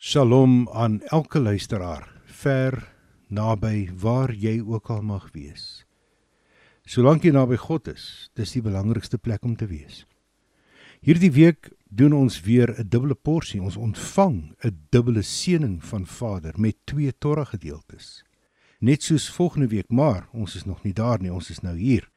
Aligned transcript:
Shalom 0.00 0.68
aan 0.68 1.00
elke 1.10 1.40
luisteraar, 1.40 2.04
ver, 2.24 2.76
naby, 3.26 3.90
waar 3.98 4.30
jy 4.30 4.60
ook 4.62 4.92
al 4.94 5.00
mag 5.02 5.24
wees. 5.34 5.64
Solank 6.86 7.24
jy 7.26 7.32
naby 7.34 7.58
God 7.58 7.90
is, 7.90 8.04
dis 8.38 8.54
die 8.54 8.62
belangrikste 8.62 9.18
plek 9.18 9.42
om 9.42 9.56
te 9.58 9.66
wees. 9.66 10.04
Hierdie 11.02 11.32
week 11.34 11.72
doen 11.90 12.14
ons 12.14 12.38
weer 12.46 12.70
'n 12.78 12.86
dubbele 12.86 13.16
porsie. 13.18 13.60
Ons 13.60 13.76
ontvang 13.76 14.54
'n 14.62 14.78
dubbele 14.90 15.22
seëning 15.22 15.82
van 15.82 16.06
Vader 16.06 16.54
met 16.56 16.76
twee 16.84 17.12
Torah 17.18 17.46
gedeeltes. 17.46 18.22
Net 18.78 19.02
soos 19.02 19.28
volgende 19.28 19.66
week, 19.66 19.90
maar 19.90 20.28
ons 20.32 20.54
is 20.54 20.64
nog 20.64 20.84
nie 20.84 20.94
daar 20.94 21.20
nie, 21.20 21.32
ons 21.32 21.50
is 21.50 21.60
nou 21.60 21.76
hier. 21.76 22.08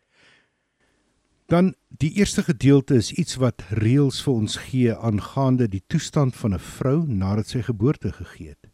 Dan 1.51 1.73
die 1.87 2.13
eerste 2.13 2.43
gedeelte 2.43 2.95
is 2.95 3.11
iets 3.11 3.35
wat 3.35 3.63
reëls 3.75 4.21
vir 4.23 4.33
ons 4.33 4.53
gee 4.69 4.93
aangaande 4.95 5.65
die 5.67 5.81
toestand 5.91 6.35
van 6.39 6.53
'n 6.55 6.63
vrou 6.63 7.03
nadat 7.07 7.47
sy 7.51 7.61
geboorte 7.61 8.11
gegee 8.11 8.55
het. 8.55 8.69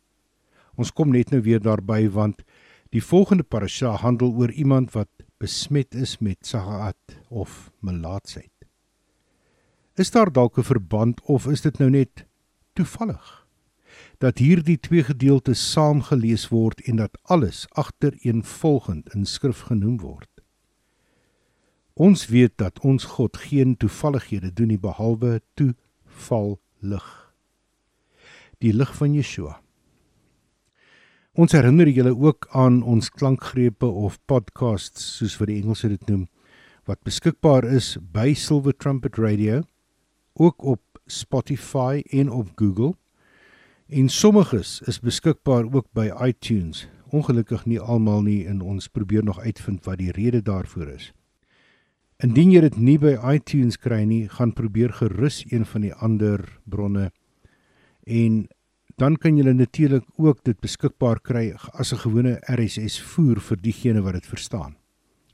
Ons 0.76 0.94
kom 0.94 1.10
net 1.10 1.32
nou 1.32 1.42
weer 1.42 1.60
daarby 1.60 2.10
want 2.10 2.44
die 2.90 3.02
volgende 3.02 3.44
parasha 3.44 3.96
handel 3.96 4.30
oor 4.32 4.52
iemand 4.52 4.94
wat 4.94 5.10
besmet 5.40 5.96
is 5.96 6.18
met 6.20 6.46
sagaat 6.46 7.18
of 7.30 7.72
melaatsheid. 7.80 8.54
Is 9.96 10.12
daar 10.12 10.32
dalk 10.32 10.58
'n 10.58 10.64
verband 10.64 11.22
of 11.22 11.48
is 11.48 11.62
dit 11.62 11.78
nou 11.80 11.90
net 11.90 12.26
toevallig 12.74 13.48
dat 14.18 14.38
hierdie 14.38 14.80
twee 14.80 15.04
gedeeltes 15.04 15.72
saamgelees 15.72 16.50
word 16.50 16.82
en 16.82 16.96
dat 16.96 17.18
alles 17.24 17.66
agtereenvolgend 17.70 19.14
in 19.16 19.26
skrif 19.26 19.62
genoem 19.62 19.98
word? 19.98 20.37
Ons 21.98 22.28
weet 22.30 22.54
dat 22.62 22.80
ons 22.86 23.06
God 23.18 23.38
geen 23.42 23.74
toevallighede 23.82 24.52
doen 24.54 24.70
nie 24.70 24.78
behalwe 24.78 25.40
toeval 25.58 26.60
lig. 26.86 27.08
Die 28.62 28.74
lig 28.74 28.92
van 29.00 29.16
Yeshua. 29.18 29.56
Ons 31.34 31.54
herinner 31.58 31.90
julle 31.90 32.14
ook 32.14 32.48
aan 32.54 32.84
ons 32.86 33.10
klankgrepe 33.10 33.86
of 33.86 34.20
podcasts 34.30 35.18
soos 35.18 35.40
wat 35.42 35.50
die 35.50 35.58
Engelse 35.62 35.90
dit 35.90 36.06
noem 36.10 36.28
wat 36.88 37.02
beskikbaar 37.04 37.66
is 37.68 37.98
by 38.14 38.32
Silver 38.38 38.78
Trumpet 38.78 39.18
Radio 39.18 39.64
ook 40.38 40.64
op 40.64 41.02
Spotify 41.10 42.04
en 42.14 42.30
op 42.30 42.54
Google. 42.56 42.94
En 43.90 44.10
sommiges 44.10 44.82
is 44.86 45.02
beskikbaar 45.02 45.66
ook 45.74 45.90
by 45.98 46.12
iTunes. 46.22 46.86
Ongelukkig 47.10 47.66
nie 47.66 47.80
almal 47.80 48.22
nie 48.22 48.46
en 48.46 48.62
ons 48.62 48.88
probeer 48.88 49.24
nog 49.24 49.40
uitvind 49.42 49.86
wat 49.86 49.98
die 49.98 50.12
rede 50.12 50.42
daarvoor 50.42 50.94
is. 50.94 51.12
Indien 52.18 52.50
jy 52.50 52.64
dit 52.64 52.78
nie 52.82 52.96
by 52.98 53.12
iTunes 53.30 53.76
kry 53.78 54.00
nie, 54.10 54.24
gaan 54.26 54.50
probeer 54.58 54.90
gerus 54.98 55.44
een 55.52 55.68
van 55.70 55.84
die 55.86 55.94
ander 55.94 56.42
bronne 56.66 57.12
en 58.10 58.48
dan 58.98 59.20
kan 59.22 59.38
jy 59.38 59.54
natuurlik 59.54 60.08
ook 60.18 60.42
dit 60.48 60.58
beskikbaar 60.58 61.22
kry 61.22 61.54
as 61.78 61.94
'n 61.94 62.02
gewone 62.02 62.40
RSS 62.50 62.98
voer 63.14 63.40
vir 63.40 63.58
diegene 63.62 64.02
wat 64.02 64.14
dit 64.14 64.26
verstaan. 64.26 64.76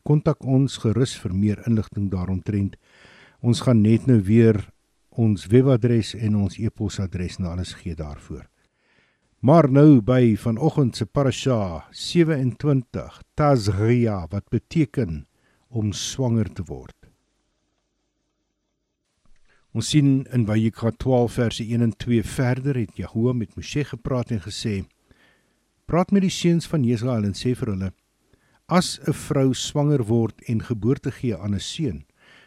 Kontak 0.04 0.44
ons 0.44 0.78
gerus 0.78 1.16
vir 1.16 1.34
meer 1.34 1.64
inligting 1.68 2.12
daaromtrent. 2.12 2.76
Ons 3.42 3.62
gaan 3.62 3.82
net 3.82 4.06
nou 4.08 4.20
weer 4.20 4.68
ons 5.10 5.48
webadres 5.48 6.16
en 6.16 6.36
ons 6.36 6.58
e-posadres 6.60 7.40
en 7.40 7.46
alles 7.46 7.74
gee 7.74 7.96
daarvoor. 7.96 8.50
Maar 9.40 9.72
nou 9.72 10.02
by 10.02 10.36
vanoggend 10.36 10.96
se 10.96 11.06
parasha 11.06 11.86
27 11.92 13.22
Tazria 13.36 14.28
wat 14.30 14.50
beteken 14.50 15.26
om 15.74 15.92
swanger 15.98 16.50
te 16.54 16.66
word. 16.70 16.96
Ons 19.74 19.90
sien 19.90 20.22
in 20.38 20.46
Vayikra 20.46 20.92
12 21.02 21.34
verse 21.34 21.66
1 21.66 21.82
en 21.82 21.96
2 21.98 22.22
verder 22.30 22.78
het 22.78 22.94
Jehovah 23.02 23.34
met 23.34 23.56
Moshe 23.58 23.84
gepraat 23.90 24.32
en 24.32 24.44
gesê: 24.46 24.84
Praat 25.90 26.14
met 26.14 26.22
die 26.22 26.34
seuns 26.34 26.70
van 26.70 26.86
Israel 26.86 27.26
en 27.26 27.34
sê 27.34 27.56
vir 27.58 27.74
hulle: 27.74 27.92
As 28.70 29.00
'n 29.08 29.14
vrou 29.14 29.54
swanger 29.54 30.06
word 30.06 30.46
en 30.48 30.62
geboorte 30.62 31.12
gee 31.12 31.36
aan 31.36 31.56
'n 31.56 31.60
seun, 31.60 32.06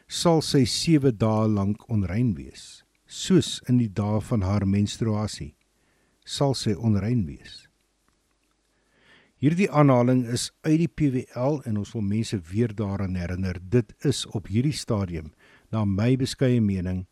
sal 0.09 0.41
sy 0.41 0.65
7 0.65 1.19
dae 1.19 1.49
lank 1.49 1.91
onrein 1.91 2.35
wees, 2.35 2.85
soos 3.07 3.61
in 3.69 3.79
die 3.79 3.93
dae 3.93 4.21
van 4.21 4.43
haar 4.43 4.67
menstruasie 4.67 5.57
sal 6.27 6.55
sy 6.59 6.75
onrein 6.75 7.23
wees. 7.27 7.66
Hierdie 9.37 9.69
aanhaling 9.69 10.23
is 10.33 10.49
uit 10.65 10.79
die 10.81 10.89
PWL 10.89 11.59
en 11.69 11.77
ons 11.77 11.91
wil 11.93 12.05
mense 12.09 12.39
weer 12.49 12.73
daaraan 12.73 13.19
herinner. 13.21 13.59
Dit 13.61 13.93
is 14.09 14.25
op 14.33 14.49
hierdie 14.49 14.73
stadium 14.73 15.35
na 15.75 15.85
my 15.85 16.15
beskeie 16.17 16.63
mening 16.65 17.05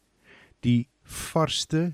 die 0.64 0.88
varsste, 1.04 1.92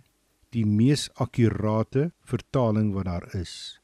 die 0.54 0.62
mees 0.62 1.08
akkurate 1.18 2.12
vertaling 2.22 2.92
wat 2.94 3.08
daar 3.10 3.26
is. 3.34 3.80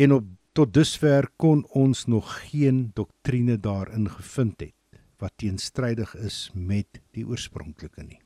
En 0.00 0.16
op 0.16 0.32
tot 0.56 0.72
dusver 0.72 1.28
kon 1.36 1.66
ons 1.76 2.06
nog 2.08 2.32
geen 2.48 2.88
doktrine 2.96 3.58
daarin 3.60 4.08
gevind 4.08 4.60
het 4.60 5.00
wat 5.20 5.36
teenstrydig 5.36 6.16
is 6.16 6.50
met 6.54 7.02
die 7.12 7.26
oorspronklike 7.28 8.02
nie. 8.02 8.20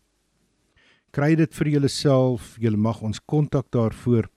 Kry 1.10 1.34
dit 1.34 1.54
vir 1.54 1.74
julleself, 1.74 2.54
julle 2.62 2.78
mag 2.78 3.02
ons 3.02 3.18
kontak 3.26 3.72
daarvoor 3.74 4.30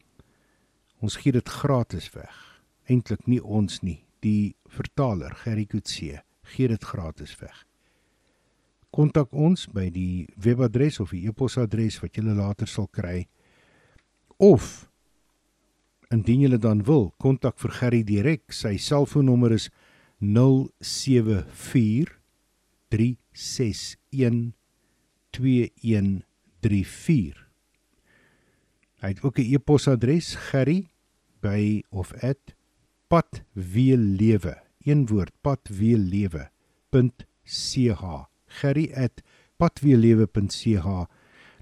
Ons 1.02 1.18
gee 1.18 1.34
dit 1.34 1.50
gratis 1.50 2.12
weg. 2.14 2.62
Eintlik 2.86 3.26
nie 3.26 3.42
ons 3.42 3.82
nie, 3.82 4.06
die 4.22 4.54
vertaler 4.70 5.34
Gerry 5.42 5.66
Kutse 5.66 6.22
gee 6.54 6.70
dit 6.70 6.84
gratis 6.86 7.34
weg. 7.42 7.66
Kontak 8.94 9.34
ons 9.34 9.66
by 9.72 9.90
die 9.90 10.28
webadres 10.36 11.00
of 11.02 11.10
die 11.16 11.26
e-posadres 11.30 12.02
wat 12.04 12.18
jy 12.18 12.24
later 12.28 12.68
sal 12.70 12.88
kry. 12.92 13.28
Of 14.38 14.90
indien 16.12 16.42
jy 16.44 16.58
dan 16.60 16.84
wil, 16.86 17.14
kontak 17.18 17.58
vir 17.64 17.72
Gerry 17.80 18.04
direk. 18.04 18.54
Sy 18.54 18.78
selfoonnommer 18.78 19.52
is 19.56 19.70
074 20.20 22.20
361 22.92 24.54
2134. 25.32 27.48
Hy 29.02 29.08
het 29.08 29.24
ook 29.24 29.40
'n 29.40 29.56
e-posadres 29.56 30.36
gerry 30.36 30.91
by 31.42 31.84
of 31.90 32.14
at 32.24 32.56
padweelewe 33.12 34.56
een 34.86 35.08
woord 35.08 35.32
padweelewe.ch 35.42 36.48
gerry@padweelewe.ch 38.62 40.88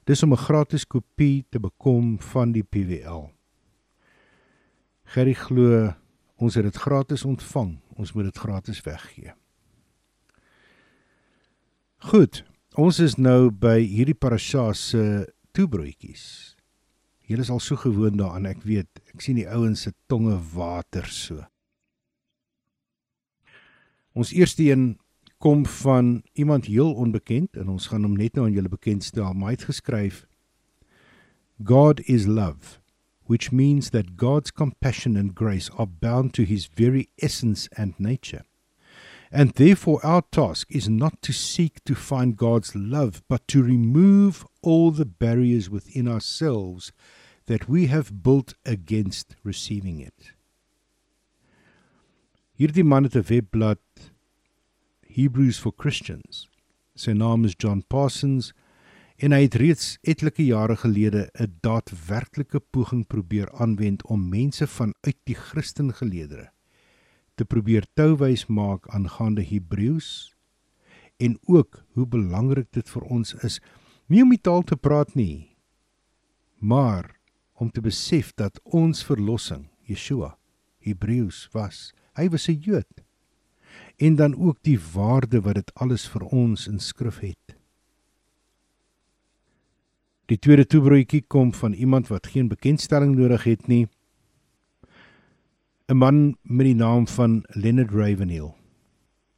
dis 0.03 0.23
om 0.23 0.33
'n 0.33 0.37
gratis 0.37 0.87
kopie 0.87 1.45
te 1.49 1.59
bekom 1.59 2.19
van 2.19 2.51
die 2.51 2.63
PWL 2.63 3.39
Gerry 5.09 5.33
glo 5.33 5.93
ons 6.37 6.55
het 6.55 6.63
dit 6.63 6.75
gratis 6.75 7.25
ontvang 7.25 7.79
ons 7.99 8.11
moet 8.13 8.29
dit 8.29 8.37
gratis 8.37 8.81
weggee. 8.85 9.33
Goed 11.97 12.43
ons 12.79 12.99
is 12.99 13.17
nou 13.17 13.49
by 13.51 13.79
hierdie 13.81 14.15
parasha 14.15 14.69
se 14.73 15.01
toebroodjies 15.57 16.48
Julle 17.29 17.45
is 17.45 17.51
al 17.53 17.61
so 17.61 17.77
gewoond 17.77 18.17
daaraan, 18.17 18.47
ek 18.49 18.63
weet. 18.65 18.89
Ek 19.13 19.21
sien 19.21 19.37
die 19.37 19.45
ouens 19.45 19.83
se 19.85 19.93
tonge 20.09 20.33
water 20.55 21.05
so. 21.13 21.43
Ons 24.17 24.33
eerste 24.33 24.65
een 24.65 24.95
kom 25.37 25.61
van 25.65 26.23
iemand 26.33 26.65
heel 26.65 26.89
onbekend 26.93 27.55
en 27.55 27.69
ons 27.69 27.85
gaan 27.87 28.03
hom 28.03 28.17
net 28.17 28.33
nou 28.33 28.47
aan 28.47 28.57
julle 28.57 28.71
bekendstel. 28.71 29.29
Maar 29.37 29.53
hy 29.53 29.57
het 29.59 29.69
geskryf 29.69 30.25
God 31.63 32.01
is 32.09 32.25
love, 32.25 32.79
which 33.27 33.51
means 33.51 33.91
that 33.93 34.17
God's 34.17 34.51
compassion 34.51 35.15
and 35.15 35.37
grace 35.37 35.69
are 35.77 35.87
bound 35.87 36.33
to 36.33 36.43
his 36.43 36.65
very 36.65 37.09
essence 37.21 37.69
and 37.77 37.99
nature. 37.99 38.45
And 39.31 39.53
therefore, 39.53 40.03
our 40.03 40.23
task 40.31 40.71
is 40.71 40.89
not 40.89 41.21
to 41.21 41.31
seek 41.31 41.83
to 41.83 41.93
find 41.93 42.35
God's 42.35 42.73
love, 42.73 43.21
but 43.29 43.47
to 43.49 43.61
remove 43.61 44.45
all 44.63 44.89
the 44.89 45.05
barriers 45.05 45.69
within 45.69 46.07
ourselves 46.07 46.91
that 47.49 47.67
we 47.67 47.87
have 47.87 48.21
built 48.21 48.53
against 48.65 49.35
receiving 49.43 49.99
it. 49.99 50.33
Hierdie 52.53 52.83
man 52.83 53.03
het 53.03 53.15
'n 53.15 53.25
webblad 53.25 53.81
Hebrews 55.01 55.59
for 55.59 55.73
Christians. 55.75 56.47
Sy 56.95 57.11
naam 57.11 57.45
is 57.45 57.55
John 57.57 57.83
Parsons 57.87 58.53
en 59.17 59.31
hy 59.31 59.41
het 59.47 59.55
reeds 59.55 59.97
etlike 60.01 60.45
jare 60.45 60.75
gelede 60.75 61.29
'n 61.33 61.57
daadwerklike 61.61 62.59
poging 62.59 63.07
probeer 63.07 63.51
aanwend 63.51 64.05
om 64.05 64.29
mense 64.29 64.67
vanuit 64.67 65.17
die 65.23 65.35
Christengeleedere 65.35 66.51
te 67.35 67.45
probeer 67.45 67.85
touwys 67.95 68.45
maak 68.45 68.87
aangaande 68.87 69.43
Hebreëus 69.43 70.35
en 71.17 71.39
ook 71.47 71.83
hoe 71.95 72.07
belangrik 72.07 72.71
dit 72.71 72.89
vir 72.89 73.01
ons 73.01 73.33
is 73.33 73.61
nie 74.07 74.21
om 74.21 74.29
die 74.29 74.41
taal 74.41 74.63
te 74.63 74.75
praat 74.75 75.15
nie 75.15 75.55
maar 76.59 77.18
om 77.59 77.71
te 77.71 77.81
besef 77.83 78.31
dat 78.39 78.59
ons 78.63 79.03
verlossing, 79.03 79.67
Yeshua, 79.83 80.37
Hebreëus 80.79 81.47
was. 81.51 81.91
Hy 82.15 82.29
was 82.29 82.47
'n 82.47 82.59
Jood. 82.63 83.03
En 83.97 84.15
dan 84.15 84.35
ook 84.35 84.57
die 84.61 84.79
waarde 84.93 85.41
wat 85.41 85.55
dit 85.55 85.73
alles 85.73 86.07
vir 86.07 86.23
ons 86.23 86.67
in 86.67 86.79
skrif 86.79 87.19
het. 87.19 87.55
Die 90.25 90.37
tweede 90.37 90.65
toebroodjie 90.65 91.23
kom 91.27 91.53
van 91.53 91.73
iemand 91.73 92.07
wat 92.07 92.27
geen 92.27 92.47
bekendstelling 92.47 93.15
nodig 93.15 93.43
het 93.43 93.67
nie. 93.67 93.87
'n 95.87 95.97
Man 95.97 96.37
met 96.41 96.65
die 96.65 96.75
naam 96.75 97.07
van 97.07 97.43
Leonard 97.47 97.91
Ravenhill. 97.91 98.53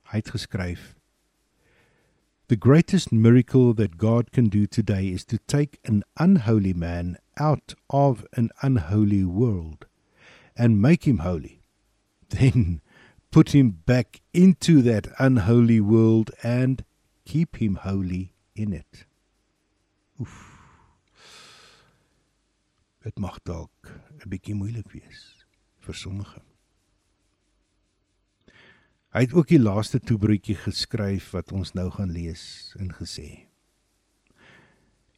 Hy 0.03 0.17
het 0.17 0.29
geskryf: 0.29 0.95
The 2.47 2.57
greatest 2.59 3.11
miracle 3.11 3.73
that 3.73 3.97
God 3.97 4.31
can 4.31 4.49
do 4.49 4.65
today 4.65 5.07
is 5.07 5.23
to 5.23 5.37
take 5.45 5.79
an 5.87 6.03
unholy 6.19 6.73
man 6.73 7.15
out 7.37 7.73
of 7.89 8.25
an 8.33 8.49
unholy 8.61 9.23
world 9.23 9.85
and 10.55 10.81
make 10.81 11.05
him 11.05 11.19
holy. 11.19 11.61
Then 12.29 12.81
put 13.31 13.55
him 13.55 13.81
back 13.85 14.21
into 14.33 14.81
that 14.83 15.07
unholy 15.19 15.79
world 15.79 16.31
and 16.43 16.83
keep 17.25 17.57
him 17.57 17.75
holy 17.75 18.33
in 18.55 18.73
it. 18.73 19.05
Oef. 20.19 20.47
Dit 23.03 23.17
mag 23.17 23.39
dalk 23.43 23.89
'n 24.21 24.29
bietjie 24.29 24.53
moeilik 24.53 24.91
wees 24.93 25.45
vir 25.81 25.95
sommige. 25.95 26.41
Hy 29.11 29.25
het 29.25 29.33
ook 29.33 29.49
die 29.49 29.59
laaste 29.59 29.99
toebroodjie 29.99 30.55
geskryf 30.55 31.31
wat 31.35 31.51
ons 31.51 31.73
nou 31.73 31.89
gaan 31.91 32.13
lees 32.13 32.75
en 32.79 32.93
gesê. 32.95 33.50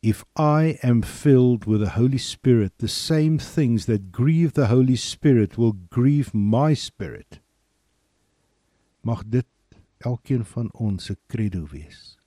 If 0.04 0.26
I 0.36 0.78
am 0.84 1.02
filled 1.02 1.64
with 1.64 1.80
the 1.80 1.92
Holy 1.92 2.18
Spirit, 2.18 2.74
the 2.80 2.90
same 2.90 3.40
things 3.40 3.86
that 3.86 4.12
grieve 4.12 4.52
the 4.52 4.68
Holy 4.68 4.98
Spirit 4.98 5.58
will 5.58 5.72
grieve 5.72 6.34
my 6.34 6.74
spirit. 6.74 7.40
Mag 9.02 9.24
dit 9.32 9.48
elkeen 10.04 10.44
van 10.44 10.68
ons 10.76 11.08
se 11.08 11.16
credo 11.32 11.64
wees. 11.72 12.18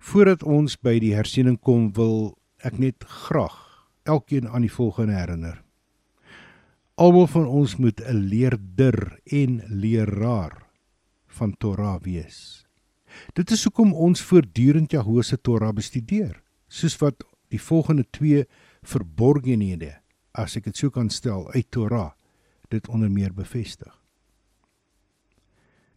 Voordat 0.00 0.40
ons 0.40 0.78
by 0.80 0.96
die 1.04 1.12
hersiening 1.12 1.60
kom, 1.60 1.90
wil 1.92 2.32
ek 2.64 2.80
net 2.80 3.04
graag 3.04 3.60
elkeen 4.08 4.48
aan 4.48 4.64
die 4.64 4.72
volgende 4.72 5.20
herinner. 5.20 5.60
Almal 6.96 7.28
van 7.28 7.44
ons 7.44 7.76
moet 7.76 8.00
'n 8.00 8.24
leerder 8.32 9.20
en 9.28 9.60
leraar 9.68 10.64
van 11.28 11.52
Torah 11.60 12.00
wees. 12.00 12.64
Dit 13.34 13.50
is 13.50 13.64
hoekom 13.64 13.92
ons 13.94 14.22
voortdurend 14.22 14.92
Jahoe 14.92 15.22
se 15.22 15.36
Torah 15.36 15.72
bestudeer, 15.74 16.42
soos 16.68 16.96
wat 17.00 17.24
die 17.50 17.60
volgende 17.60 18.04
twee 18.10 18.44
verborgenhede, 18.86 19.96
as 20.32 20.56
ek 20.56 20.70
dit 20.70 20.76
sou 20.76 20.90
kan 20.94 21.10
stel, 21.10 21.48
uit 21.54 21.70
Torah 21.70 22.12
dit 22.70 22.86
onder 22.88 23.10
meer 23.10 23.32
bevestig. 23.34 23.90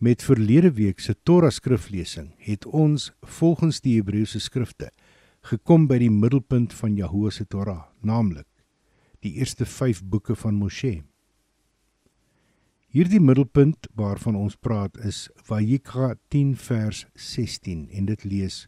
Met 0.04 0.26
verlede 0.26 0.74
week 0.76 1.00
se 1.00 1.14
Torah 1.24 1.54
skriflesing 1.54 2.34
het 2.44 2.66
ons 2.66 3.12
volgens 3.38 3.80
die 3.86 3.96
Hebreëse 4.00 4.42
skrifte 4.44 4.90
gekom 5.48 5.86
by 5.88 6.00
die 6.02 6.12
middelpunt 6.12 6.74
van 6.76 6.98
Jahoe 6.98 7.32
se 7.32 7.46
Torah, 7.46 7.86
naamlik 8.02 8.48
die 9.24 9.38
eerste 9.40 9.66
5 9.66 10.02
boeke 10.04 10.36
van 10.36 10.58
Moshe. 10.60 11.04
Hierdie 12.94 13.18
middelpunt 13.18 13.88
waarvan 13.98 14.36
ons 14.38 14.54
praat 14.54 15.00
is 15.02 15.26
Vayikra 15.48 16.12
10 16.30 16.54
vers 16.62 17.00
16 17.18 17.88
en 17.90 18.06
dit 18.06 18.24
lees 18.24 18.68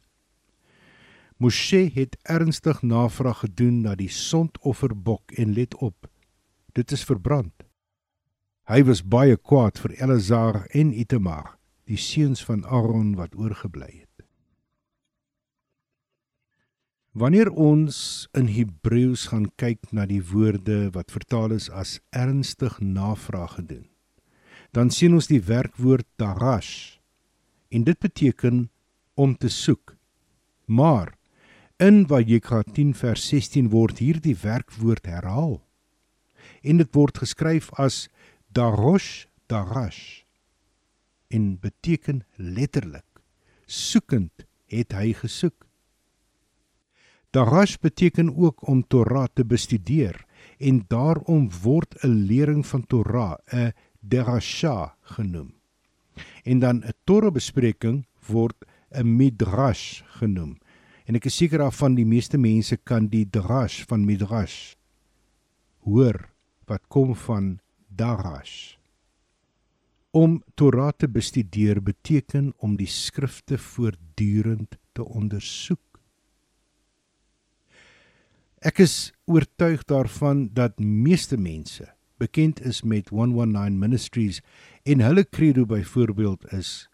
Moshe 1.38 1.84
het 1.94 2.16
ernstig 2.24 2.82
navraag 2.82 3.44
gedoen 3.44 3.84
na 3.86 3.94
die 4.00 4.10
sondofferbok 4.10 5.36
en 5.38 5.54
let 5.54 5.78
op 5.78 6.10
dit 6.74 6.92
is 6.92 7.06
verbrand. 7.06 7.54
Hy 8.66 8.82
was 8.90 9.06
baie 9.06 9.38
kwaad 9.38 9.78
vir 9.80 9.94
Eleazar 10.00 10.64
en 10.74 10.90
Itamar, 10.90 11.60
die 11.86 12.02
seuns 12.02 12.42
van 12.44 12.66
Aaron 12.66 13.14
wat 13.20 13.38
oorgebly 13.38 13.92
het. 13.92 14.26
Wanneer 17.14 17.54
ons 17.54 18.26
in 18.34 18.50
Hebreëus 18.52 19.30
gaan 19.32 19.52
kyk 19.62 19.94
na 19.94 20.10
die 20.10 20.24
woorde 20.34 20.90
wat 20.98 21.14
vertaal 21.14 21.54
is 21.56 21.70
as 21.70 22.00
ernstig 22.10 22.82
navraag 22.82 23.60
gedoen, 23.62 23.86
dan 24.76 24.92
sien 24.92 25.14
ons 25.16 25.30
die 25.32 25.40
werkwoord 25.40 26.08
darash. 26.20 27.00
En 27.72 27.86
dit 27.88 28.00
beteken 28.00 28.66
om 29.16 29.36
te 29.40 29.48
soek. 29.50 29.96
Maar 30.68 31.14
in 31.80 32.04
Vayikra 32.08 32.64
10 32.76 32.92
vers 33.00 33.24
16 33.32 33.70
word 33.72 34.02
hierdie 34.04 34.36
werkwoord 34.42 35.08
herhaal. 35.08 35.62
En 36.62 36.82
dit 36.84 36.92
word 36.96 37.24
geskryf 37.24 37.72
as 37.80 38.06
darosh 38.52 39.28
darash. 39.48 40.26
En 41.32 41.56
beteken 41.60 42.26
letterlik 42.36 43.08
soekend 43.66 44.46
het 44.72 44.94
hy 44.94 45.14
gesoek. 45.16 45.66
Darash 47.36 47.76
beteken 47.84 48.30
ook 48.36 48.68
om 48.68 48.84
Torah 48.88 49.28
te 49.34 49.44
bestudeer 49.44 50.22
en 50.60 50.86
daarom 50.88 51.50
word 51.64 51.96
'n 52.04 52.28
lering 52.28 52.64
van 52.66 52.86
Torah 52.88 53.38
'n 53.52 53.74
derasha 54.08 54.96
genoem. 55.02 55.54
En 56.44 56.60
dan 56.60 56.84
'n 56.84 56.94
Torah 57.04 57.32
bespreking 57.32 58.06
word 58.28 58.66
'n 58.92 59.16
midrash 59.18 60.02
genoem. 60.20 60.58
En 61.06 61.16
ek 61.16 61.26
is 61.26 61.36
seker 61.38 61.58
daarvan 61.58 61.96
die 61.96 62.06
meeste 62.06 62.38
mense 62.38 62.78
kan 62.78 63.08
die 63.08 63.26
drash 63.30 63.86
van 63.86 64.06
midrash 64.06 64.76
hoor 65.86 66.30
wat 66.66 66.82
kom 66.88 67.16
van 67.16 67.60
darash. 67.88 68.78
Om 70.12 70.44
Torah 70.56 70.92
te 70.98 71.08
bestudeer 71.08 71.82
beteken 71.84 72.54
om 72.58 72.76
die 72.76 72.90
skrifte 72.90 73.58
voortdurend 73.58 74.78
te 74.94 75.06
ondersoek. 75.06 76.00
Ek 78.66 78.80
is 78.80 79.14
oortuig 79.30 79.84
daarvan 79.86 80.48
dat 80.54 80.80
meeste 80.80 81.38
mense 81.38 81.95
bekend 82.18 82.62
is 82.62 82.82
met 82.82 83.10
119 83.10 83.80
Ministries 83.80 84.42
en 84.84 85.02
hulle 85.02 85.26
credo 85.30 85.66
byvoorbeeld 85.66 86.52
is 86.54 86.88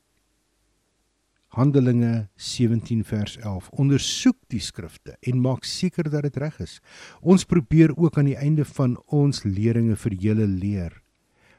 Handelinge 1.51 2.29
17 2.35 3.03
vers 3.03 3.33
11 3.37 3.65
ondersoek 3.75 4.37
die 4.47 4.61
skrifte 4.63 5.17
en 5.19 5.41
maak 5.43 5.65
seker 5.67 6.07
dat 6.07 6.23
dit 6.23 6.37
reg 6.39 6.55
is. 6.63 6.77
Ons 7.19 7.43
probeer 7.43 7.91
ook 7.97 8.15
aan 8.17 8.29
die 8.29 8.37
einde 8.39 8.63
van 8.63 8.93
ons 9.11 9.43
leringe 9.43 9.97
vir 9.99 10.15
julle 10.15 10.47
leer. 10.47 10.95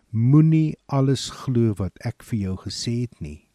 Moenie 0.08 0.78
alles 0.88 1.26
glo 1.42 1.74
wat 1.76 2.00
ek 2.08 2.24
vir 2.24 2.40
jou 2.40 2.56
gesê 2.64 3.02
het 3.02 3.20
nie. 3.20 3.50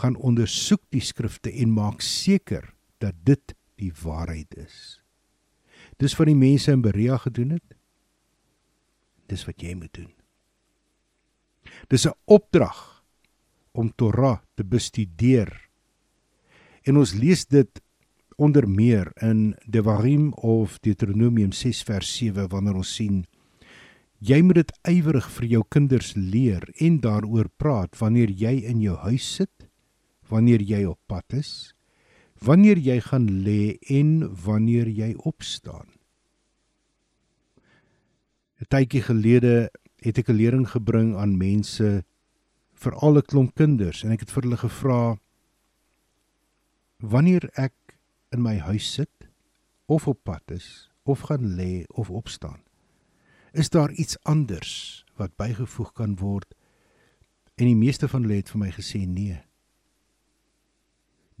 Gaan 0.00 0.16
ondersoek 0.16 0.80
die 0.96 1.04
skrifte 1.04 1.52
en 1.52 1.76
maak 1.76 2.00
seker 2.00 2.72
dat 3.04 3.20
dit 3.28 3.52
die 3.76 3.92
waarheid 3.92 4.56
is. 4.56 5.02
Dis 6.00 6.16
wat 6.16 6.32
die 6.32 6.38
mense 6.48 6.72
in 6.72 6.80
Berea 6.80 7.20
gedoen 7.20 7.58
het. 7.58 7.75
Dis 9.26 9.44
wat 9.46 9.62
jy 9.62 9.74
moet 9.74 9.92
doen. 9.94 10.12
Dis 11.88 12.06
'n 12.06 12.14
opdrag 12.24 13.02
om 13.72 13.92
Torah 13.96 14.40
te 14.54 14.64
bestudeer. 14.64 15.50
En 16.82 16.96
ons 16.96 17.14
lees 17.14 17.46
dit 17.46 17.82
onder 18.36 18.68
meer 18.68 19.12
in 19.22 19.56
Devarim 19.66 20.32
of 20.32 20.78
Deuteronomium 20.80 21.52
6 21.52 21.82
vers 21.82 22.16
7 22.16 22.48
wanneer 22.48 22.74
ons 22.74 22.94
sien 22.94 23.24
jy 24.18 24.40
moet 24.42 24.62
dit 24.62 24.72
ywerig 24.88 25.26
vir 25.36 25.46
jou 25.46 25.62
kinders 25.68 26.14
leer 26.16 26.64
en 26.80 27.00
daaroor 27.00 27.48
praat 27.60 27.96
wanneer 28.00 28.30
jy 28.32 28.54
in 28.64 28.80
jou 28.80 28.96
huis 29.04 29.24
sit, 29.40 29.68
wanneer 30.28 30.62
jy 30.62 30.84
op 30.88 30.98
pad 31.08 31.36
is, 31.36 31.74
wanneer 32.40 32.78
jy 32.80 33.00
gaan 33.00 33.28
lê 33.44 33.76
en 33.92 34.24
wanneer 34.44 34.88
jy 34.88 35.14
opstaan. 35.28 35.95
'n 38.60 38.68
Tydjie 38.68 39.02
gelede 39.02 39.70
het 40.02 40.18
ek 40.18 40.28
'n 40.28 40.36
lering 40.36 40.68
gebring 40.68 41.16
aan 41.16 41.36
mense 41.36 42.04
vir 42.74 42.92
al 42.94 43.18
'n 43.18 43.22
klomp 43.22 43.54
kinders 43.54 44.04
en 44.04 44.12
ek 44.12 44.20
het 44.20 44.30
vir 44.30 44.42
hulle 44.42 44.56
gevra 44.56 45.18
wanneer 46.98 47.50
ek 47.54 47.74
in 48.32 48.42
my 48.42 48.58
huis 48.58 48.92
sit 48.92 49.28
of 49.86 50.08
op 50.08 50.18
pad 50.24 50.50
is 50.50 50.90
of 51.04 51.20
gaan 51.20 51.56
lê 51.56 51.84
of 51.88 52.10
opstaan 52.10 52.66
is 53.56 53.70
daar 53.70 53.92
iets 53.92 54.16
anders 54.22 55.04
wat 55.16 55.36
bygevoeg 55.36 55.92
kan 55.92 56.16
word? 56.16 56.54
En 57.56 57.64
die 57.64 57.76
meeste 57.76 58.08
van 58.08 58.26
hulle 58.26 58.42
het 58.42 58.52
vir 58.52 58.60
my 58.60 58.70
gesê 58.74 59.06
nee. 59.08 59.38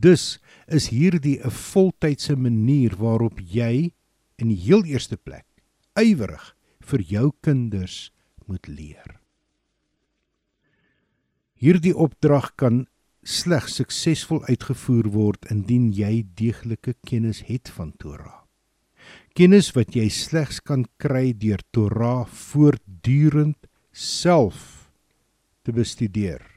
Dus 0.00 0.38
is 0.66 0.88
hierdie 0.88 1.40
'n 1.44 1.50
voltydse 1.50 2.36
manier 2.36 2.96
waarop 2.96 3.40
jy 3.40 3.92
in 4.36 4.48
die 4.48 4.60
heel 4.60 4.84
eerste 4.84 5.16
plek 5.16 5.46
ywerig 5.94 6.55
vir 6.86 7.02
jou 7.02 7.30
kinders 7.42 8.10
moet 8.46 8.68
leer. 8.70 9.18
Hierdie 11.56 11.94
opdrag 11.96 12.52
kan 12.60 12.84
slegs 13.26 13.78
suksesvol 13.80 14.44
uitgevoer 14.46 15.08
word 15.10 15.48
indien 15.50 15.88
jy 15.94 16.20
deeglike 16.38 16.94
kennis 17.08 17.42
het 17.48 17.70
van 17.74 17.94
Torah. 17.98 18.44
Kennis 19.36 19.72
wat 19.76 19.96
jy 19.96 20.06
slegs 20.12 20.62
kan 20.64 20.86
kry 21.02 21.32
deur 21.36 21.60
Torah 21.74 22.24
voortdurend 22.26 23.68
self 23.92 24.90
te 25.64 25.72
bestudeer. 25.72 26.55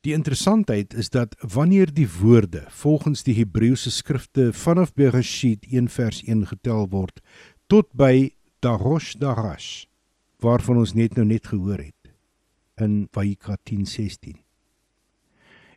Die 0.00 0.14
interessantheid 0.16 0.94
is 0.94 1.10
dat 1.12 1.34
wanneer 1.40 1.90
die 1.92 2.08
woorde 2.08 2.64
volgens 2.68 3.20
die 3.22 3.34
Hebreëse 3.36 3.90
skrifte 3.92 4.46
vanaf 4.56 4.94
Bereshit 4.96 5.66
1 5.68 5.90
vers 5.92 6.22
1 6.24 6.46
getel 6.48 6.86
word 6.88 7.20
tot 7.68 7.90
by 7.92 8.30
Darosh 8.64 9.18
Darash 9.20 9.84
waarvan 10.40 10.80
ons 10.80 10.94
net 10.96 11.18
nou 11.18 11.26
net 11.28 11.50
gehoor 11.52 11.82
het 11.84 12.12
in 12.80 13.10
Vaikra 13.12 13.58
10:16. 13.68 14.40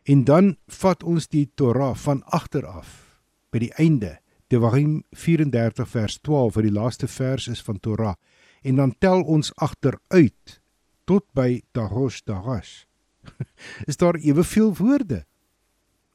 En 0.08 0.24
dan 0.24 0.56
vat 0.66 1.04
ons 1.04 1.28
die 1.28 1.50
Torah 1.54 1.92
van 1.94 2.24
agter 2.24 2.64
af 2.66 3.20
by 3.52 3.58
die 3.58 3.72
einde, 3.76 4.18
Devarim 4.48 5.04
34 5.12 5.88
vers 5.88 6.16
12 6.24 6.54
wat 6.54 6.64
die 6.64 6.72
laaste 6.72 7.08
vers 7.08 7.48
is 7.48 7.60
van 7.60 7.80
Torah 7.80 8.16
en 8.62 8.76
dan 8.80 8.96
tel 8.98 9.20
ons 9.22 9.52
agteruit 9.56 10.60
tot 11.04 11.28
by 11.34 11.60
Darosh 11.72 12.24
Darash 12.24 12.86
is 13.90 13.96
daar 13.96 14.14
eweveel 14.14 14.74
woorde. 14.76 15.24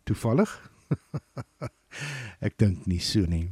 Toevallig? 0.03 0.71
Ek 2.45 2.57
dink 2.57 2.85
nie 2.85 3.01
so 3.03 3.25
nie. 3.29 3.49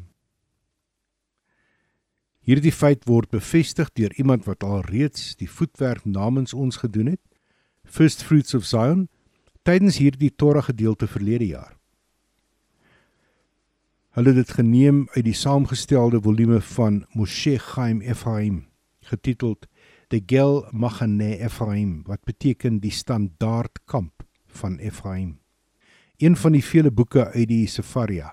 Hierdie 2.48 2.72
feit 2.72 3.04
word 3.10 3.30
bevestig 3.30 3.90
deur 4.00 4.14
iemand 4.16 4.46
wat 4.48 4.64
al 4.64 4.86
reeds 4.88 5.36
die 5.36 5.50
voetwerk 5.52 6.06
namens 6.06 6.54
ons 6.54 6.80
gedoen 6.80 7.12
het. 7.18 7.24
First 7.84 8.24
Fruits 8.24 8.56
of 8.56 8.64
Zion 8.66 9.10
tydens 9.68 9.98
hierdie 10.00 10.32
Torah 10.32 10.64
gedeelte 10.64 11.08
verlede 11.12 11.48
jaar. 11.48 11.74
Hulle 14.16 14.32
het 14.32 14.40
dit 14.40 14.56
geneem 14.56 15.04
uit 15.14 15.26
die 15.28 15.36
saamgestelde 15.36 16.22
volume 16.24 16.62
van 16.62 17.04
Moshe 17.14 17.58
Chaim 17.60 18.00
Ephraim 18.02 18.64
getiteld 19.12 19.68
the 20.10 20.22
Gel 20.26 20.68
Machane 20.72 21.38
Ephraim 21.44 22.04
wat 22.08 22.24
beteken 22.24 22.80
die 22.80 22.92
standaard 22.92 23.82
kamp 23.86 24.24
van 24.48 24.78
Ephraim. 24.80 25.40
Een 26.18 26.36
van 26.36 26.56
die 26.56 26.64
vele 26.64 26.92
boeke 26.92 27.28
uit 27.34 27.48
die 27.50 27.68
Sefaria. 27.68 28.32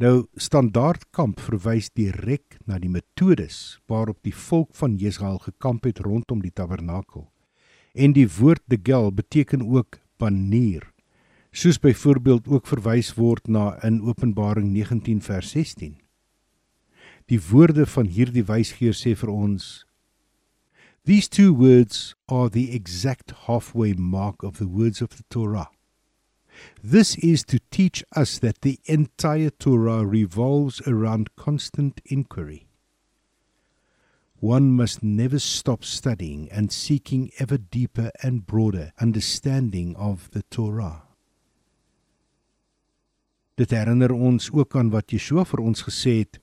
Nou 0.00 0.26
standaard 0.34 1.04
kamp 1.14 1.38
verwys 1.44 1.90
direk 1.94 2.56
na 2.66 2.80
die 2.80 2.90
metodes 2.90 3.78
waarop 3.86 4.18
die 4.24 4.34
volk 4.34 4.72
van 4.74 4.96
Israel 4.98 5.38
gekamp 5.38 5.84
het 5.84 6.00
rondom 6.02 6.40
die 6.42 6.50
tabernakel. 6.50 7.28
En 7.94 8.16
die 8.16 8.26
woord 8.26 8.64
the 8.66 8.80
Gel 8.82 9.12
beteken 9.12 9.62
ook 9.62 10.00
banier. 10.18 10.88
Soos 11.52 11.78
byvoorbeeld 11.78 12.48
ook 12.48 12.66
verwys 12.66 13.12
word 13.14 13.46
na 13.46 13.76
in 13.84 14.00
Openbaring 14.02 14.72
19 14.72 15.20
vers 15.22 15.50
16. 15.50 16.00
Die 17.30 17.40
woorde 17.50 17.86
van 17.86 18.08
hierdie 18.10 18.42
wysgeer 18.44 18.96
sê 18.96 19.14
vir 19.14 19.30
ons 19.30 19.83
These 21.06 21.28
two 21.28 21.52
words 21.52 22.14
are 22.30 22.48
the 22.48 22.74
exact 22.74 23.32
halfway 23.46 23.92
mark 23.92 24.42
of 24.42 24.56
the 24.56 24.66
words 24.66 25.02
of 25.02 25.16
the 25.18 25.24
Torah. 25.28 25.68
This 26.82 27.16
is 27.16 27.44
to 27.44 27.60
teach 27.70 28.02
us 28.16 28.38
that 28.38 28.62
the 28.62 28.78
entire 28.86 29.50
Torah 29.50 30.06
revolves 30.06 30.80
around 30.86 31.36
constant 31.36 32.00
inquiry. 32.06 32.68
One 34.40 34.72
must 34.72 35.02
never 35.02 35.38
stop 35.38 35.84
studying 35.84 36.50
and 36.50 36.72
seeking 36.72 37.30
ever 37.38 37.58
deeper 37.58 38.10
and 38.22 38.46
broader 38.46 38.92
understanding 38.98 39.96
of 39.96 40.30
the 40.30 40.42
Torah. 40.50 41.02
Dit 43.56 43.70
herinner 43.70 44.12
ons 44.12 44.50
ook 44.52 44.76
aan 44.76 44.90
wat 44.90 45.12
Yeshua 45.12 45.44
vir 45.44 45.60
ons 45.60 45.84
gesê 45.86 46.18
het. 46.22 46.40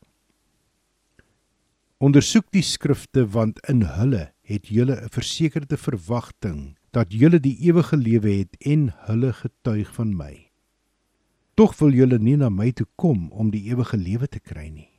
Ondersoek 2.01 2.48
die 2.56 2.63
skrifte 2.65 3.25
want 3.34 3.60
in 3.70 3.84
hulle 3.98 4.30
het 4.51 4.67
julle 4.67 4.96
'n 5.01 5.10
versekerde 5.10 5.77
verwagting 5.77 6.77
dat 6.91 7.13
julle 7.13 7.39
die 7.39 7.58
ewige 7.67 7.98
lewe 7.98 8.29
het 8.29 8.55
en 8.60 8.91
hulle 9.08 9.34
getuig 9.34 9.93
van 9.93 10.15
my. 10.15 10.51
Tog 11.53 11.77
wil 11.79 11.93
julle 11.93 12.20
nie 12.20 12.36
na 12.36 12.50
my 12.50 12.72
toe 12.72 12.88
kom 12.96 13.31
om 13.31 13.51
die 13.51 13.63
ewige 13.72 13.98
lewe 13.98 14.27
te 14.27 14.39
kry 14.39 14.67
nie. 14.70 14.89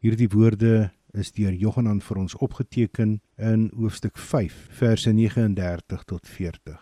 Hierdie 0.00 0.28
woorde 0.28 0.90
is 1.12 1.32
deur 1.32 1.52
Johannes 1.52 2.04
vir 2.04 2.18
ons 2.18 2.34
opgeteken 2.34 3.20
in 3.36 3.70
hoofstuk 3.76 4.18
5 4.18 4.68
verse 4.70 5.12
39 5.12 6.04
tot 6.04 6.28
40. 6.28 6.78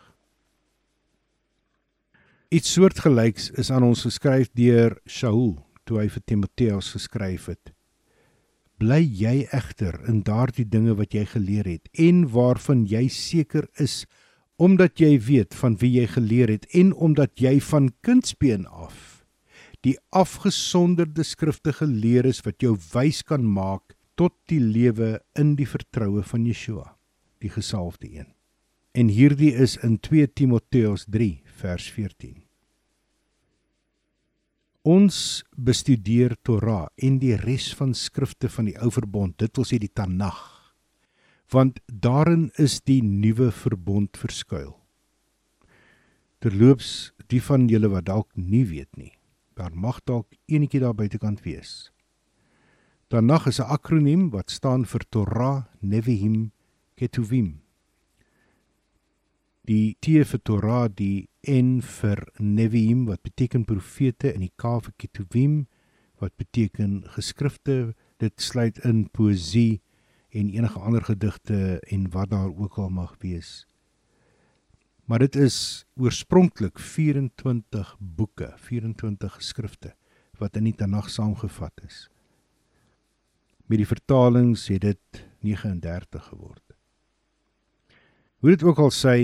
Iets 2.49 2.73
soortgelyks 2.73 3.51
is 3.51 3.71
aan 3.71 3.83
ons 3.83 4.03
geskryf 4.03 4.51
deur 4.53 4.99
Shaul 5.07 5.57
toe 5.85 6.01
hy 6.01 6.09
vir 6.09 6.23
Timoteus 6.27 6.93
geskryf 6.97 7.47
het 7.47 7.76
bly 8.81 9.01
jy 9.01 9.47
egter 9.57 9.99
in 10.09 10.23
daardie 10.27 10.67
dinge 10.69 10.97
wat 10.99 11.15
jy 11.17 11.25
geleer 11.33 11.69
het 11.69 11.89
en 11.99 12.27
waarvan 12.35 12.85
jy 12.87 13.07
seker 13.09 13.69
is 13.83 14.05
omdat 14.57 15.01
jy 15.01 15.17
weet 15.21 15.55
van 15.55 15.77
wie 15.81 15.93
jy 15.99 16.07
geleer 16.15 16.53
het 16.53 16.67
en 16.77 16.93
omdat 16.95 17.41
jy 17.41 17.59
van 17.61 17.91
kindsbeen 18.07 18.67
af 18.67 19.27
die 19.87 19.97
afgesonderde 20.11 21.25
skrifte 21.25 21.73
geleer 21.77 22.27
is 22.27 22.43
wat 22.47 22.63
jou 22.65 22.75
wys 22.93 23.23
kan 23.23 23.45
maak 23.45 23.95
tot 24.17 24.35
die 24.51 24.61
lewe 24.61 25.17
in 25.39 25.55
die 25.61 25.69
vertroue 25.69 26.25
van 26.25 26.47
Yeshua 26.49 26.97
die 27.45 27.53
gesalfde 27.53 28.09
een. 28.09 28.33
En 28.97 29.13
hierdie 29.13 29.53
is 29.53 29.77
in 29.85 30.01
2 30.01 30.33
Timoteus 30.33 31.05
3 31.13 31.43
vers 31.61 31.91
14 31.93 32.46
Ons 34.87 35.43
bestudeer 35.59 36.37
Torah 36.47 36.87
en 37.03 37.17
die 37.19 37.35
res 37.41 37.73
van 37.75 37.91
skrifte 37.99 38.47
van 38.47 38.69
die 38.69 38.77
Ou 38.79 38.93
Verbond, 38.95 39.35
dit 39.43 39.51
wil 39.59 39.67
sê 39.67 39.81
die 39.83 39.91
Tanakh, 39.91 40.45
want 41.51 41.81
daarin 41.91 42.53
is 42.63 42.79
die 42.87 43.01
nuwe 43.03 43.49
verbond 43.51 44.15
verskuil. 44.15 44.77
Terloops, 46.39 47.11
die 47.27 47.43
van 47.43 47.67
julle 47.67 47.91
wat 47.91 48.07
dalk 48.07 48.31
nie 48.39 48.63
weet 48.71 48.95
nie, 48.95 49.11
daar 49.59 49.75
mag 49.75 49.99
dalk 50.07 50.39
enetjie 50.47 50.85
daar 50.85 50.95
buitekant 50.95 51.43
wees. 51.43 51.91
Tanakh 53.11 53.51
is 53.51 53.59
'n 53.59 53.67
akroniem 53.67 54.31
wat 54.31 54.55
staan 54.55 54.87
vir 54.87 55.03
Torah, 55.11 55.67
Nevi'im, 55.83 56.53
Ketuvim 56.95 57.66
die 59.67 59.97
T 60.01 60.23
vir 60.23 60.41
Torah, 60.47 60.87
die 60.89 61.29
N 61.47 61.81
vir 61.83 62.23
Neviim 62.39 63.07
wat 63.09 63.23
beteken 63.27 63.65
profete 63.67 64.33
en 64.33 64.45
die 64.45 64.53
K 64.55 64.79
vir 64.85 64.95
Ketuvim 64.99 65.57
wat 66.23 66.37
beteken 66.39 67.03
geskrifte. 67.17 67.95
Dit 68.23 68.41
sluit 68.41 68.79
in 68.87 69.07
poësie 69.11 69.83
en 70.31 70.51
enige 70.53 70.81
ander 70.81 71.05
gedigte 71.05 71.79
en 71.93 72.11
wat 72.15 72.31
daar 72.31 72.53
ook 72.53 72.79
al 72.79 72.91
mag 72.91 73.17
wees. 73.21 73.67
Maar 75.07 75.27
dit 75.27 75.37
is 75.37 75.87
oorspronklik 75.95 76.79
24 76.79 77.97
boeke, 77.99 78.53
24 78.57 79.35
geskrifte 79.35 79.95
wat 80.37 80.57
in 80.59 80.67
die 80.69 80.75
Tanakh 80.77 81.09
saamgevat 81.09 81.81
is. 81.87 82.07
Met 83.67 83.81
die 83.81 83.89
vertalings 83.89 84.67
het 84.69 84.83
dit 84.85 85.23
39 85.47 86.27
geword. 86.31 86.63
Hoe 88.45 88.53
dit 88.53 88.63
ook 88.63 88.79
al 88.79 88.93
sê, 88.93 89.15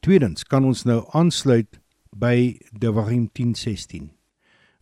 Tweedens 0.00 0.44
kan 0.44 0.64
ons 0.64 0.84
nou 0.84 1.04
aansluit 1.14 1.80
by 2.16 2.58
Devarim 2.72 3.28
10:16 3.32 4.12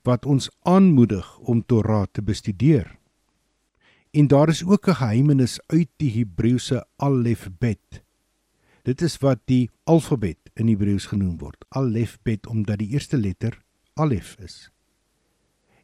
wat 0.04 0.26
ons 0.26 0.50
aanmoedig 0.62 1.38
om 1.38 1.62
Torah 1.64 2.04
te 2.12 2.22
bestudeer. 2.22 2.98
En 4.12 4.26
daar 4.26 4.48
is 4.48 4.64
ook 4.64 4.88
'n 4.88 4.94
geheimenis 4.94 5.60
uit 5.66 5.88
die 5.96 6.10
Hebreëse 6.10 6.86
alfabet. 6.96 8.02
Dit 8.82 9.02
is 9.02 9.18
wat 9.18 9.40
die 9.44 9.70
alfabet 9.84 10.50
in 10.54 10.68
Hebreëus 10.68 11.06
genoem 11.06 11.38
word. 11.38 11.64
Alfabet 11.68 12.46
omdat 12.46 12.78
die 12.78 12.88
eerste 12.88 13.16
letter 13.16 13.62
alef 13.94 14.36
is. 14.38 14.70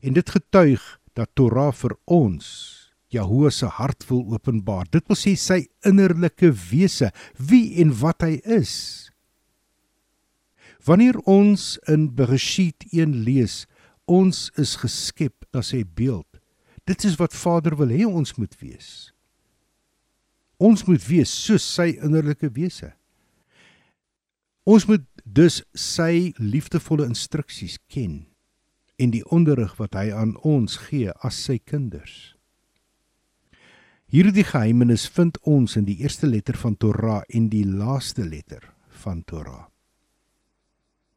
En 0.00 0.12
dit 0.12 0.30
getuig 0.30 1.00
dat 1.12 1.30
Torah 1.34 1.72
vir 1.72 1.96
ons 2.04 2.76
Jahoe 3.10 3.50
se 3.50 3.66
hart 3.66 4.06
wil 4.06 4.22
openbaar. 4.30 4.86
Dit 4.90 5.08
wil 5.10 5.18
sê 5.18 5.34
sy 5.34 5.64
innerlike 5.82 6.52
wese, 6.70 7.10
wie 7.36 7.80
en 7.82 7.90
wat 7.98 8.22
hy 8.22 8.38
is. 8.44 9.10
Wanneer 10.90 11.20
ons 11.30 11.76
in 11.87 12.09
Bereshit 12.18 12.82
1 12.90 13.12
lees, 13.23 13.62
ons 14.11 14.49
is 14.59 14.73
geskep 14.80 15.47
na 15.54 15.62
sy 15.62 15.85
beeld. 15.87 16.40
Dit 16.82 17.04
is 17.06 17.14
wat 17.20 17.37
Vader 17.37 17.76
wil 17.78 17.92
hê 17.94 18.02
ons 18.09 18.35
moet 18.40 18.56
wees. 18.59 19.12
Ons 20.59 20.82
moet 20.88 21.04
wees 21.06 21.30
soos 21.30 21.62
sy 21.62 21.92
innerlike 21.92 22.50
wese. 22.59 22.90
Ons 24.66 24.88
moet 24.90 25.06
dus 25.23 25.61
sy 25.78 26.35
liefdevolle 26.42 27.06
instruksies 27.06 27.78
ken 27.87 28.25
en 28.99 29.14
die 29.14 29.23
onderrig 29.30 29.78
wat 29.78 29.94
hy 29.94 30.11
aan 30.11 30.35
ons 30.42 30.75
gee 30.90 31.14
as 31.23 31.38
sy 31.38 31.61
kinders. 31.62 32.35
Hierdie 34.11 34.42
geheimenis 34.42 35.06
vind 35.06 35.38
ons 35.47 35.78
in 35.78 35.87
die 35.87 36.00
eerste 36.02 36.26
letter 36.26 36.59
van 36.59 36.75
Torah 36.75 37.23
en 37.30 37.47
die 37.54 37.64
laaste 37.64 38.26
letter 38.26 38.73
van 39.06 39.23
Torah. 39.23 39.69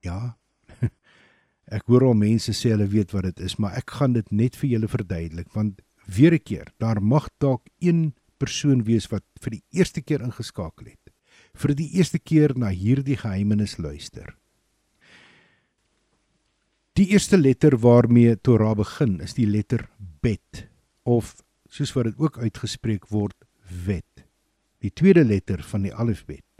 Ja. 0.04 0.36
Ek 1.76 1.88
hoor 1.88 2.10
al 2.10 2.18
mense 2.20 2.54
sê 2.54 2.74
hulle 2.74 2.90
weet 2.92 3.14
wat 3.16 3.30
dit 3.30 3.46
is, 3.48 3.56
maar 3.58 3.78
ek 3.80 3.96
gaan 3.98 4.14
dit 4.14 4.28
net 4.36 4.58
vir 4.60 4.76
julle 4.76 4.90
verduidelik 4.92 5.54
want 5.56 5.80
weer 6.06 6.36
'n 6.36 6.44
keer, 6.44 6.68
daar 6.78 7.00
mag 7.02 7.30
dalk 7.40 7.70
een 7.80 8.14
persoon 8.38 8.84
wees 8.84 9.08
wat 9.08 9.24
vir 9.40 9.52
die 9.58 9.64
eerste 9.72 10.02
keer 10.02 10.22
ingeskakel 10.22 10.92
het. 10.92 11.00
vir 11.54 11.76
die 11.78 11.90
eerste 12.00 12.18
keer 12.18 12.56
na 12.58 12.72
hierdie 12.74 13.16
geheimenis 13.16 13.78
luister. 13.78 14.34
Die 16.98 17.12
eerste 17.14 17.38
letter 17.38 17.78
waarmee 17.78 18.36
Torah 18.42 18.76
begin 18.78 19.20
is 19.22 19.34
die 19.34 19.46
letter 19.46 19.88
Bet 20.22 20.68
of 21.04 21.36
soos 21.70 21.94
wat 21.94 22.06
dit 22.06 22.18
ook 22.18 22.38
uitgespreek 22.38 23.08
word 23.10 23.38
wet. 23.86 24.26
Die 24.82 24.92
tweede 24.92 25.24
letter 25.24 25.64
van 25.64 25.86
die 25.88 25.94
alfabet. 25.94 26.53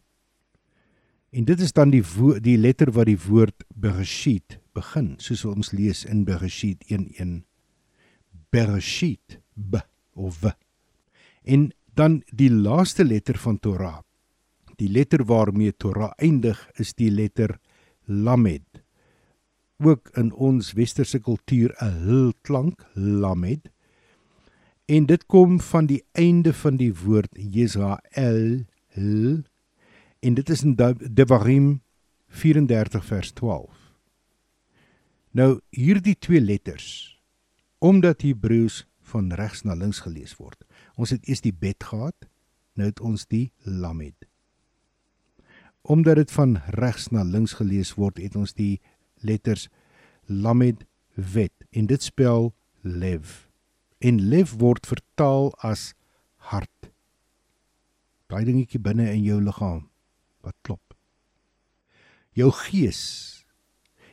En 1.34 1.46
dit 1.50 1.60
is 1.60 1.74
dan 1.74 1.90
die 1.90 2.04
die 2.46 2.58
letter 2.62 2.92
wat 2.94 3.10
die 3.10 3.18
woord 3.18 3.64
Bereshit 3.74 4.60
begin, 4.78 5.16
soos 5.18 5.42
ons 5.50 5.72
lees 5.74 6.04
in 6.06 6.26
Bereshit 6.28 6.84
1:1. 6.94 7.42
Bereshit 8.54 9.40
b 9.54 9.82
of 10.14 10.42
w. 10.44 10.54
En 11.42 11.72
dan 11.98 12.22
die 12.30 12.52
laaste 12.52 13.04
letter 13.04 13.38
van 13.38 13.58
Torah. 13.60 14.02
Die 14.78 14.90
letter 14.90 15.26
waarmee 15.26 15.74
Torah 15.74 16.14
eindig 16.18 16.70
is 16.78 16.94
die 16.94 17.10
letter 17.10 17.58
Lamed. 18.06 18.84
Ook 19.82 20.10
in 20.18 20.34
ons 20.34 20.74
westerse 20.74 21.20
kultuur 21.20 21.74
'n 21.82 21.98
hul 22.06 22.34
klank, 22.42 22.86
Lamed. 22.94 23.72
En 24.86 25.06
dit 25.06 25.26
kom 25.26 25.60
van 25.60 25.86
die 25.86 26.04
einde 26.12 26.54
van 26.54 26.78
die 26.78 26.94
woord 26.94 27.32
Jesrael, 27.34 28.66
hul. 28.88 29.44
En 30.24 30.34
dit 30.34 30.50
is 30.50 30.62
in 30.64 30.76
Devarim 31.12 31.82
34 32.28 33.06
vers 33.06 33.32
12. 33.32 33.72
Nou 35.32 35.60
hierdie 35.70 36.16
twee 36.16 36.42
letters 36.42 37.12
omdat 37.84 38.22
Hebreëus 38.24 38.86
van 39.12 39.34
regs 39.36 39.66
na 39.68 39.76
links 39.76 40.00
gelees 40.06 40.38
word. 40.40 40.62
Ons 40.96 41.12
het 41.12 41.28
eers 41.28 41.44
die 41.44 41.52
bet 41.52 41.84
gehad, 41.84 42.16
nou 42.80 42.88
het 42.88 43.02
ons 43.04 43.28
die 43.28 43.52
lamed. 43.68 44.16
Omdat 45.84 46.22
dit 46.22 46.32
van 46.32 46.56
regs 46.80 47.10
na 47.12 47.28
links 47.28 47.58
gelees 47.60 47.92
word, 48.00 48.24
het 48.24 48.40
ons 48.40 48.56
die 48.56 48.80
letters 49.20 49.68
lamed 50.32 50.88
wet 51.20 51.68
en 51.76 51.92
dit 51.92 52.04
spel 52.04 52.54
lev. 52.88 53.50
En 54.00 54.24
lev 54.32 54.56
word 54.64 54.88
vertaal 54.88 55.52
as 55.60 55.90
hart. 56.54 56.94
Daai 58.32 58.46
dingetjie 58.48 58.80
binne 58.80 59.12
in 59.12 59.28
jou 59.28 59.44
liggaam 59.44 59.90
wat 60.44 60.56
klop. 60.62 60.96
Jou 62.34 62.52
gees, 62.52 63.46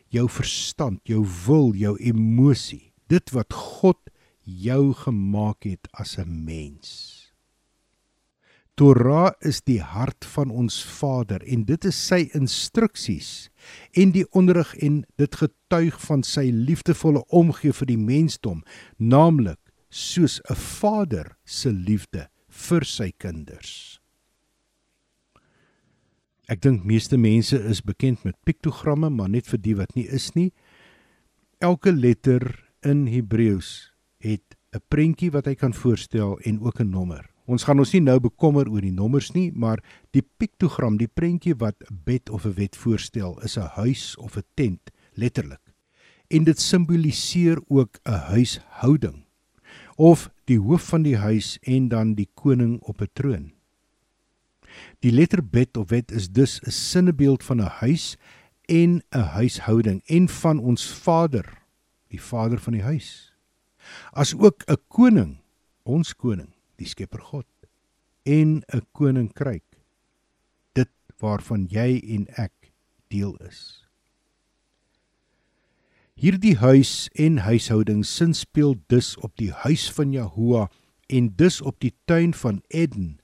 jou 0.09 0.27
verstand, 0.29 1.01
jou 1.09 1.25
wil, 1.47 1.75
jou 1.75 1.97
emosie, 1.99 2.93
dit 3.09 3.33
wat 3.35 3.53
God 3.53 4.11
jou 4.45 4.93
gemaak 4.95 5.65
het 5.65 5.89
as 5.93 6.19
'n 6.19 6.45
mens. 6.45 7.31
Torah 8.81 9.33
is 9.41 9.61
die 9.61 9.83
hart 9.83 10.25
van 10.25 10.51
ons 10.51 10.79
Vader 10.85 11.43
en 11.45 11.65
dit 11.65 11.85
is 11.85 12.07
sy 12.07 12.31
instruksies 12.33 13.51
en 13.93 14.15
die 14.15 14.25
onderrig 14.33 14.75
en 14.81 15.03
dit 15.21 15.35
getuig 15.37 16.01
van 16.01 16.23
sy 16.23 16.47
liefdevolle 16.49 17.21
omgee 17.29 17.73
vir 17.73 17.87
die 17.87 18.01
mensdom, 18.01 18.63
naamlik 18.97 19.61
soos 19.91 20.41
'n 20.49 20.55
vader 20.55 21.37
se 21.45 21.73
liefde 21.73 22.29
vir 22.49 22.85
sy 22.85 23.13
kinders. 23.19 24.00
Ek 26.51 26.59
dink 26.65 26.83
meeste 26.83 27.15
mense 27.15 27.55
is 27.71 27.79
bekend 27.87 28.25
met 28.27 28.35
piktogramme, 28.43 29.07
maar 29.07 29.29
net 29.31 29.47
vir 29.47 29.61
die 29.63 29.75
wat 29.79 29.93
nie 29.95 30.09
is 30.11 30.33
nie. 30.35 30.49
Elke 31.63 31.93
letter 31.95 32.43
in 32.83 33.05
Hebreëus 33.07 33.93
het 34.19 34.57
'n 34.75 34.83
prentjie 34.91 35.31
wat 35.31 35.47
hy 35.47 35.55
kan 35.55 35.73
voorstel 35.73 36.39
en 36.43 36.59
ook 36.61 36.81
'n 36.81 36.91
nommer. 36.91 37.31
Ons 37.47 37.65
gaan 37.65 37.79
ons 37.79 37.93
nie 37.93 38.01
nou 38.01 38.19
bekommer 38.19 38.69
oor 38.69 38.81
die 38.81 38.91
nommers 38.91 39.31
nie, 39.33 39.53
maar 39.53 39.79
die 40.11 40.23
piktogram, 40.23 40.99
die 40.99 41.09
prentjie 41.09 41.55
wat 41.55 41.77
'n 41.89 42.01
bed 42.05 42.31
of 42.31 42.45
'n 42.45 42.55
wet 42.55 42.77
voorstel, 42.77 43.39
is 43.45 43.57
'n 43.57 43.71
huis 43.79 44.17
of 44.17 44.37
'n 44.37 44.43
tent, 44.57 44.91
letterlik. 45.15 45.63
En 46.31 46.45
dit 46.45 46.59
simboliseer 46.59 47.59
ook 47.69 48.01
'n 48.05 48.13
huishouding 48.35 49.25
of 49.97 50.31
die 50.47 50.59
hoof 50.59 50.83
van 50.89 51.03
die 51.03 51.17
huis 51.17 51.59
en 51.63 51.89
dan 51.89 52.15
die 52.15 52.29
koning 52.35 52.81
op 52.81 53.01
'n 53.01 53.11
troon. 53.13 53.60
Die 54.99 55.13
letter 55.13 55.43
bet 55.43 55.77
of 55.77 55.91
wet 55.91 56.13
is 56.13 56.31
dus 56.31 56.61
'n 56.61 56.71
sinnebeeld 56.71 57.45
van 57.45 57.61
'n 57.61 57.73
huis 57.81 58.17
en 58.65 59.03
'n 59.11 59.19
huishouding 59.19 60.03
en 60.07 60.29
van 60.29 60.59
ons 60.59 60.93
Vader, 60.93 61.63
die 62.09 62.23
Vader 62.23 62.59
van 62.59 62.73
die 62.73 62.83
huis 62.83 63.31
as 64.13 64.35
ook 64.35 64.65
'n 64.67 64.77
koning, 64.89 65.39
ons 65.83 66.15
koning, 66.15 66.53
die 66.77 66.87
Skepper 66.87 67.21
God 67.21 67.47
en 68.23 68.63
'n 68.69 68.87
koninkryk 68.93 69.65
dit 70.73 70.91
waarvan 71.19 71.67
jy 71.69 72.01
en 72.17 72.27
ek 72.37 72.73
deel 73.09 73.37
is. 73.37 73.87
Hierdie 76.15 76.57
huis 76.57 77.09
en 77.15 77.39
huishouding 77.39 78.05
sin 78.05 78.35
speel 78.35 78.77
dus 78.87 79.17
op 79.17 79.37
die 79.37 79.53
huis 79.53 79.91
van 79.93 80.13
Jahoua 80.13 80.71
en 81.07 81.35
dus 81.37 81.61
op 81.61 81.81
die 81.81 81.95
tuin 82.05 82.35
van 82.35 82.63
Eden 82.69 83.20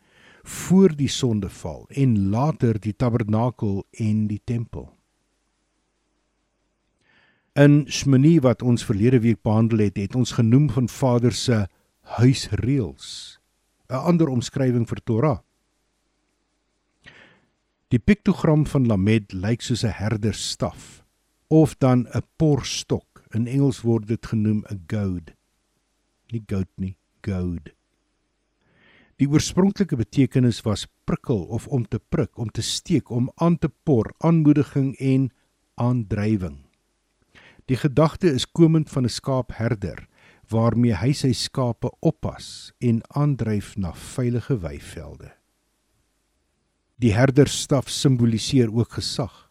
voor 0.46 0.94
die 0.96 1.08
sondeval 1.08 1.86
en 1.88 2.28
later 2.30 2.78
die 2.80 2.94
tabernakel 2.94 3.84
en 3.90 4.26
die 4.30 4.40
tempel. 4.44 4.92
In 7.56 7.86
Shmini 7.88 8.36
wat 8.44 8.62
ons 8.62 8.84
verlede 8.84 9.20
week 9.24 9.40
behandel 9.42 9.86
het, 9.86 9.96
het 9.96 10.14
ons 10.14 10.36
genoem 10.36 10.68
van 10.70 10.88
Vader 10.92 11.32
se 11.32 11.66
huisreëls. 12.16 13.38
'n 13.88 13.94
Ander 13.94 14.28
omskrywing 14.28 14.86
vir 14.88 15.00
Torah. 15.04 15.38
Die 17.88 17.98
piktogram 17.98 18.66
van 18.66 18.86
Lamed 18.86 19.32
lyk 19.32 19.62
soos 19.62 19.84
'n 19.84 19.94
herderstaf 19.98 21.04
of 21.48 21.74
dan 21.78 22.06
'n 22.14 22.22
porstok. 22.36 23.24
In 23.30 23.46
Engels 23.46 23.80
word 23.80 24.06
dit 24.06 24.26
genoem 24.26 24.64
'n 24.70 24.84
goad. 24.86 25.34
Nie 26.30 26.42
goat 26.46 26.70
nie, 26.76 26.96
goad. 27.22 27.75
Die 29.16 29.28
oorspronklike 29.32 29.96
betekenis 29.96 30.60
was 30.66 30.84
prikkel 31.08 31.46
of 31.48 31.66
om 31.72 31.86
te 31.88 31.98
prik, 31.98 32.36
om 32.36 32.50
te 32.52 32.60
steek, 32.62 33.10
om 33.10 33.30
aan 33.40 33.56
te 33.56 33.70
por, 33.88 34.10
aanmoediging 34.20 34.92
en 35.00 35.30
aandrywing. 35.80 36.58
Die 37.66 37.78
gedagte 37.80 38.28
is 38.28 38.44
komend 38.44 38.90
van 38.92 39.04
'n 39.04 39.08
skaapherder 39.08 40.06
waarmee 40.50 40.94
hy 40.94 41.12
sy 41.12 41.32
skape 41.32 41.90
oppas 42.00 42.72
en 42.78 43.00
aandryf 43.08 43.76
na 43.76 43.92
veilige 43.92 44.60
weivelde. 44.60 45.32
Die 47.00 47.12
herderstaf 47.12 47.88
simboliseer 47.88 48.70
ook 48.70 48.92
gesag. 48.92 49.50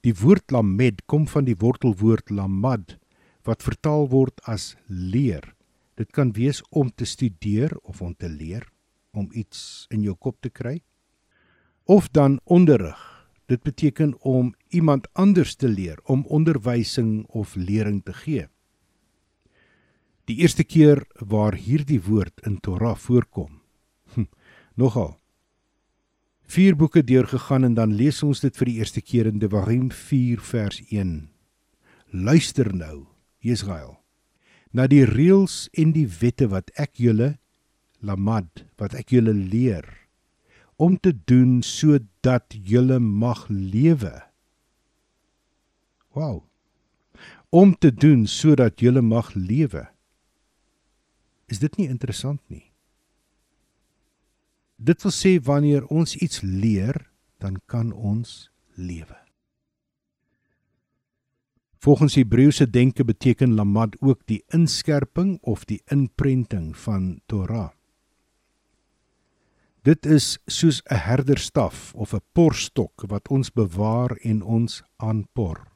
Die 0.00 0.14
woord 0.14 0.50
lamed 0.50 1.06
kom 1.06 1.28
van 1.28 1.44
die 1.44 1.56
wortelwoord 1.56 2.30
lamad 2.30 2.98
wat 3.44 3.62
vertaal 3.62 4.08
word 4.08 4.40
as 4.44 4.74
leer. 4.86 5.54
Dit 6.02 6.10
kan 6.10 6.34
wees 6.34 6.60
om 6.70 6.90
te 6.90 7.06
studeer 7.06 7.76
of 7.86 8.02
om 8.02 8.16
te 8.18 8.28
leer, 8.28 8.66
om 9.14 9.28
iets 9.30 9.86
in 9.94 10.02
jou 10.02 10.16
kop 10.18 10.40
te 10.42 10.50
kry 10.50 10.80
of 11.90 12.08
dan 12.14 12.40
onderrig 12.44 12.98
Dit 13.52 13.62
beteken 13.62 14.14
om 14.20 14.54
iemand 14.68 15.08
anders 15.12 15.54
te 15.54 15.68
leer, 15.68 15.98
om 16.04 16.24
onderwysing 16.26 17.26
of 17.26 17.54
lering 17.54 18.02
te 18.04 18.12
gee. 18.12 18.46
Die 20.24 20.36
eerste 20.36 20.64
keer 20.64 21.04
waar 21.18 21.54
hierdie 21.54 22.00
woord 22.02 22.40
in 22.46 22.60
Torah 22.60 22.96
voorkom. 22.96 23.60
Hm, 24.14 24.24
nogal. 24.74 25.18
Vier 26.42 26.76
boeke 26.76 27.04
deurgegaan 27.04 27.64
en 27.64 27.74
dan 27.74 27.94
lees 27.94 28.22
ons 28.22 28.40
dit 28.40 28.56
vir 28.56 28.70
die 28.70 28.78
eerste 28.78 29.00
keer 29.00 29.26
in 29.26 29.38
Devarim 29.38 29.90
4 29.90 30.40
vers 30.40 30.80
1. 30.88 31.28
Luister 32.12 32.72
nou, 32.76 33.06
Israel, 33.40 33.98
na 34.72 34.88
die 34.88 35.04
reëls 35.08 35.66
en 35.78 35.92
die 35.96 36.08
wette 36.20 36.48
wat 36.52 36.72
ek 36.80 36.96
julle 37.00 37.36
lamad 38.02 38.64
wat 38.80 38.96
ek 38.98 39.12
julle 39.14 39.34
leer 39.36 39.86
om 40.82 40.96
te 40.98 41.12
doen 41.14 41.60
sodat 41.62 42.56
julle 42.66 42.98
mag 42.98 43.44
lewe. 43.48 44.22
Wow. 46.16 46.42
Om 47.50 47.76
te 47.78 47.92
doen 47.94 48.26
sodat 48.26 48.80
julle 48.80 49.02
mag 49.04 49.30
lewe. 49.34 49.86
Is 51.46 51.60
dit 51.62 51.76
nie 51.78 51.86
interessant 51.92 52.40
nie? 52.50 52.72
Dit 54.82 55.04
wil 55.06 55.14
sê 55.14 55.36
wanneer 55.38 55.86
ons 55.86 56.16
iets 56.16 56.40
leer, 56.42 56.96
dan 57.38 57.60
kan 57.70 57.92
ons 57.92 58.50
lewe. 58.74 59.21
Volgens 61.82 62.14
Hebreëse 62.14 62.70
denke 62.70 63.02
beteken 63.04 63.54
lamad 63.58 63.96
ook 64.00 64.20
die 64.30 64.44
inskerping 64.54 65.38
of 65.42 65.64
die 65.66 65.80
inprenting 65.90 66.76
van 66.78 67.20
Torah. 67.26 67.72
Dit 69.82 70.06
is 70.06 70.38
soos 70.46 70.82
'n 70.86 70.94
herderstaf 70.94 71.94
of 71.94 72.14
'n 72.14 72.22
porstok 72.32 73.02
wat 73.06 73.28
ons 73.28 73.50
bewaar 73.50 74.16
en 74.22 74.42
ons 74.42 74.82
aanpor. 74.96 75.66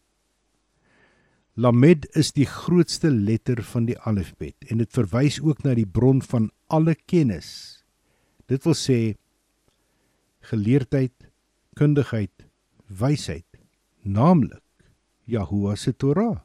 Lamed 1.54 2.06
is 2.14 2.32
die 2.32 2.46
grootste 2.46 3.10
letter 3.10 3.62
van 3.62 3.84
die 3.84 3.98
alfabet 3.98 4.56
en 4.68 4.78
dit 4.78 4.92
verwys 4.92 5.40
ook 5.40 5.62
na 5.62 5.74
die 5.74 5.86
bron 5.86 6.22
van 6.22 6.50
alle 6.66 6.94
kennis. 6.94 7.82
Dit 8.46 8.62
wil 8.64 8.74
sê 8.74 9.16
geleerdheid, 10.40 11.30
kundigheid, 11.74 12.46
wysheid, 12.86 13.58
naamlik 14.02 14.65
Jahoua 15.26 15.74
se 15.76 15.92
Torah. 15.92 16.38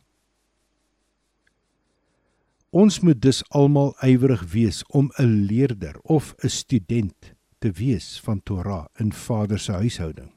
Ons 2.72 3.02
moet 3.04 3.20
dus 3.22 3.41
almal 3.52 3.91
ywerig 4.00 4.44
wees 4.54 4.84
om 4.89 5.12
'n 5.20 5.46
leerder 5.46 6.00
of 6.04 6.36
'n 6.44 6.50
student 6.50 7.34
te 7.60 7.72
wees 7.72 8.20
van 8.24 8.41
Torah 8.44 8.86
in 8.98 9.12
Vader 9.12 9.60
se 9.60 9.72
huishouding. 9.72 10.32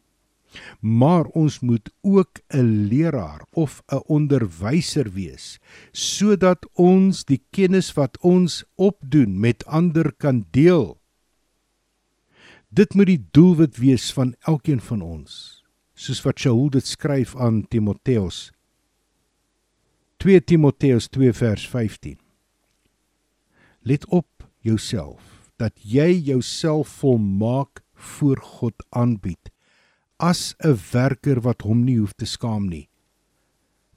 Maar 0.81 1.25
ons 1.25 1.61
moet 1.61 1.91
ook 2.01 2.41
'n 2.49 2.87
leraar 2.89 3.47
of 3.51 3.83
'n 3.87 4.03
onderwyser 4.07 5.13
wees 5.13 5.59
sodat 5.93 6.69
ons 6.73 7.25
die 7.25 7.43
kennis 7.51 7.93
wat 7.93 8.19
ons 8.19 8.65
opdoen 8.75 9.41
met 9.41 9.67
ander 9.67 10.13
kan 10.13 10.47
deel. 10.51 11.01
Dit 12.69 12.95
moet 12.95 13.07
die 13.07 13.27
doelwit 13.31 13.77
wees 13.77 14.13
van 14.13 14.35
elkeen 14.41 14.81
van 14.81 15.01
ons, 15.01 15.54
soos 15.95 16.23
wat 16.25 16.39
Shaul 16.39 16.71
dit 16.71 16.87
skryf 16.87 17.37
aan 17.37 17.63
Timoteus. 17.69 18.51
2 20.23 20.41
Timoteus 20.45 21.09
2 21.09 21.33
vers 21.33 21.69
15. 21.69 22.19
Let 23.83 24.07
op 24.07 24.49
jouself 24.65 25.51
dat 25.57 25.73
jy 25.83 26.11
jouself 26.31 26.89
volmaak 26.89 27.83
voor 27.95 28.41
God 28.41 28.75
aanbied 28.91 29.51
as 30.17 30.55
'n 30.59 30.79
werker 30.93 31.41
wat 31.41 31.63
hom 31.63 31.85
nie 31.85 31.99
hoef 31.99 32.13
te 32.13 32.25
skaam 32.27 32.69
nie 32.69 32.89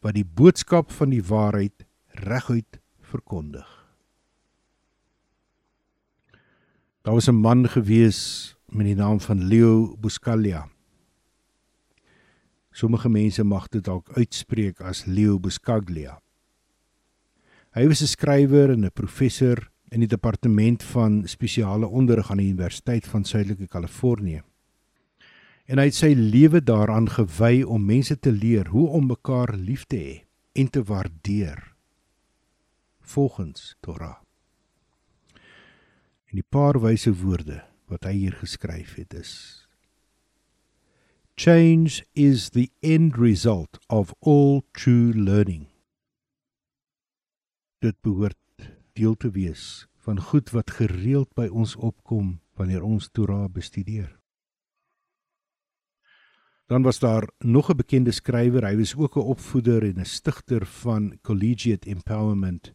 wat 0.02 0.16
die 0.16 0.26
boodskap 0.26 0.92
van 0.92 1.12
die 1.12 1.24
waarheid 1.24 1.86
reguit 2.24 2.80
verkondig. 3.02 3.68
Daar 7.02 7.14
was 7.14 7.30
'n 7.30 7.42
man 7.42 7.68
gewees 7.70 8.56
met 8.66 8.86
die 8.86 8.96
naam 8.96 9.20
van 9.20 9.44
Leo 9.44 9.96
Buscaglia. 9.98 10.70
Sommige 12.78 13.10
mense 13.10 13.42
mag 13.44 13.66
dit 13.74 13.82
dalk 13.82 14.12
uitspreek 14.14 14.84
as 14.86 15.08
Leo 15.10 15.40
Buscaglia. 15.42 16.20
Hy 17.74 17.88
was 17.90 18.04
'n 18.04 18.08
skrywer 18.08 18.70
en 18.70 18.86
'n 18.86 18.92
professor 18.94 19.72
in 19.90 20.00
die 20.00 20.08
departement 20.08 20.84
van 20.84 21.28
spesiale 21.28 21.88
onderrig 21.88 22.30
aan 22.32 22.38
die 22.38 22.54
Universiteit 22.54 23.08
van 23.08 23.24
Suidelike 23.24 23.68
Kalifornië. 23.68 24.44
En 25.66 25.78
hy 25.78 25.86
het 25.86 25.96
sy 25.96 26.14
lewe 26.14 26.62
daaraan 26.62 27.10
gewy 27.10 27.64
om 27.64 27.86
mense 27.86 28.20
te 28.20 28.32
leer 28.32 28.68
hoe 28.68 28.88
om 28.90 29.08
mekaar 29.08 29.56
lief 29.56 29.86
te 29.86 29.98
hê 29.98 30.26
en 30.54 30.70
te 30.70 30.84
waardeer 30.84 31.74
volgens 33.02 33.76
Torah. 33.82 34.22
En 36.30 36.36
die 36.36 36.46
paar 36.50 36.80
wyse 36.80 37.14
woorde 37.14 37.64
wat 37.88 38.04
hy 38.04 38.14
hier 38.14 38.34
geskryf 38.34 38.96
het 38.96 39.14
is 39.14 39.67
Change 41.40 42.04
is 42.16 42.50
the 42.50 42.72
end 42.82 43.16
result 43.16 43.78
of 43.90 44.12
all 44.22 44.64
true 44.74 45.14
learning. 45.14 45.68
Dit 47.80 47.94
behoort 48.02 48.38
deel 48.98 49.14
te 49.14 49.30
wees 49.30 49.86
van 50.02 50.18
goed 50.18 50.50
wat 50.50 50.74
gereeld 50.80 51.30
by 51.38 51.46
ons 51.54 51.76
opkom 51.76 52.40
wanneer 52.58 52.82
ons 52.82 53.12
Torah 53.14 53.46
bestudeer. 53.54 54.10
Dan 56.66 56.82
was 56.82 57.00
daar 57.00 57.30
nog 57.46 57.70
'n 57.70 57.78
bekende 57.78 58.12
skrywer, 58.12 58.66
hy 58.66 58.76
was 58.76 58.96
ook 58.96 59.16
'n 59.16 59.30
opvoeder 59.30 59.84
en 59.84 60.00
'n 60.02 60.06
stigter 60.06 60.66
van 60.66 61.20
Collegiate 61.22 61.90
Empowerment. 61.90 62.74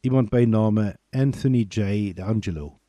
Iemand 0.00 0.30
by 0.30 0.44
name 0.44 0.96
Anthony 1.10 1.66
J. 1.68 2.12
D'Angelo. 2.12 2.79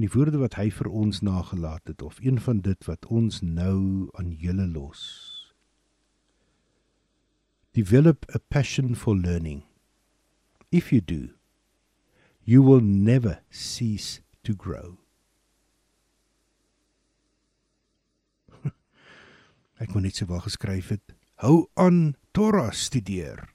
En 0.00 0.06
die 0.06 0.14
woorde 0.16 0.38
wat 0.40 0.54
hy 0.56 0.70
vir 0.72 0.88
ons 0.96 1.18
nagelaat 1.20 1.90
het 1.90 2.00
of 2.00 2.22
een 2.24 2.38
van 2.40 2.62
dit 2.64 2.86
wat 2.88 3.04
ons 3.12 3.42
nou 3.44 4.08
aan 4.16 4.30
julle 4.32 4.64
los. 4.64 5.02
Develop 7.76 8.24
a 8.32 8.40
passion 8.48 8.96
for 8.96 9.12
learning. 9.12 9.60
If 10.72 10.88
you 10.88 11.04
do, 11.04 11.36
you 12.48 12.64
will 12.64 12.80
never 12.80 13.42
cease 13.50 14.24
to 14.40 14.56
grow. 14.56 14.96
Ek 19.84 19.92
kon 19.92 20.08
net 20.08 20.16
so 20.16 20.24
waar 20.32 20.48
geskryf 20.48 20.96
het: 20.96 21.12
Hou 21.44 21.68
aan 21.76 22.16
Torah 22.32 22.72
studeer. 22.72 23.52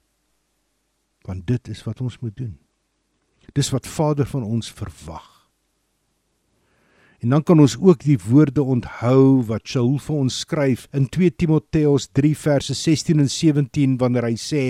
Want 1.26 1.50
dit 1.50 1.74
is 1.74 1.82
wat 1.90 2.06
ons 2.06 2.22
moet 2.22 2.38
doen. 2.38 2.60
Dis 3.58 3.74
wat 3.74 3.90
Vader 3.90 4.30
van 4.30 4.46
ons 4.46 4.70
verwag. 4.70 5.35
En 7.26 7.32
dan 7.32 7.44
kan 7.44 7.60
ons 7.60 7.74
ook 7.82 8.04
die 8.06 8.20
woorde 8.22 8.62
onthou 8.62 9.42
wat 9.50 9.66
Saul 9.66 9.96
vir 9.98 10.14
ons 10.14 10.36
skryf 10.44 10.84
in 10.94 11.08
2 11.10 11.32
Timoteus 11.42 12.06
3 12.14 12.36
verse 12.38 12.76
16 12.78 13.24
en 13.24 13.32
17 13.34 13.96
wanneer 13.98 14.28
hy 14.28 14.36
sê 14.38 14.62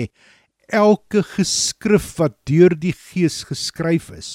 elke 0.72 1.20
geskrif 1.34 2.14
wat 2.16 2.38
deur 2.48 2.72
die 2.72 2.94
Gees 2.96 3.42
geskryf 3.50 4.08
is, 4.16 4.30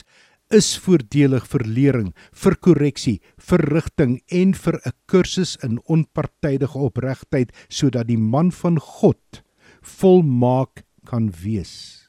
is 0.53 0.69
voordelig 0.77 1.49
vir 1.49 1.65
lering, 1.65 2.13
vir 2.29 2.59
korreksie, 2.61 3.17
vir 3.41 3.65
rigting 3.73 4.19
en 4.29 4.53
vir 4.53 4.77
'n 4.85 4.93
kursus 5.09 5.57
in 5.65 5.81
onpartydige 5.89 6.77
opregtheid 6.77 7.49
sodat 7.73 8.05
die 8.05 8.21
man 8.21 8.51
van 8.51 8.77
God 8.77 9.41
volmaak 9.81 10.85
kan 11.09 11.33
wees. 11.41 12.05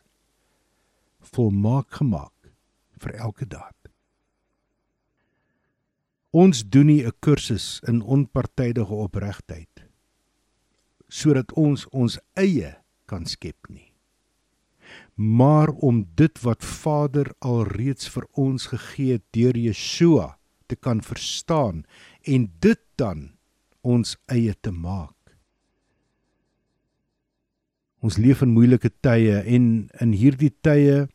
Volmaak 1.25 1.88
gemaak 1.88 2.53
vir 3.01 3.16
elke 3.16 3.48
daad. 3.48 3.82
Ons 6.33 6.64
doen 6.64 6.87
nie 6.87 7.05
'n 7.05 7.12
kursus 7.21 7.81
in 7.87 8.03
onpartydige 8.03 8.95
opregtheid 8.95 9.68
sodat 11.09 11.53
ons 11.53 11.87
ons 11.92 12.18
eie 12.35 12.77
kan 13.07 13.27
skep 13.27 13.68
nie 13.68 13.92
maar 15.14 15.68
om 15.68 16.07
dit 16.14 16.40
wat 16.40 16.64
Vader 16.64 17.33
alreeds 17.38 18.09
vir 18.09 18.27
ons 18.33 18.66
gegee 18.73 19.18
het 19.18 19.25
deur 19.37 19.57
Yeshua 19.57 20.38
te 20.66 20.77
kan 20.77 21.03
verstaan 21.03 21.85
en 22.23 22.49
dit 22.61 22.81
dan 22.97 23.33
ons 23.81 24.16
eie 24.27 24.55
te 24.61 24.71
maak. 24.71 25.16
Ons 28.03 28.18
leef 28.18 28.42
in 28.42 28.55
moeilike 28.55 28.90
tye 29.05 29.42
en 29.47 29.88
in 30.01 30.14
hierdie 30.16 30.53
tye 30.64 31.07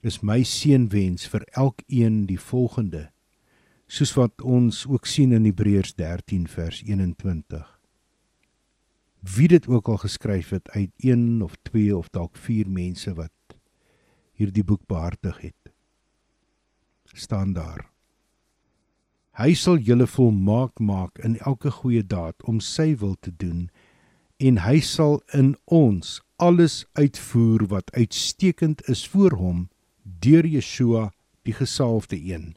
is 0.00 0.22
my 0.24 0.40
seënwens 0.46 1.26
vir 1.28 1.44
elkeen 1.52 2.24
die 2.28 2.40
volgende 2.40 3.10
soos 3.90 4.12
wat 4.14 4.42
ons 4.46 4.84
ook 4.86 5.06
sien 5.10 5.32
in 5.34 5.48
Hebreërs 5.48 5.96
13 5.98 6.44
vers 6.46 6.78
21 6.86 7.64
wie 9.34 9.48
dit 9.50 9.66
ook 9.66 9.88
al 9.88 9.98
geskryf 10.04 10.52
het 10.54 10.70
uit 10.70 10.90
een 10.96 11.42
of 11.42 11.56
twee 11.62 11.96
of 11.96 12.08
dalk 12.14 12.36
vier 12.36 12.70
mense 12.70 13.10
wat 13.14 13.56
hierdie 14.38 14.64
boek 14.64 14.86
behartig 14.86 15.40
het. 15.40 15.72
staan 17.12 17.52
daar. 17.52 17.90
Hy 19.34 19.54
sal 19.54 19.82
julle 19.82 20.06
volmaak 20.06 20.78
maak 20.78 21.18
in 21.18 21.36
elke 21.38 21.70
goeie 21.70 22.06
daad 22.06 22.38
om 22.46 22.60
sy 22.60 22.94
wil 22.96 23.16
te 23.18 23.34
doen 23.36 23.68
en 24.38 24.62
hy 24.62 24.78
sal 24.80 25.18
in 25.34 25.56
ons 25.64 26.20
alles 26.38 26.86
uitvoer 26.92 27.66
wat 27.74 27.90
uitstekend 27.90 28.86
is 28.88 29.02
voor 29.08 29.34
hom 29.42 29.68
deur 30.02 30.46
Yeshua 30.46 31.10
die 31.42 31.58
gesalfde 31.58 32.16
een 32.16 32.54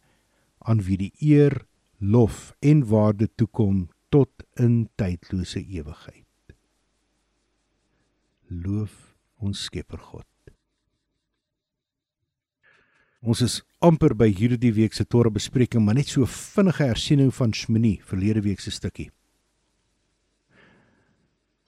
aan 0.63 0.83
wie 0.87 0.97
die 0.97 1.13
eer, 1.19 1.65
lof 1.99 2.53
en 2.59 2.85
waarde 2.87 3.29
toekom 3.35 3.87
tot 4.09 4.43
in 4.59 4.89
tydlose 4.99 5.61
ewigheid. 5.63 6.55
Loof 8.49 9.15
ons 9.41 9.63
Skepper 9.67 9.99
God. 9.99 10.27
Ons 13.23 13.39
is 13.41 13.61
amper 13.79 14.11
by 14.19 14.27
hierdie 14.35 14.73
week 14.75 14.95
se 14.95 15.05
Torah 15.07 15.31
bespreking, 15.31 15.85
maar 15.85 15.95
net 15.95 16.11
so 16.11 16.27
vinnige 16.27 16.83
hersiening 16.89 17.31
van 17.31 17.53
Shmini 17.55 17.95
verlede 18.03 18.43
week 18.43 18.59
se 18.59 18.71
stukkie. 18.71 19.09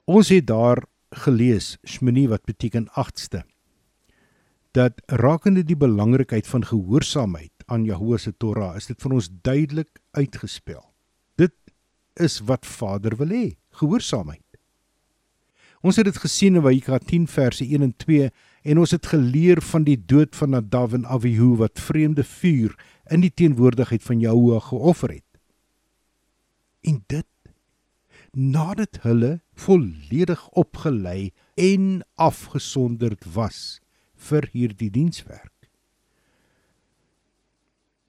Ons 0.06 0.28
het 0.30 0.46
daar 0.46 0.84
gelees 1.24 1.76
Shmini 1.88 2.26
wat 2.28 2.44
beteken 2.44 2.90
8ste. 2.92 3.42
Dat 4.76 5.00
rakende 5.08 5.64
die 5.64 5.78
belangrikheid 5.80 6.46
van 6.46 6.66
gehoorsaamheid 6.68 7.55
aan 7.66 7.84
Jahoe 7.84 8.18
se 8.18 8.32
Torah, 8.36 8.76
is 8.76 8.86
dit 8.86 9.00
vir 9.02 9.14
ons 9.18 9.28
duidelik 9.42 10.00
uitgespel. 10.16 10.82
Dit 11.38 11.54
is 12.14 12.40
wat 12.48 12.66
Vader 12.66 13.16
wil 13.18 13.34
hê, 13.34 13.46
gehoorsaamheid. 13.80 14.42
Ons 15.86 16.00
het 16.00 16.08
dit 16.08 16.18
gesien 16.18 16.56
in 16.56 16.64
Wahika 16.64 16.98
10 16.98 17.26
verse 17.30 17.64
1 17.64 17.84
en 17.84 17.92
2 18.02 18.30
en 18.66 18.78
ons 18.82 18.90
het 18.90 19.06
geleer 19.06 19.60
van 19.62 19.84
die 19.86 19.98
dood 19.98 20.34
van 20.34 20.54
Nadav 20.56 20.96
en 20.96 21.06
Abihu 21.06 21.54
wat 21.60 21.78
vreemde 21.78 22.24
vuur 22.26 22.74
in 23.12 23.22
die 23.22 23.30
teenwoordigheid 23.30 24.02
van 24.02 24.22
Jahua 24.22 24.58
geoffer 24.66 25.18
het. 25.18 25.22
En 26.86 27.02
dit 27.06 27.26
nadat 28.36 28.98
hulle 29.06 29.40
volledig 29.54 30.48
opgelei 30.48 31.32
en 31.54 32.02
afgesonderd 32.14 33.24
was 33.32 33.80
vir 34.28 34.48
hierdie 34.52 34.90
dienswerk. 34.90 35.55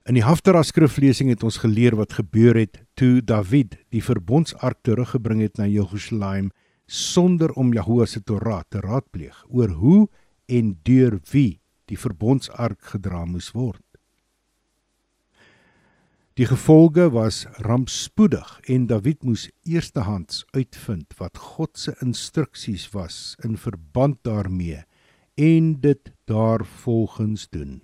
In 0.08 0.16
die 0.16 0.24
Haftara 0.24 0.62
skriflesing 0.64 1.28
het 1.28 1.42
ons 1.44 1.58
geleer 1.60 1.92
wat 1.98 2.14
gebeur 2.16 2.56
het 2.56 2.78
toe 2.96 3.20
Dawid 3.20 3.74
die 3.92 4.00
verbondsark 4.00 4.78
teruggebring 4.80 5.42
het 5.44 5.58
na 5.60 5.66
Jerusalem 5.68 6.46
sonder 6.88 7.52
om 7.60 7.74
Jahoua 7.76 8.06
se 8.08 8.22
Torah 8.24 8.62
te 8.72 8.80
raadpleeg 8.80 9.42
oor 9.52 9.74
hoe 9.76 10.06
en 10.48 10.70
deur 10.88 11.18
wie 11.28 11.60
die 11.92 11.98
verbondsark 12.00 12.80
gedra 12.94 13.26
moes 13.28 13.50
word. 13.52 13.84
Die 16.40 16.48
gevolge 16.48 17.10
was 17.12 17.42
rampspoedig 17.66 18.54
en 18.64 18.86
Dawid 18.88 19.26
moes 19.28 19.50
eerstehands 19.68 20.46
uitvind 20.56 21.12
wat 21.20 21.36
God 21.36 21.76
se 21.76 21.92
instruksies 22.00 22.88
was 22.96 23.36
in 23.44 23.60
verband 23.60 24.24
daarmee 24.24 24.86
en 25.36 25.74
dit 25.84 26.14
daarvolgens 26.24 27.44
doen. 27.52 27.82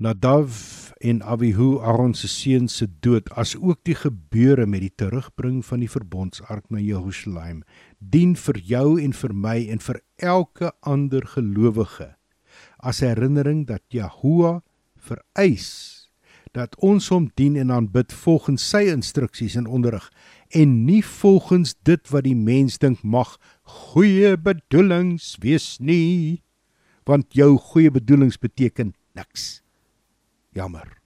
Nadav 0.00 0.94
en 1.04 1.18
Abihu 1.20 1.78
Aaron 1.84 2.14
se 2.14 2.28
seuns 2.28 2.78
se 2.78 2.86
dood 3.04 3.26
as 3.36 3.52
ook 3.56 3.82
die 3.84 3.94
gebeure 3.94 4.64
met 4.64 4.80
die 4.80 4.94
terugbring 4.96 5.58
van 5.60 5.82
die 5.84 5.90
verbondsark 5.92 6.70
na 6.72 6.80
Jerusalem 6.80 7.58
dien 7.98 8.32
vir 8.32 8.60
jou 8.70 8.94
en 8.96 9.12
vir 9.12 9.36
my 9.36 9.58
en 9.68 9.84
vir 9.84 10.00
elke 10.32 10.72
ander 10.80 11.28
gelowige 11.34 12.08
as 12.80 13.02
herinnering 13.04 13.66
dat 13.68 13.84
Jahoua 13.92 14.62
vereis 14.96 15.68
dat 16.56 16.80
ons 16.80 17.12
hom 17.12 17.28
dien 17.36 17.60
en 17.60 17.68
aanbid 17.68 18.16
volgens 18.24 18.64
sy 18.72 18.86
instruksies 18.88 19.60
en 19.60 19.68
onderrig 19.68 20.08
en 20.56 20.78
nie 20.88 21.04
volgens 21.04 21.76
dit 21.84 22.08
wat 22.08 22.24
die 22.24 22.38
mens 22.48 22.80
dink 22.80 23.04
mag 23.04 23.36
goeie 23.92 24.38
bedoelings 24.40 25.34
wees 25.44 25.74
nie 25.76 26.40
want 27.04 27.36
jou 27.36 27.58
goeie 27.74 27.92
bedoelings 27.92 28.40
beteken 28.40 28.96
niks 29.12 29.60
Jammer. 30.52 30.98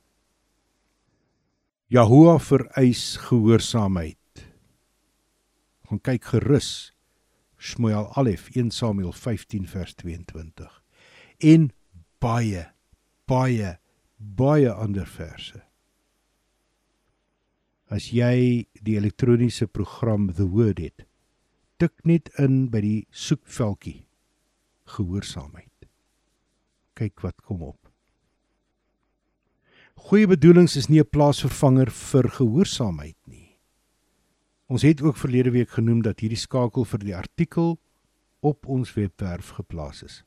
Jahoua 1.93 2.39
vereis 2.41 3.17
gehoorsaamheid. 3.29 4.45
Gaan 5.85 6.01
kyk 6.01 6.25
gerus 6.33 6.95
Shmuel 7.61 8.09
Alef 8.17 8.49
1 8.57 8.73
Samuel 8.73 9.13
15 9.13 9.69
vers 9.69 9.95
22 10.01 10.81
en 11.53 11.69
baie 12.25 12.65
baie 13.29 13.77
baie 14.17 14.73
ander 14.73 15.07
verse. 15.07 15.61
As 17.93 18.09
jy 18.17 18.65
die 18.81 18.97
elektroniese 18.97 19.69
program 19.69 20.31
The 20.33 20.49
Word 20.49 20.81
het, 20.81 21.05
tik 21.79 21.93
net 22.09 22.31
in 22.41 22.71
by 22.73 22.81
die 22.81 23.01
soekveldjie 23.13 24.07
gehoorsaamheid. 24.97 25.89
Kyk 26.97 27.21
wat 27.25 27.41
kom 27.45 27.63
op. 27.63 27.84
Goeie 29.95 30.27
bedoelings 30.27 30.77
is 30.77 30.89
nie 30.89 31.01
'n 31.01 31.09
plaasvervanger 31.11 31.91
vir 31.91 32.29
gehoorsaamheid 32.29 33.17
nie. 33.27 33.59
Ons 34.69 34.83
het 34.83 35.03
ook 35.03 35.17
verlede 35.17 35.51
week 35.51 35.71
genoem 35.71 36.03
dat 36.03 36.21
hierdie 36.21 36.39
skakel 36.39 36.85
vir 36.85 36.99
die 36.99 37.17
artikel 37.17 37.79
op 38.41 38.67
ons 38.67 38.95
webwerf 38.95 39.49
geplaas 39.49 40.03
is. 40.03 40.25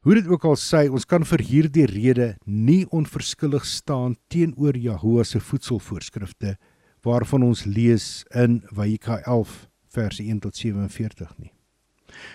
Hoe 0.00 0.14
dit 0.14 0.26
ook 0.26 0.44
al 0.44 0.56
sê, 0.56 0.88
ons 0.88 1.04
kan 1.04 1.24
vir 1.24 1.42
hierdie 1.44 1.86
rede 1.86 2.36
nie 2.46 2.86
onverskillig 2.88 3.66
staan 3.66 4.16
teenoor 4.28 4.76
Jahoua 4.76 5.24
se 5.24 5.40
voedselvoorskrifte 5.40 6.56
waarvan 7.02 7.42
ons 7.42 7.64
lees 7.64 8.24
in 8.34 8.62
Wyka 8.70 9.18
11 9.26 9.68
verse 9.88 10.22
1 10.22 10.40
tot 10.40 10.56
47 10.56 11.38
nie. 11.38 11.52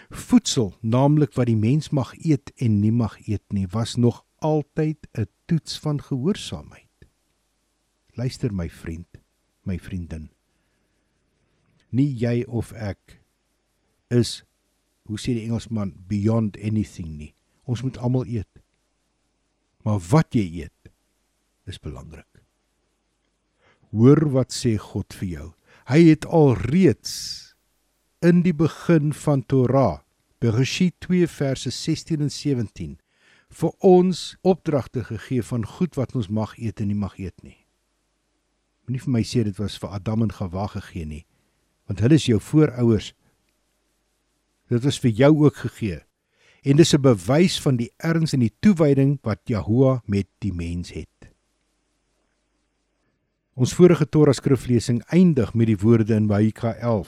Voedsel, 0.09 0.73
naamlik 0.81 1.33
wat 1.33 1.49
die 1.49 1.57
mens 1.57 1.89
mag 1.89 2.13
eet 2.21 2.51
en 2.61 2.79
nie 2.81 2.93
mag 2.93 3.17
eet 3.27 3.43
nie, 3.53 3.67
was 3.71 3.95
nog 3.95 4.24
altyd 4.45 5.07
'n 5.17 5.27
toets 5.45 5.79
van 5.79 6.01
gehoorsaamheid. 6.01 7.07
Luister 8.13 8.53
my 8.53 8.69
vriend, 8.69 9.07
my 9.63 9.79
vriendin. 9.79 10.29
Nie 11.89 12.11
jy 12.13 12.43
of 12.47 12.71
ek 12.71 13.21
is 14.07 14.43
hoe 15.05 15.17
sê 15.19 15.33
die 15.33 15.45
Engelsman 15.45 15.93
beyond 16.07 16.57
anything 16.57 17.17
nie. 17.17 17.33
Ons 17.63 17.81
moet 17.81 17.97
almal 17.97 18.25
eet. 18.25 18.61
Maar 19.83 19.99
wat 19.99 20.33
jy 20.33 20.45
eet 20.63 20.91
is 21.65 21.79
belangrik. 21.79 22.41
Hoor 23.91 24.29
wat 24.29 24.53
sê 24.53 24.77
God 24.77 25.13
vir 25.13 25.29
jou. 25.29 25.53
Hy 25.85 26.01
het 26.09 26.25
al 26.25 26.55
reeds 26.55 27.55
in 28.21 28.41
die 28.41 28.53
begin 28.53 29.13
van 29.13 29.45
Torah, 29.45 30.01
Bereshit 30.39 30.97
2 30.99 31.27
verse 31.27 31.71
16 31.71 32.21
en 32.21 32.31
17 32.31 32.97
vir 33.55 33.71
ons 33.87 34.23
opdragte 34.43 35.03
gegee 35.07 35.43
van 35.43 35.65
goed 35.65 35.95
wat 35.95 36.15
ons 36.15 36.27
mag 36.27 36.57
eet 36.59 36.81
en 36.83 36.91
nie 36.91 36.97
mag 36.99 37.15
eet 37.19 37.37
nie. 37.43 37.57
Moenie 38.85 39.01
vir 39.01 39.13
my 39.15 39.21
sê 39.25 39.45
dit 39.47 39.55
was 39.61 39.77
vir 39.81 39.95
Adam 39.95 40.25
en 40.25 40.33
Hawa 40.37 40.67
gegee 40.73 41.07
nie, 41.07 41.23
want 41.87 42.03
hulle 42.03 42.19
is 42.19 42.27
jou 42.27 42.39
voorouers. 42.41 43.13
Dit 44.69 44.85
is 44.85 44.99
vir 44.99 45.13
jou 45.21 45.31
ook 45.45 45.63
gegee. 45.63 46.01
En 46.65 46.77
dis 46.77 46.93
'n 46.93 47.01
bewys 47.01 47.59
van 47.61 47.77
die 47.77 47.91
erns 47.97 48.33
en 48.33 48.39
die 48.39 48.53
toewyding 48.59 49.19
wat 49.21 49.39
Jahoua 49.45 50.01
met 50.05 50.27
die 50.39 50.53
mens 50.53 50.89
het. 50.89 51.31
Ons 53.55 53.73
vorige 53.73 54.09
Torah 54.09 54.33
skriflesing 54.33 55.03
eindig 55.07 55.53
met 55.53 55.67
die 55.67 55.77
woorde 55.77 56.15
in 56.15 56.25
Mika 56.25 56.73
11. 56.73 57.07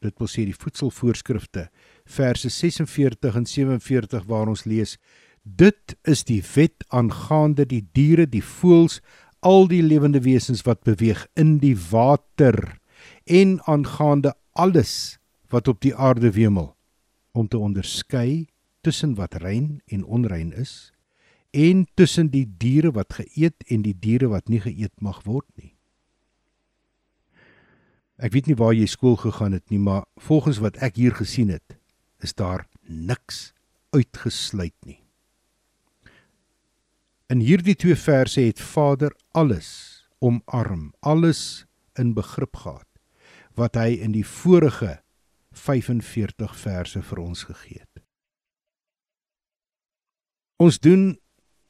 Dit 0.00 0.18
wil 0.18 0.28
sê 0.28 0.44
die 0.44 0.56
voedselvoorskrifte 0.56 1.68
verse 2.04 2.48
46 2.48 3.36
en 3.36 3.46
47 3.46 4.24
waar 4.24 4.48
ons 4.48 4.64
lees 4.64 4.96
Dit 5.42 5.96
is 6.02 6.24
die 6.24 6.42
wet 6.54 6.84
aangaande 6.88 7.66
die 7.66 7.82
diere, 7.92 8.28
die 8.30 8.44
voëls, 8.44 9.00
al 9.42 9.66
die 9.66 9.82
lewende 9.82 10.22
wesens 10.22 10.62
wat 10.62 10.84
beweeg 10.86 11.26
in 11.34 11.58
die 11.58 11.74
water 11.90 12.78
en 13.26 13.58
aangaande 13.66 14.34
alles 14.54 15.18
wat 15.50 15.68
op 15.68 15.80
die 15.82 15.94
aarde 15.94 16.30
wemel 16.32 16.76
om 17.32 17.48
te 17.48 17.58
onderskei 17.58 18.46
tussen 18.80 19.14
wat 19.18 19.34
rein 19.42 19.80
en 19.86 20.04
onrein 20.04 20.52
is 20.52 20.92
en 21.50 21.86
tussen 21.94 22.30
die 22.30 22.46
diere 22.58 22.92
wat 22.96 23.18
geëet 23.18 23.66
en 23.68 23.82
die 23.82 23.96
diere 23.98 24.30
wat 24.32 24.48
nie 24.48 24.62
geëet 24.62 24.94
mag 25.04 25.20
word 25.26 25.48
nie. 25.60 25.74
Ek 28.22 28.32
weet 28.32 28.46
nie 28.46 28.56
waar 28.56 28.72
jy 28.72 28.86
skool 28.86 29.18
gegaan 29.18 29.52
het 29.52 29.66
nie, 29.74 29.82
maar 29.82 30.06
volgens 30.16 30.62
wat 30.62 30.78
ek 30.80 30.96
hier 30.96 31.14
gesien 31.18 31.50
het, 31.50 31.76
is 32.22 32.32
daar 32.38 32.68
niks 32.86 33.50
uitgesluit 33.90 34.76
nie. 34.86 35.01
In 37.32 37.40
hierdie 37.40 37.72
twee 37.80 37.96
verse 37.96 38.42
het 38.44 38.58
Vader 38.60 39.14
alles 39.32 39.68
omarm, 40.20 40.90
alles 41.00 41.64
in 41.96 42.10
begrip 42.12 42.58
gehad 42.60 42.88
wat 43.56 43.76
hy 43.76 43.94
in 44.04 44.12
die 44.12 44.24
vorige 44.26 44.98
45 45.56 46.52
verse 46.60 47.00
vir 47.08 47.20
ons 47.22 47.44
gegee 47.48 47.78
het. 47.78 48.02
Ons 50.60 50.76
doen 50.84 51.14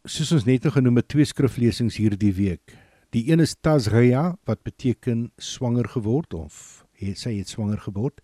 soos 0.03 0.33
ons 0.35 0.49
net 0.49 0.67
genoem 0.67 0.99
het 0.99 1.09
twee 1.15 1.27
skriflesings 1.31 2.01
hierdie 2.01 2.33
week. 2.35 2.75
Die 3.15 3.29
een 3.31 3.45
is 3.45 3.55
Tazria 3.55 4.33
wat 4.49 4.65
beteken 4.67 5.29
swanger 5.39 5.87
geword 5.95 6.35
of 6.35 6.83
het 6.99 7.23
sy 7.23 7.37
het 7.37 7.55
swanger 7.55 7.85
geword 7.87 8.19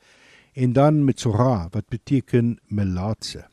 en 0.59 0.75
dan 0.75 1.05
met 1.07 1.23
Sora 1.23 1.69
wat 1.71 1.87
beteken 1.87 2.57
melaatse. 2.67 3.47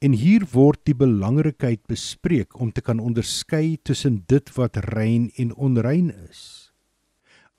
En 0.00 0.14
hier 0.16 0.46
word 0.54 0.80
die 0.88 0.96
belangrikheid 0.96 1.82
bespreek 1.90 2.56
om 2.56 2.70
te 2.72 2.80
kan 2.80 3.02
onderskei 3.04 3.76
tussen 3.84 4.22
dit 4.32 4.48
wat 4.56 4.78
rein 4.94 5.28
en 5.36 5.52
onrein 5.60 6.08
is. 6.30 6.72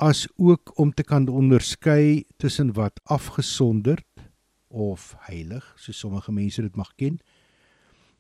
As 0.01 0.25
ook 0.41 0.73
om 0.81 0.89
te 0.89 1.05
kan 1.05 1.27
onderskei 1.29 2.25
tussen 2.41 2.73
wat 2.73 2.97
afgesonderd 3.03 4.25
of 4.73 5.13
heilig, 5.27 5.67
so 5.77 5.93
sommige 5.93 6.33
mense 6.33 6.65
dit 6.65 6.75
mag 6.75 6.89
ken, 6.97 7.19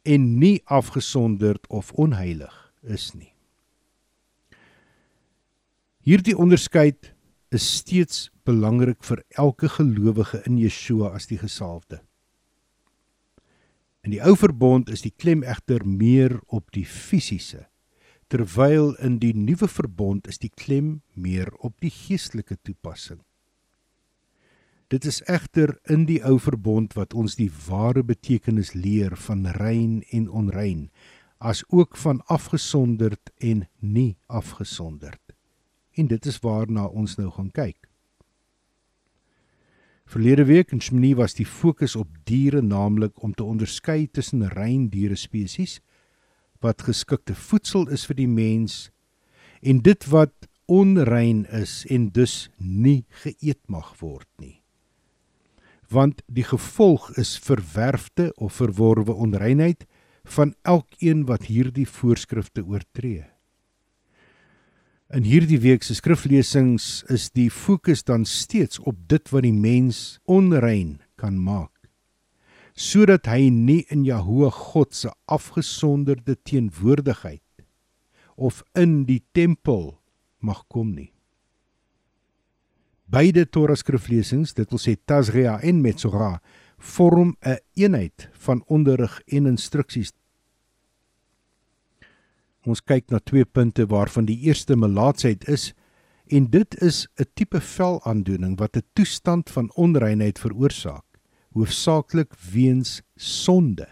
en 0.05 0.37
nie 0.37 0.61
afgesonderd 0.69 1.65
of 1.73 1.89
onheilig 1.97 2.53
is 2.81 3.09
nie. 3.17 3.33
Hierdie 6.05 6.37
onderskeid 6.37 7.11
is 7.49 7.65
steeds 7.81 8.29
belangrik 8.45 9.01
vir 9.05 9.25
elke 9.41 9.69
gelowige 9.69 10.43
in 10.45 10.61
Yeshua 10.61 11.15
as 11.17 11.25
die 11.29 11.41
gesalfde. 11.41 12.03
In 14.01 14.15
die 14.15 14.21
ou 14.25 14.33
verbond 14.33 14.89
is 14.89 15.03
die 15.05 15.13
klem 15.13 15.43
egter 15.45 15.83
meer 15.85 16.39
op 16.49 16.71
die 16.73 16.85
fisiese, 16.89 17.67
terwyl 18.33 18.95
in 18.97 19.19
die 19.21 19.33
nuwe 19.37 19.67
verbond 19.69 20.29
is 20.31 20.41
die 20.41 20.49
klem 20.49 21.01
meer 21.13 21.51
op 21.61 21.75
die 21.85 21.91
geestelike 21.93 22.57
toepassing. 22.65 23.19
Dit 24.91 25.05
is 25.05 25.21
egter 25.29 25.77
in 25.87 26.07
die 26.09 26.19
ou 26.27 26.39
verbond 26.41 26.97
wat 26.97 27.13
ons 27.13 27.37
die 27.39 27.51
ware 27.67 28.01
betekenis 28.03 28.73
leer 28.73 29.13
van 29.27 29.45
rein 29.59 30.01
en 30.09 30.25
onrein, 30.27 30.89
as 31.37 31.61
ook 31.69 31.95
van 31.97 32.23
afgesonderd 32.25 33.31
en 33.37 33.67
nie 33.79 34.17
afgesonderd. 34.27 35.37
En 35.93 36.09
dit 36.09 36.25
is 36.25 36.41
waarna 36.41 36.89
ons 36.89 37.15
nou 37.21 37.29
gaan 37.37 37.53
kyk. 37.53 37.80
Verlede 40.11 40.43
week 40.43 40.73
in 40.75 40.81
Shmini 40.83 41.13
was 41.15 41.37
die 41.37 41.45
fokus 41.47 41.93
op 41.95 42.09
diere 42.27 42.59
naamlik 42.61 43.21
om 43.23 43.31
te 43.31 43.45
onderskei 43.47 44.09
tussen 44.11 44.43
rein 44.51 44.89
diere 44.91 45.15
spesies 45.15 45.77
wat 46.59 46.83
geskikte 46.83 47.31
voedsel 47.31 47.87
is 47.95 48.03
vir 48.09 48.17
die 48.19 48.27
mens 48.27 48.89
en 49.63 49.79
dit 49.85 50.09
wat 50.11 50.49
onrein 50.67 51.45
is 51.55 51.85
en 51.87 52.09
dus 52.11 52.49
nie 52.59 53.05
geëet 53.23 53.61
mag 53.71 53.93
word 54.03 54.27
nie. 54.43 54.57
Want 55.87 56.19
die 56.27 56.43
gevolg 56.43 57.07
is 57.15 57.37
verwerfde 57.39 58.33
of 58.35 58.59
verworwe 58.59 59.15
onreinheid 59.15 59.87
van 60.27 60.51
elkeen 60.67 61.23
wat 61.31 61.47
hierdie 61.47 61.87
voorskrifte 61.87 62.67
oortree. 62.67 63.30
In 65.11 65.25
hierdie 65.27 65.59
week 65.59 65.83
se 65.83 65.91
skriflesings 65.97 67.01
is 67.11 67.25
die 67.35 67.49
fokus 67.51 68.05
dan 68.07 68.21
steeds 68.23 68.79
op 68.87 68.95
dit 69.11 69.31
wat 69.33 69.43
die 69.43 69.51
mens 69.51 70.21
onrein 70.23 71.01
kan 71.19 71.35
maak 71.35 71.73
sodat 72.79 73.27
hy 73.27 73.49
nie 73.51 73.81
in 73.91 74.05
Jahoe 74.07 74.47
God 74.55 74.95
se 74.95 75.11
afgesonderde 75.27 76.37
teenwoordigheid 76.47 77.43
of 78.39 78.61
in 78.71 79.01
die 79.03 79.19
tempel 79.35 79.99
mag 80.39 80.63
kom 80.71 80.95
nie. 80.95 81.11
Beide 83.11 83.43
Torah 83.51 83.75
skriflesings, 83.75 84.55
dit 84.55 84.71
wil 84.71 84.79
sê 84.79 84.95
Tazria 84.95 85.57
en 85.59 85.83
Metzora, 85.83 86.39
vorm 86.79 87.35
'n 87.43 87.51
een 87.51 87.59
eenheid 87.83 88.29
van 88.47 88.63
onderrig 88.67 89.19
en 89.27 89.45
instruksies. 89.45 90.13
Ons 92.69 92.83
kyk 92.85 93.09
na 93.09 93.17
twee 93.25 93.45
punte 93.45 93.87
waarvan 93.89 94.27
die 94.29 94.37
eerste 94.45 94.75
melaatsheid 94.77 95.47
is 95.49 95.71
en 96.29 96.45
dit 96.53 96.75
is 96.81 97.07
'n 97.19 97.25
tipe 97.33 97.59
velaandoening 97.59 98.57
wat 98.59 98.77
'n 98.77 98.85
toestand 98.93 99.49
van 99.49 99.71
onreinheid 99.75 100.39
veroorsaak, 100.39 101.05
hoofsaaklik 101.53 102.33
weens 102.53 103.01
sonde, 103.15 103.87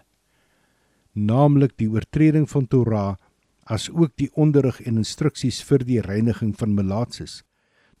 naamlik 1.12 1.76
die 1.76 1.90
oortreding 1.90 2.48
van 2.48 2.68
Torah 2.68 3.16
as 3.64 3.90
ook 3.90 4.16
die 4.16 4.30
onderrig 4.34 4.80
en 4.80 4.96
instruksies 4.96 5.62
vir 5.62 5.78
die 5.78 6.00
reiniging 6.00 6.56
van 6.56 6.74
melaatses. 6.74 7.42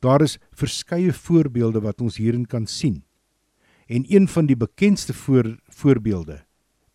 Daar 0.00 0.22
is 0.22 0.38
verskeie 0.52 1.12
voorbeelde 1.12 1.80
wat 1.80 2.00
ons 2.00 2.16
hierin 2.16 2.46
kan 2.46 2.66
sien. 2.66 3.04
En 3.86 4.04
een 4.08 4.28
van 4.28 4.46
die 4.46 4.56
bekendste 4.56 5.12
voor, 5.12 5.58
voorbeelde 5.68 6.44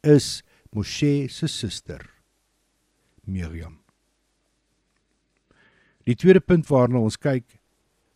is 0.02 0.44
Moshe 0.72 1.28
se 1.30 1.48
suster 1.48 2.15
Miriam. 3.26 3.80
Die 6.06 6.16
tweede 6.16 6.40
punt 6.40 6.68
waarna 6.70 7.02
ons 7.02 7.18
kyk, 7.18 7.60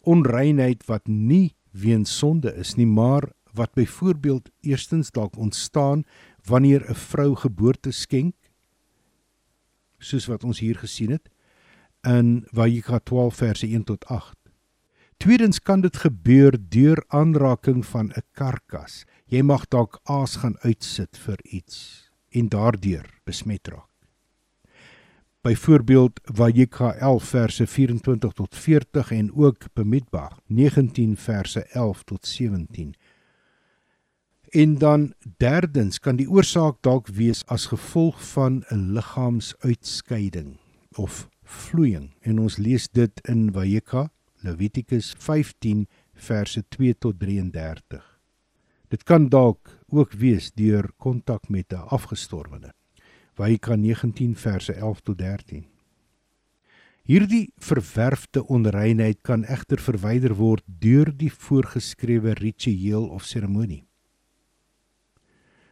onreinheid 0.06 0.86
wat 0.86 1.08
nie 1.08 1.56
weens 1.72 2.18
sonde 2.18 2.54
is 2.54 2.76
nie, 2.78 2.88
maar 2.88 3.32
wat 3.58 3.74
byvoorbeeld 3.74 4.50
eerstens 4.62 5.12
dalk 5.12 5.38
ontstaan 5.38 6.04
wanneer 6.46 6.86
'n 6.90 6.96
vrou 6.96 7.36
geboorte 7.36 7.92
skenk 7.92 8.36
soos 9.98 10.26
wat 10.26 10.44
ons 10.44 10.60
hier 10.60 10.78
gesien 10.78 11.12
het 11.12 11.30
in 12.08 12.46
Vayikra 12.56 13.00
12 13.00 13.36
verse 13.36 13.68
1 13.68 13.84
tot 13.84 14.06
8. 14.06 14.38
Tweedens 15.18 15.60
kan 15.60 15.82
dit 15.82 15.98
gebeur 15.98 16.56
deur 16.70 17.04
aanraking 17.08 17.86
van 17.86 18.12
'n 18.16 18.24
karkas. 18.32 19.06
Jy 19.26 19.42
mag 19.42 19.68
dalk 19.68 20.00
aas 20.04 20.36
gaan 20.36 20.56
uitsit 20.64 21.18
vir 21.18 21.38
iets 21.44 22.10
en 22.30 22.48
daardeur 22.50 23.06
besmet 23.26 23.68
raak. 23.68 23.89
Byvoorbeeld 25.42 26.20
Vayikra 26.24 26.94
11 26.94 27.24
verse 27.24 27.68
24 27.68 28.32
tot 28.34 28.56
40 28.56 29.12
en 29.12 29.34
ook 29.36 29.74
Bemidbar 29.74 30.38
19 30.46 31.18
verse 31.18 31.64
11 31.64 32.04
tot 32.04 32.28
17. 32.28 32.96
En 34.50 34.78
dan 34.78 35.14
derdens 35.38 36.00
kan 36.00 36.16
die 36.16 36.30
oorsaak 36.30 36.82
dalk 36.82 37.08
wees 37.08 37.46
as 37.46 37.70
gevolg 37.72 38.20
van 38.32 38.64
'n 38.68 38.92
liggaamsuitskeiding 38.94 40.58
of 40.96 41.30
vloeiing. 41.44 42.12
En 42.20 42.40
ons 42.40 42.58
lees 42.58 42.90
dit 42.90 43.22
in 43.28 43.52
Vayeka, 43.52 44.12
Levitikus 44.36 45.16
15 45.18 45.88
verse 46.14 46.64
2 46.68 46.98
tot 46.98 47.20
33. 47.20 48.20
Dit 48.88 49.04
kan 49.04 49.30
dalk 49.30 49.80
ook 49.88 50.12
wees 50.12 50.52
deur 50.52 50.92
kontak 50.98 51.50
met 51.50 51.72
'n 51.74 51.88
afgestorwene. 51.88 52.74
Vayeka 53.40 53.76
19 53.76 54.36
verse 54.36 54.74
11 54.74 55.02
tot 55.02 55.18
13. 55.18 55.64
Hierdie 57.08 57.54
verwerfde 57.58 58.44
onreinheid 58.48 59.22
kan 59.24 59.46
egter 59.48 59.80
verwyder 59.80 60.36
word 60.36 60.66
deur 60.84 61.10
die 61.16 61.32
voorgeskrewe 61.32 62.36
ritueel 62.38 63.08
of 63.08 63.24
seremonie. 63.24 63.86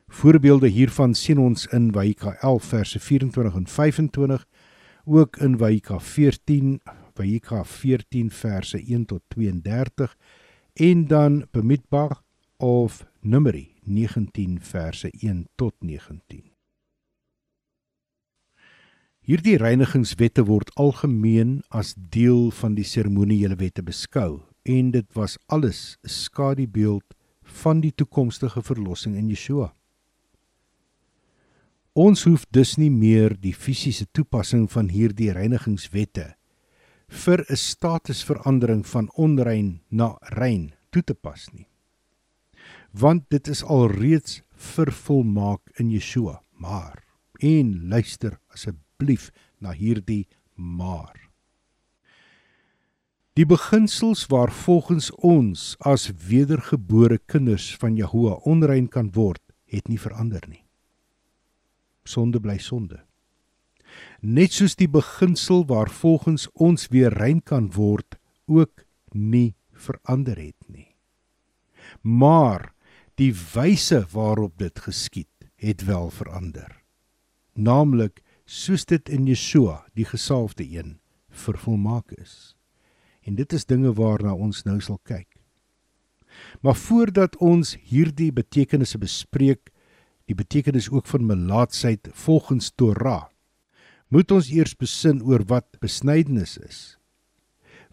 Voorbeelde 0.08 0.72
hiervan 0.72 1.14
sien 1.14 1.44
ons 1.44 1.68
in 1.76 1.92
Waika 1.92 2.38
11 2.40 2.72
verse 2.72 3.00
24 3.04 3.60
en 3.60 3.68
25, 3.68 4.48
ook 5.06 5.38
in 5.44 5.60
Waika 5.60 6.00
14, 6.00 6.80
Waika 7.20 7.64
14 7.64 8.32
verse 8.32 8.80
1 8.80 9.06
tot 9.06 9.22
32 9.36 10.18
en 10.74 11.08
dan 11.08 11.42
Bemidbar 11.52 12.22
of 12.58 13.04
Numeri 13.22 13.76
19 13.84 14.62
verse 14.62 15.12
1 15.12 15.50
tot 15.56 15.76
19. 15.80 16.57
Hierdie 19.28 19.58
reinigingswette 19.60 20.46
word 20.48 20.70
algemeen 20.80 21.58
as 21.76 21.90
deel 21.98 22.46
van 22.62 22.78
die 22.78 22.86
seremoniele 22.88 23.58
wette 23.60 23.84
beskou 23.84 24.38
en 24.64 24.94
dit 24.94 25.08
was 25.20 25.36
alles 25.52 25.98
'n 26.06 26.08
skadubeeld 26.08 27.04
van 27.44 27.82
die 27.82 27.92
toekomstige 27.92 28.64
verlossing 28.64 29.18
in 29.18 29.28
Yeshua. 29.28 29.74
Ons 31.94 32.24
hoef 32.24 32.46
dus 32.52 32.78
nie 32.78 32.90
meer 32.90 33.36
die 33.36 33.54
fisiese 33.54 34.08
toepassing 34.14 34.72
van 34.72 34.88
hierdie 34.88 35.34
reinigingswette 35.34 36.36
vir 37.10 37.46
'n 37.50 37.56
statusverandering 37.56 38.88
van 38.88 39.12
onrein 39.16 39.82
na 39.90 40.16
rein 40.22 40.72
toe 40.90 41.04
te 41.04 41.14
pas 41.14 41.50
nie. 41.54 41.68
Want 42.94 43.30
dit 43.30 43.48
is 43.48 43.64
alreeds 43.64 44.42
vervolmaak 44.56 45.62
in 45.80 45.90
Yeshua. 45.90 46.42
Maar 46.52 47.04
en 47.40 47.90
luister 47.90 48.40
asseblief 48.48 48.87
na 49.60 49.72
hierdie 49.72 50.28
maar. 50.56 51.30
Die 53.38 53.46
beginsels 53.46 54.26
waar 54.26 54.52
volgens 54.52 55.12
ons 55.22 55.76
as 55.80 56.10
wedergebore 56.28 57.20
kinders 57.26 57.76
van 57.78 57.96
Jahoua 57.96 58.42
onrein 58.50 58.88
kan 58.88 59.12
word, 59.14 59.42
het 59.70 59.88
nie 59.88 60.00
verander 60.00 60.42
nie 60.50 60.68
sonde 62.08 62.40
bly 62.40 62.58
sonde. 62.58 63.02
Net 64.22 64.56
soos 64.56 64.76
die 64.80 64.90
beginsel 64.92 65.66
waar 65.70 65.92
volgens 65.92 66.48
ons 66.54 66.88
weer 66.94 67.14
rein 67.14 67.42
kan 67.42 67.70
word 67.76 68.18
ook 68.48 68.86
nie 69.14 69.56
verander 69.72 70.38
het 70.40 70.58
nie. 70.68 70.96
Maar 72.02 72.74
die 73.18 73.32
wyse 73.34 74.04
waarop 74.12 74.58
dit 74.58 74.80
geskied 74.80 75.50
het 75.58 75.86
wel 75.88 76.10
verander. 76.14 76.84
Naamlik 77.54 78.22
soos 78.48 78.86
dit 78.88 79.10
in 79.12 79.28
Yeshua, 79.28 79.84
die 79.94 80.08
gesalfde 80.08 80.64
een, 80.64 80.98
vervolmaak 81.30 82.14
is. 82.16 82.56
En 83.28 83.36
dit 83.36 83.54
is 83.54 83.68
dinge 83.68 83.92
waarna 83.94 84.34
ons 84.34 84.64
nou 84.64 84.80
sal 84.82 85.00
kyk. 85.04 85.28
Maar 86.64 86.78
voordat 86.80 87.36
ons 87.44 87.76
hierdie 87.90 88.32
betekenisse 88.32 88.98
bespreek, 88.98 89.74
die 90.28 90.36
betekenis 90.36 90.88
ook 90.92 91.08
van 91.08 91.28
melaatsheid 91.28 92.08
volgens 92.14 92.72
Torah, 92.72 93.28
moet 94.08 94.32
ons 94.32 94.50
eers 94.52 94.76
besin 94.80 95.20
oor 95.28 95.44
wat 95.48 95.80
besnydenis 95.84 96.56
is. 96.64 96.80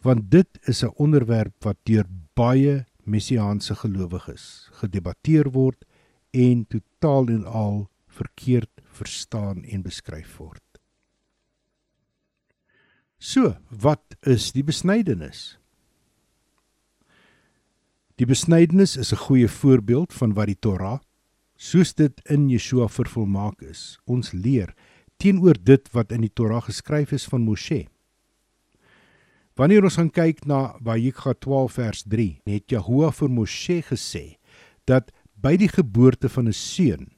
Want 0.06 0.30
dit 0.30 0.48
is 0.70 0.84
'n 0.84 0.94
onderwerp 0.96 1.54
wat 1.64 1.78
deur 1.82 2.06
baie 2.34 2.86
messiaanse 3.04 3.74
gelowiges 3.74 4.68
gedebatteer 4.72 5.50
word 5.50 5.84
en 6.30 6.66
totaal 6.66 7.26
en 7.28 7.44
al 7.44 7.90
verkeerd 8.06 8.73
verstaan 8.94 9.64
en 9.64 9.82
beskryf 9.82 10.38
word. 10.38 10.62
So, 13.18 13.56
wat 13.70 14.16
is 14.22 14.52
die 14.52 14.64
besnydenis? 14.64 15.56
Die 18.20 18.26
besnydenis 18.26 18.96
is 18.96 19.12
'n 19.12 19.24
goeie 19.26 19.48
voorbeeld 19.48 20.12
van 20.12 20.34
wat 20.34 20.46
die 20.46 20.60
Torah 20.60 21.00
soos 21.56 21.94
dit 21.94 22.20
in 22.30 22.48
Yeshua 22.48 22.88
vervolmaak 22.88 23.62
is. 23.62 23.98
Ons 24.04 24.32
leer 24.32 24.74
teenoor 25.16 25.56
dit 25.62 25.88
wat 25.92 26.12
in 26.12 26.20
die 26.20 26.32
Torah 26.32 26.62
geskryf 26.62 27.12
is 27.12 27.24
van 27.24 27.42
Moshe. 27.42 27.86
Wanneer 29.54 29.84
ons 29.84 29.96
gaan 29.96 30.10
kyk 30.10 30.44
na 30.46 30.74
Vayikra 30.82 31.34
12 31.34 31.72
vers 31.72 32.02
3, 32.02 32.40
het 32.44 32.70
Jahoua 32.70 33.12
vir 33.14 33.28
Moshe 33.30 33.82
gesê 33.82 34.36
dat 34.84 35.12
by 35.34 35.56
die 35.56 35.68
geboorte 35.68 36.28
van 36.28 36.48
'n 36.48 36.52
seun 36.52 37.13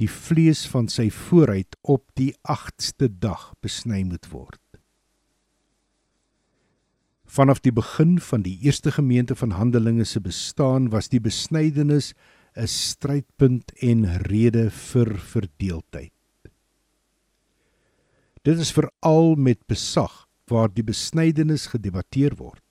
die 0.00 0.08
vlees 0.10 0.66
van 0.68 0.90
sy 0.92 1.08
vooruit 1.12 1.76
op 1.82 2.04
die 2.20 2.32
8ste 2.48 3.08
dag 3.08 3.52
besny 3.64 4.02
moet 4.04 4.28
word. 4.32 4.60
Vanaf 7.26 7.60
die 7.64 7.72
begin 7.74 8.16
van 8.22 8.44
die 8.44 8.56
eerste 8.64 8.92
gemeente 8.94 9.34
van 9.36 9.56
Handelinge 9.56 10.04
se 10.04 10.20
bestaan 10.20 10.90
was 10.92 11.08
die 11.08 11.20
besnydenis 11.20 12.12
'n 12.56 12.66
strydpunt 12.66 13.72
en 13.82 14.06
rede 14.28 14.70
vir 14.70 15.18
verdeeldheid. 15.18 16.12
Dit 18.42 18.58
is 18.58 18.72
veral 18.72 19.34
met 19.34 19.66
besag 19.66 20.26
waar 20.48 20.68
die 20.72 20.84
besnydenis 20.84 21.66
gedebatteer 21.66 22.36
word. 22.38 22.62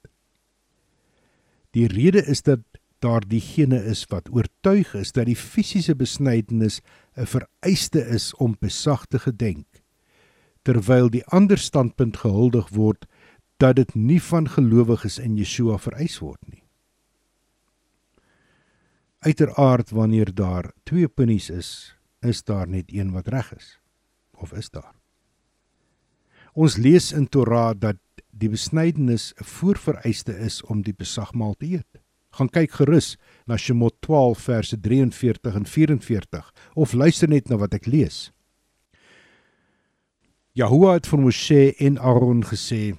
Die 1.76 1.88
rede 1.88 2.23
is 2.26 2.41
dat 2.41 2.63
daar 2.99 3.28
diegene 3.28 3.84
is 3.84 4.05
wat 4.09 4.32
oortuig 4.32 4.93
is 4.95 5.11
dat 5.11 5.28
die 5.30 5.36
fisiese 5.36 5.95
besnydenis 5.95 6.80
'n 7.16 7.26
vereiste 7.26 8.01
is 8.05 8.34
om 8.36 8.55
besag 8.59 9.05
te 9.05 9.20
gedenk, 9.20 9.84
terwyl 10.63 11.09
die 11.09 11.26
ander 11.26 11.57
standpunt 11.57 12.18
gehuldig 12.18 12.70
word 12.70 13.05
dat 13.57 13.76
dit 13.76 13.95
nie 13.95 14.22
van 14.22 14.49
gelowiges 14.49 15.20
in 15.20 15.38
Yeshua 15.38 15.78
vereis 15.78 16.20
word 16.20 16.41
nie. 16.51 16.63
Uiteraard 19.20 19.89
wanneer 19.89 20.34
daar 20.36 20.72
twee 20.84 21.05
opinies 21.05 21.49
is, 21.49 21.95
is 22.22 22.43
daar 22.43 22.68
net 22.68 22.91
een 22.93 23.11
wat 23.11 23.28
reg 23.28 23.55
is. 23.55 23.80
Of 24.38 24.53
is 24.53 24.70
daar? 24.70 24.93
Ons 26.53 26.78
lees 26.78 27.11
in 27.11 27.28
Torah 27.28 27.74
dat 27.80 27.97
die 28.32 28.49
besnydenis 28.49 29.34
'n 29.34 29.43
voorvereiste 29.43 30.38
is 30.38 30.61
om 30.63 30.82
die 30.82 30.93
besagmaal 30.93 31.53
te 31.53 31.66
eet. 31.66 32.05
Gaan 32.36 32.52
kyk 32.52 32.72
gerus 32.80 33.16
na 33.48 33.58
Shemot 33.58 33.96
12 34.06 34.40
verse 34.40 34.80
43 34.80 35.56
en 35.56 35.66
44 35.66 36.54
of 36.76 36.94
luister 36.94 37.30
net 37.30 37.50
na 37.50 37.60
wat 37.62 37.74
ek 37.74 37.88
lees. 37.88 38.32
Jahoua 40.56 40.96
het 40.96 41.08
vir 41.08 41.20
Moshe 41.20 41.62
en 41.84 42.00
Aaron 42.00 42.44
gesê: 42.48 42.96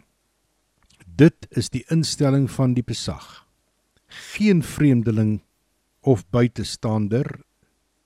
Dit 1.07 1.49
is 1.57 1.71
die 1.73 1.85
instelling 1.93 2.51
van 2.53 2.75
die 2.77 2.85
besag. 2.85 3.47
Geen 4.37 4.63
vreemdeling 4.63 5.41
of 6.07 6.25
buitestander 6.31 7.27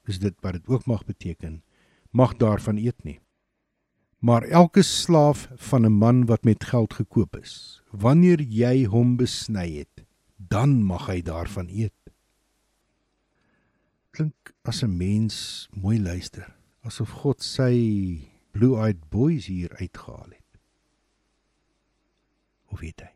is 0.09 0.18
dit 0.18 0.35
wat 0.41 0.57
dit 0.57 0.68
ook 0.68 0.87
mag 0.87 1.05
beteken 1.05 1.61
mag 2.11 2.37
daarvan 2.41 2.81
eet 2.81 3.05
nie 3.05 3.20
maar 4.18 4.45
elke 4.49 4.83
slaaf 4.83 5.49
van 5.68 5.85
'n 5.87 5.93
man 5.93 6.26
wat 6.26 6.45
met 6.45 6.64
geld 6.64 6.95
gekoop 6.95 7.37
is 7.37 7.83
wanneer 7.91 8.41
jy 8.41 8.85
hom 8.85 9.16
besny 9.16 9.68
het 9.78 10.05
dan 10.49 10.80
mag 10.82 11.07
hy 11.11 11.20
daarvan 11.26 11.68
eet 11.68 11.97
klink 14.16 14.55
as 14.62 14.82
'n 14.82 14.97
mens 14.97 15.68
mooi 15.72 16.01
luister 16.01 16.49
asof 16.82 17.11
God 17.22 17.43
sy 17.43 17.74
blue 18.51 18.76
eyed 18.80 19.11
boys 19.11 19.47
hier 19.47 19.70
uitgehaal 19.76 20.30
het 20.30 20.51
hoe 22.72 22.78
weet 22.80 23.01
hy 23.01 23.12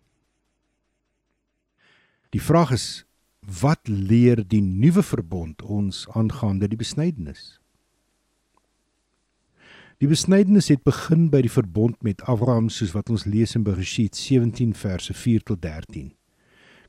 die 2.31 2.43
vraag 2.43 2.71
is 2.73 3.05
wat 3.47 3.89
leer 3.89 4.43
die 4.49 4.63
nuwe 4.63 5.03
verbond 5.03 5.63
ons 5.63 6.07
aangaande 6.09 6.69
die 6.69 6.81
besnydenis? 6.81 7.59
Die 10.03 10.09
besnydenis 10.09 10.69
het 10.73 10.83
begin 10.85 11.29
by 11.31 11.43
die 11.45 11.53
verbond 11.53 12.03
met 12.03 12.25
Abraham 12.29 12.69
soos 12.73 12.95
wat 12.97 13.11
ons 13.13 13.27
lees 13.29 13.55
in 13.55 13.65
Bereshit 13.65 14.17
17 14.17 14.75
verse 14.75 15.15
4 15.15 15.45
tot 15.51 15.63
13. 15.63 16.13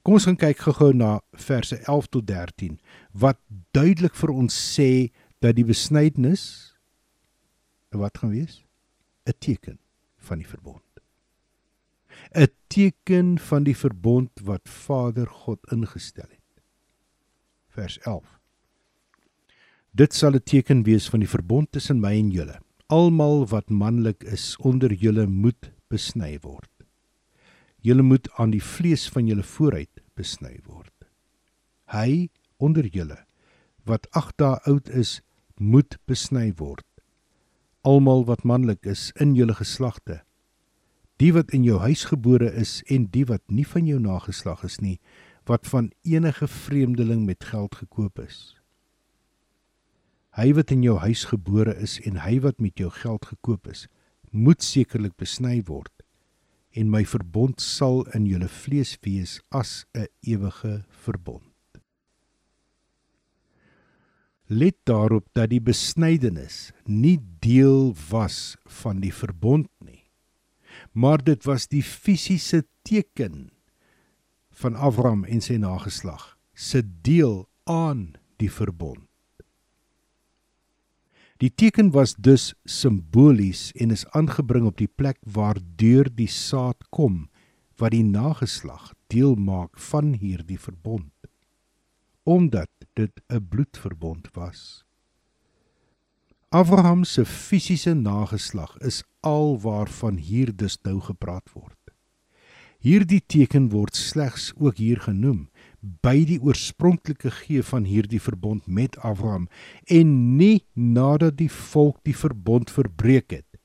Kom 0.06 0.20
ons 0.20 0.28
gaan 0.28 0.38
kyk 0.38 0.60
gou-gou 0.62 0.92
na 0.94 1.16
verse 1.34 1.74
11 1.82 2.08
tot 2.14 2.26
13 2.30 2.76
wat 3.18 3.40
duidelik 3.74 4.14
vir 4.14 4.36
ons 4.36 4.54
sê 4.54 5.10
dat 5.42 5.58
die 5.58 5.66
besnydenis 5.66 6.44
wat 7.90 8.22
gaan 8.22 8.36
wees 8.36 8.62
'n 9.26 9.34
teken 9.40 9.80
van 10.28 10.38
die 10.38 10.46
verbond. 10.48 10.86
'n 12.38 12.54
teken 12.70 13.40
van 13.40 13.64
die 13.64 13.74
verbond 13.74 14.30
wat 14.44 14.70
Vader 14.70 15.26
God 15.26 15.60
ingestel 15.74 16.30
het 16.30 16.62
vers 17.74 17.98
11. 18.06 18.40
Dit 19.92 20.14
sal 20.14 20.36
'n 20.36 20.46
teken 20.46 20.84
wees 20.84 21.10
van 21.10 21.20
die 21.20 21.34
verbond 21.34 21.72
tussen 21.72 22.00
my 22.00 22.14
en 22.14 22.30
julle. 22.30 22.62
Almal 22.88 23.48
wat 23.48 23.70
manlik 23.70 24.24
is 24.24 24.56
onder 24.58 24.94
julle 24.94 25.26
moet 25.26 25.72
besny 25.90 26.38
word. 26.42 26.70
Julle 27.82 28.02
moet 28.02 28.30
aan 28.38 28.52
die 28.52 28.64
vlees 28.64 29.10
van 29.10 29.28
julle 29.28 29.44
vooruit 29.44 29.95
besny 30.16 30.60
word. 30.66 30.94
Hy 31.92 32.30
onder 32.58 32.88
julle 32.88 33.20
wat 33.86 34.08
8 34.18 34.38
dae 34.42 34.58
oud 34.66 34.90
is, 34.90 35.20
moet 35.62 36.00
besny 36.10 36.50
word. 36.58 36.86
Almal 37.86 38.26
wat 38.26 38.44
manlik 38.44 38.88
is 38.90 39.12
in 39.22 39.36
julle 39.38 39.54
geslagte, 39.54 40.24
die 41.22 41.32
wat 41.36 41.54
in 41.54 41.64
jou 41.64 41.78
huis 41.84 42.08
gebore 42.10 42.50
is 42.50 42.82
en 42.92 43.06
die 43.14 43.28
wat 43.30 43.44
nie 43.48 43.68
van 43.68 43.86
jou 43.88 44.00
nageslag 44.02 44.66
is 44.66 44.80
nie, 44.82 44.98
wat 45.46 45.70
van 45.70 45.92
enige 46.04 46.48
vreemdeling 46.50 47.24
met 47.30 47.46
geld 47.46 47.78
gekoop 47.78 48.20
is. 48.20 48.58
Hy 50.36 50.50
wat 50.58 50.74
in 50.74 50.82
jou 50.84 50.98
huis 51.00 51.28
gebore 51.30 51.78
is 51.78 52.00
en 52.04 52.18
hy 52.26 52.40
wat 52.44 52.60
met 52.60 52.82
jou 52.82 52.90
geld 52.92 53.30
gekoop 53.30 53.70
is, 53.72 53.86
moet 54.32 54.66
sekerlik 54.66 55.14
besny 55.22 55.62
word 55.70 55.95
en 56.76 56.92
my 56.92 57.06
verbond 57.08 57.62
sal 57.64 58.04
in 58.18 58.28
julle 58.28 58.50
vlees 58.52 58.96
wees 59.06 59.40
as 59.50 59.86
'n 59.96 60.08
ewige 60.22 60.84
verbond. 60.90 61.52
Let 64.48 64.76
daarop 64.86 65.26
dat 65.34 65.50
die 65.50 65.62
besnydenis 65.62 66.72
nie 66.86 67.20
deel 67.40 67.96
was 68.10 68.58
van 68.66 69.00
die 69.00 69.14
verbond 69.14 69.70
nie, 69.80 70.04
maar 70.92 71.24
dit 71.24 71.44
was 71.46 71.68
die 71.68 71.84
fisiese 71.84 72.66
teken 72.84 73.50
van 74.52 74.76
Abraham 74.76 75.24
en 75.26 75.42
sy 75.42 75.58
nageslag 75.58 76.38
se 76.54 76.84
deel 77.02 77.50
aan 77.64 78.14
die 78.38 78.52
verbond. 78.52 79.15
Die 81.44 81.52
teken 81.52 81.92
was 81.92 82.16
dus 82.16 82.54
simbolies 82.64 83.72
en 83.76 83.92
is 83.92 84.06
aangebring 84.16 84.66
op 84.66 84.78
die 84.80 84.88
plek 84.88 85.18
waar 85.28 85.58
deur 85.76 86.08
die 86.08 86.32
saad 86.32 86.88
kom 86.96 87.26
wat 87.76 87.92
die 87.92 88.06
nageslag 88.08 88.94
deel 89.12 89.36
maak 89.36 89.80
van 89.92 90.14
hierdie 90.16 90.60
verbond 90.60 91.12
omdat 92.26 92.70
dit 92.94 93.22
'n 93.30 93.48
bloedverbond 93.50 94.30
was. 94.34 94.84
Abraham 96.50 97.04
se 97.04 97.26
fisiese 97.26 97.94
nageslag 97.94 98.78
is 98.78 99.04
alwaarvan 99.20 100.16
hier 100.18 100.56
dus 100.56 100.78
nou 100.82 101.02
gepraat 101.02 101.52
word. 101.54 101.78
Hierdie 102.80 103.24
teken 103.26 103.70
word 103.70 103.96
slegs 103.96 104.54
ook 104.58 104.78
hier 104.78 105.00
genoem 105.02 105.50
by 106.06 106.24
die 106.26 106.40
oorspronklike 106.42 107.32
gee 107.44 107.64
van 107.64 107.86
hierdie 107.86 108.22
verbond 108.22 108.68
met 108.68 108.98
Abraham 109.06 109.48
en 109.92 110.38
nie 110.38 110.66
nadat 110.74 111.38
die 111.38 111.52
volk 111.52 112.00
die 112.08 112.16
verbond 112.18 112.72
verbreek 112.74 113.32
het 113.32 113.60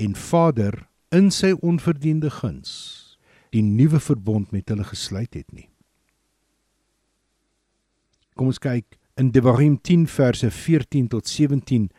en 0.00 0.16
Vader 0.18 0.86
in 1.14 1.30
sy 1.34 1.52
onverdiende 1.60 2.30
guns 2.40 2.72
die 3.54 3.62
nuwe 3.66 4.00
verbond 4.00 4.52
met 4.54 4.68
hulle 4.70 4.86
gesluit 4.86 5.34
het 5.34 5.48
nie. 5.52 5.66
Kom 8.38 8.50
ons 8.50 8.62
kyk 8.62 8.96
in 9.20 9.32
Devarim 9.34 9.76
10 9.82 10.06
verse 10.10 10.50
14 10.54 11.10
tot 11.12 11.28
17 11.28 11.90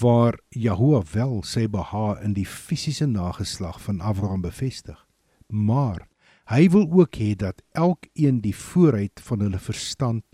waar 0.00 0.36
Jahoua 0.52 1.00
wel 1.14 1.38
sy 1.46 1.64
beha 1.72 2.18
in 2.24 2.34
die 2.36 2.46
fisiese 2.46 3.06
nageslag 3.08 3.78
van 3.80 4.02
Abraham 4.04 4.42
bevestig. 4.44 4.98
Maar 5.48 6.04
Hy 6.46 6.68
wil 6.70 6.86
ook 6.94 7.18
hê 7.18 7.34
dat 7.34 7.62
elkeen 7.74 8.38
die 8.44 8.54
vooruit 8.54 9.18
van 9.26 9.40
hulle 9.42 9.58
verstand, 9.58 10.24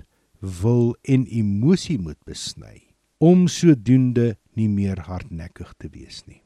wil 0.42 0.92
en 1.08 1.24
emosie 1.24 1.96
moet 1.96 2.18
besny 2.28 2.92
om 3.22 3.46
sodoende 3.48 4.34
nie 4.58 4.68
meer 4.68 4.98
hardnekkig 5.06 5.70
te 5.78 5.88
wees 5.94 6.24
nie. 6.26 6.42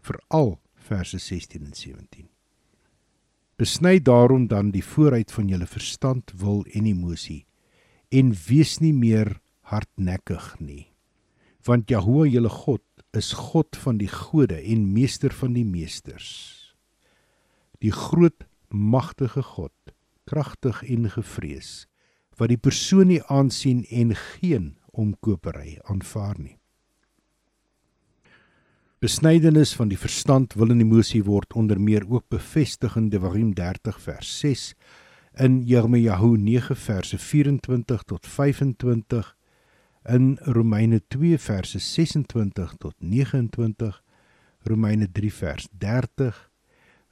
Veral 0.00 0.54
verse 0.78 1.18
16 1.18 1.64
en 1.66 1.74
17. 1.74 2.28
Besny 3.60 3.98
daarom 4.00 4.46
dan 4.48 4.70
die 4.74 4.84
vooruit 4.84 5.32
van 5.34 5.50
julle 5.50 5.66
verstand, 5.68 6.32
wil 6.38 6.64
en 6.72 6.88
emosie 6.88 7.44
en 8.14 8.32
wees 8.46 8.78
nie 8.80 8.94
meer 8.94 9.36
hardnekkig 9.68 10.48
nie. 10.62 10.86
Want 11.66 11.90
Jahoe 11.90 12.28
julle 12.30 12.50
God 12.52 12.84
is 13.16 13.32
God 13.34 13.76
van 13.84 13.98
die 13.98 14.10
gode 14.10 14.56
en 14.60 14.88
meester 14.94 15.34
van 15.34 15.54
die 15.56 15.66
meesters. 15.66 16.30
Die 17.82 17.92
groot 17.92 18.46
magtige 18.74 19.42
God, 19.42 19.94
kragtig 20.24 20.82
en 20.82 21.10
gevrees, 21.10 21.86
wat 22.36 22.50
die 22.50 22.58
persoon 22.58 23.12
nie 23.12 23.22
aansien 23.30 23.84
en 23.90 24.14
geen 24.18 24.74
omkopery 24.90 25.78
aanvaar 25.90 26.38
nie. 26.38 26.58
Besnydenis 29.04 29.74
van 29.76 29.90
die 29.90 29.98
verstand 30.00 30.54
wil 30.56 30.72
in 30.72 30.80
emosie 30.80 31.22
word 31.26 31.52
onder 31.60 31.80
meer 31.80 32.06
ook 32.08 32.24
bevestig 32.32 32.96
in 32.96 33.10
Devarim 33.12 33.50
30 33.54 33.98
vers 34.00 34.30
6 34.40 34.62
in 35.44 35.58
Jeremiahu 35.68 36.36
9 36.40 36.76
verse 36.76 37.18
24 37.18 38.02
tot 38.08 38.26
25 38.26 39.36
in 40.14 40.38
Romeine 40.56 41.02
2 41.08 41.38
verse 41.38 41.78
26 41.78 42.74
tot 42.78 42.94
29 42.98 44.02
Romeine 44.62 45.10
3 45.12 45.32
vers 45.32 45.68
30 45.78 46.40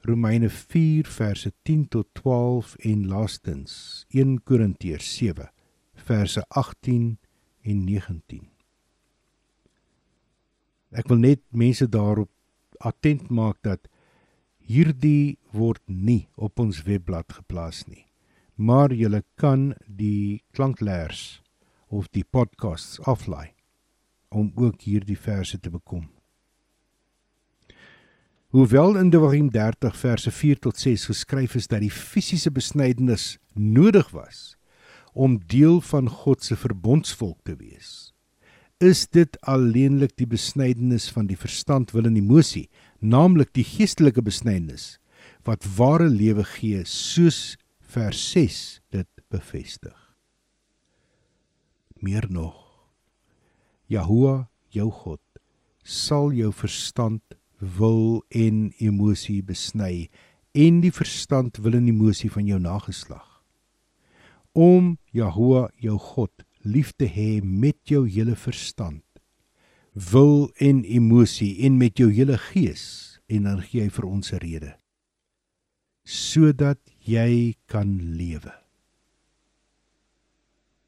Romeine 0.05 0.49
4 0.49 1.07
verse 1.07 1.53
10 1.63 1.87
tot 1.87 2.07
12 2.13 2.75
en 2.75 3.07
laastens 3.07 4.05
1 4.09 4.43
Korintiërs 4.43 5.15
7 5.15 5.49
verse 5.93 6.43
18 6.49 7.17
en 7.61 7.83
19. 7.85 8.41
Ek 10.91 11.07
wil 11.07 11.21
net 11.23 11.39
mense 11.55 11.87
daarop 11.87 12.29
attent 12.83 13.29
maak 13.31 13.61
dat 13.63 13.87
hierdie 14.59 15.37
word 15.55 15.79
nie 15.87 16.27
op 16.35 16.59
ons 16.59 16.81
webblad 16.83 17.31
geplaas 17.39 17.85
nie. 17.87 18.03
Maar 18.59 18.91
jy 18.91 19.21
kan 19.39 19.71
die 19.87 20.43
klankleers 20.51 21.39
of 21.87 22.11
die 22.11 22.25
podcasts 22.27 22.99
aflaai 23.07 23.55
om 24.35 24.51
ook 24.55 24.83
hierdie 24.83 25.17
verse 25.17 25.55
te 25.59 25.71
bekom. 25.71 26.09
Hoewel 28.53 28.95
in 28.97 29.09
Deuteronomium 29.09 29.49
30 29.49 29.95
verse 29.97 30.31
4 30.31 30.59
tot 30.59 30.77
6 30.77 31.07
geskryf 31.09 31.55
is 31.57 31.65
dat 31.67 31.81
die 31.81 31.89
fisiese 31.89 32.51
besnydenis 32.53 33.39
nodig 33.57 34.11
was 34.13 34.53
om 35.17 35.39
deel 35.49 35.79
van 35.81 36.05
God 36.05 36.45
se 36.45 36.53
verbondsvolk 36.61 37.39
te 37.49 37.55
wees, 37.57 38.13
is 38.77 39.07
dit 39.09 39.41
alleenlik 39.49 40.13
die 40.21 40.29
besnydenis 40.29 41.09
van 41.09 41.25
die 41.25 41.37
verstand, 41.37 41.95
wil 41.97 42.05
en 42.05 42.21
emosie, 42.21 42.67
naamlik 43.01 43.49
die 43.57 43.65
geestelike 43.65 44.21
besnydenis 44.21 44.99
wat 45.49 45.65
ware 45.73 46.11
lewe 46.13 46.45
gee, 46.53 46.85
soos 46.85 47.57
vers 47.81 48.21
6 48.37 48.63
dit 48.93 49.09
bevestig. 49.33 49.97
Meer 51.97 52.29
nog, 52.29 52.59
Jahoua, 53.89 54.43
jou 54.69 54.91
God, 54.93 55.23
sal 55.81 56.29
jou 56.37 56.53
verstand 56.53 57.23
wil 57.77 58.23
en 58.29 58.71
emosie 58.77 59.41
besny 59.45 60.09
en 60.53 60.81
die 60.83 60.93
verstand 60.93 61.57
wil 61.63 61.77
en 61.77 61.87
emosie 61.89 62.29
van 62.31 62.45
jou 62.47 62.59
nageslag. 62.61 63.25
Om 64.53 64.97
Jahoua 65.15 65.69
jou 65.81 65.97
God 65.97 66.45
lief 66.61 66.93
te 66.93 67.07
hê 67.09 67.41
met 67.41 67.77
jou 67.89 68.05
hele 68.07 68.35
verstand 68.35 69.03
wil 69.93 70.49
en 70.57 70.83
emosie 70.83 71.65
en 71.65 71.77
met 71.77 71.97
jou 71.97 72.09
hele 72.11 72.37
gees 72.49 73.19
en 73.29 73.45
dan 73.49 73.61
gee 73.65 73.85
hy 73.85 73.89
vir 73.89 74.05
ons 74.05 74.33
'n 74.33 74.41
rede. 74.41 74.73
Sodat 76.03 76.79
jy 76.99 77.55
kan 77.65 78.15
lewe. 78.17 78.53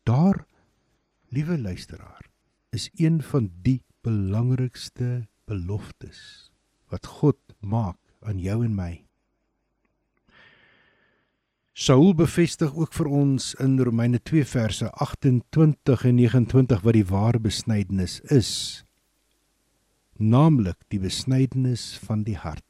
Daar 0.03 0.45
liewe 1.29 1.57
luisteraar 1.57 2.29
is 2.71 2.89
een 2.95 3.21
van 3.21 3.49
die 3.61 3.81
belangrikste 4.01 5.27
beloftes 5.45 6.44
wat 6.95 7.09
God 7.19 7.39
maak 7.59 7.99
aan 8.25 8.39
jou 8.39 8.63
en 8.63 8.75
my. 8.75 8.93
Saul 11.75 12.13
bevestig 12.15 12.71
ook 12.71 12.93
vir 12.95 13.09
ons 13.11 13.49
in 13.59 13.75
Romeine 13.83 14.21
2 14.23 14.45
verse 14.47 14.87
28 15.03 16.05
en 16.07 16.15
29 16.21 16.85
wat 16.87 16.95
die 16.95 17.07
ware 17.09 17.41
besnydenis 17.43 18.21
is, 18.31 18.51
naamlik 20.15 20.79
die 20.87 21.01
besnydenis 21.03 21.97
van 21.99 22.23
die 22.23 22.37
hart. 22.39 22.63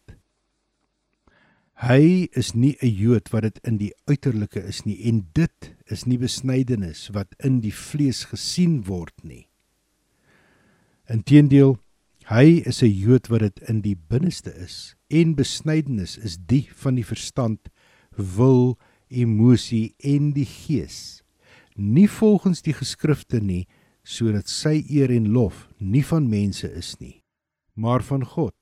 Hy 1.85 2.31
is 2.33 2.55
nie 2.55 2.77
'n 2.81 2.89
Jood 2.89 3.29
wat 3.29 3.43
dit 3.43 3.59
in 3.67 3.77
die 3.77 3.93
uiterlike 4.07 4.63
is 4.63 4.85
nie 4.85 4.97
en 5.05 5.27
dit 5.33 5.75
is 5.85 6.05
nie 6.05 6.17
besnydenis 6.17 7.09
wat 7.13 7.35
in 7.43 7.61
die 7.61 7.73
vlees 7.73 8.23
gesien 8.25 8.85
word 8.87 9.13
nie. 9.23 9.47
Inteendeel 11.05 11.77
Hy 12.25 12.63
is 12.65 12.81
'n 12.81 12.89
Jood 12.89 13.27
wat 13.29 13.39
dit 13.39 13.59
in 13.69 13.81
die 13.81 13.95
binneste 13.95 14.49
is 14.49 14.95
en 15.13 15.35
besnydenis 15.35 16.17
is 16.17 16.39
die 16.41 16.67
van 16.73 16.95
die 16.95 17.05
verstand, 17.05 17.69
wil, 18.17 18.79
emosie 19.09 19.93
en 19.99 20.31
die 20.33 20.45
gees. 20.45 21.21
Nie 21.75 22.09
volgens 22.09 22.61
die 22.61 22.73
geskrifte 22.73 23.39
nie, 23.39 23.67
sodat 24.03 24.49
sy 24.49 24.83
eer 24.89 25.11
en 25.11 25.29
lof 25.37 25.69
nie 25.77 26.01
van 26.01 26.29
mense 26.29 26.71
is 26.73 26.95
nie, 26.99 27.21
maar 27.75 28.01
van 28.01 28.25
God. 28.25 28.57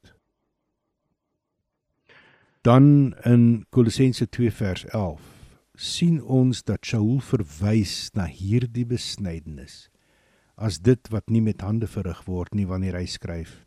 Dan 2.63 3.15
in 3.23 3.65
Kolossense 3.69 4.27
2 4.27 4.51
vers 4.51 4.85
11 4.91 5.21
sien 5.75 6.21
ons 6.21 6.63
dat 6.63 6.85
Saul 6.85 7.19
verwys 7.19 8.09
na 8.13 8.25
hierdie 8.27 8.85
besnydenis 8.85 9.87
as 10.55 10.79
dit 10.79 11.09
wat 11.09 11.29
nie 11.29 11.41
met 11.41 11.61
hande 11.61 11.87
verrig 11.87 12.23
word 12.27 12.53
nie 12.55 12.65
wanneer 12.69 12.97
hy 12.99 13.05
skryf. 13.09 13.63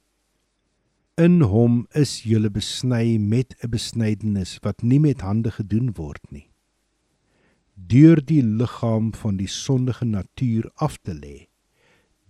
In 1.17 1.41
hom 1.49 1.87
is 1.97 2.27
julle 2.29 2.51
besny 2.53 3.17
met 3.19 3.55
'n 3.65 3.71
besnydenis 3.71 4.59
wat 4.63 4.83
nie 4.83 4.99
met 5.01 5.21
hande 5.21 5.51
gedoen 5.51 5.95
word 5.97 6.21
nie. 6.31 6.49
Deur 7.75 8.21
die 8.21 8.43
liggaam 8.43 9.13
van 9.13 9.37
die 9.37 9.49
sondige 9.49 10.05
natuur 10.05 10.71
af 10.77 10.99
te 10.99 11.15
lê, 11.15 11.49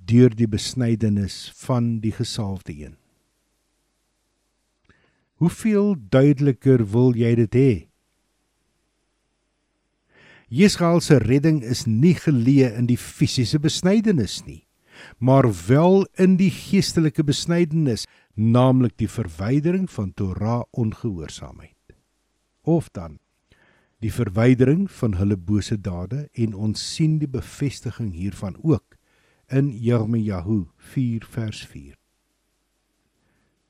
deur 0.07 0.31
die 0.31 0.47
besnydenis 0.47 1.51
van 1.55 2.01
die 2.01 2.13
gesalfde 2.13 2.73
een. 2.73 2.97
Hoeveel 5.37 5.97
duideliker 5.99 6.87
wil 6.93 7.13
jy 7.17 7.35
dit 7.35 7.55
hê? 7.55 7.89
Jesrael 10.47 11.01
se 11.03 11.19
redding 11.19 11.65
is 11.67 11.89
nie 11.91 12.15
geleë 12.15 12.69
in 12.79 12.87
die 12.87 12.99
fisiese 13.01 13.59
besnydenis 13.59 14.45
nie, 14.47 14.63
maar 15.19 15.49
wel 15.67 16.07
in 16.23 16.37
die 16.39 16.53
geestelike 16.55 17.25
besnydenis, 17.27 18.07
naamlik 18.37 18.95
die 19.03 19.11
verwydering 19.11 19.89
van 19.91 20.13
Torah 20.15 20.63
ongehoorsaamheid. 20.71 21.97
Of 22.63 22.93
dan 22.95 23.19
die 23.99 24.13
verwydering 24.13 24.87
van 24.93 25.17
hulle 25.19 25.37
bose 25.37 25.81
dade 25.83 26.29
en 26.39 26.55
ons 26.55 26.79
sien 26.95 27.19
die 27.19 27.31
bevestiging 27.31 28.13
hiervan 28.15 28.55
ook 28.63 28.95
in 29.51 29.73
Jeremia 29.75 30.45
4 30.95 31.27
vers 31.27 31.67
4. 31.67 31.95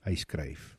Hy 0.04 0.14
skryf 0.14 0.75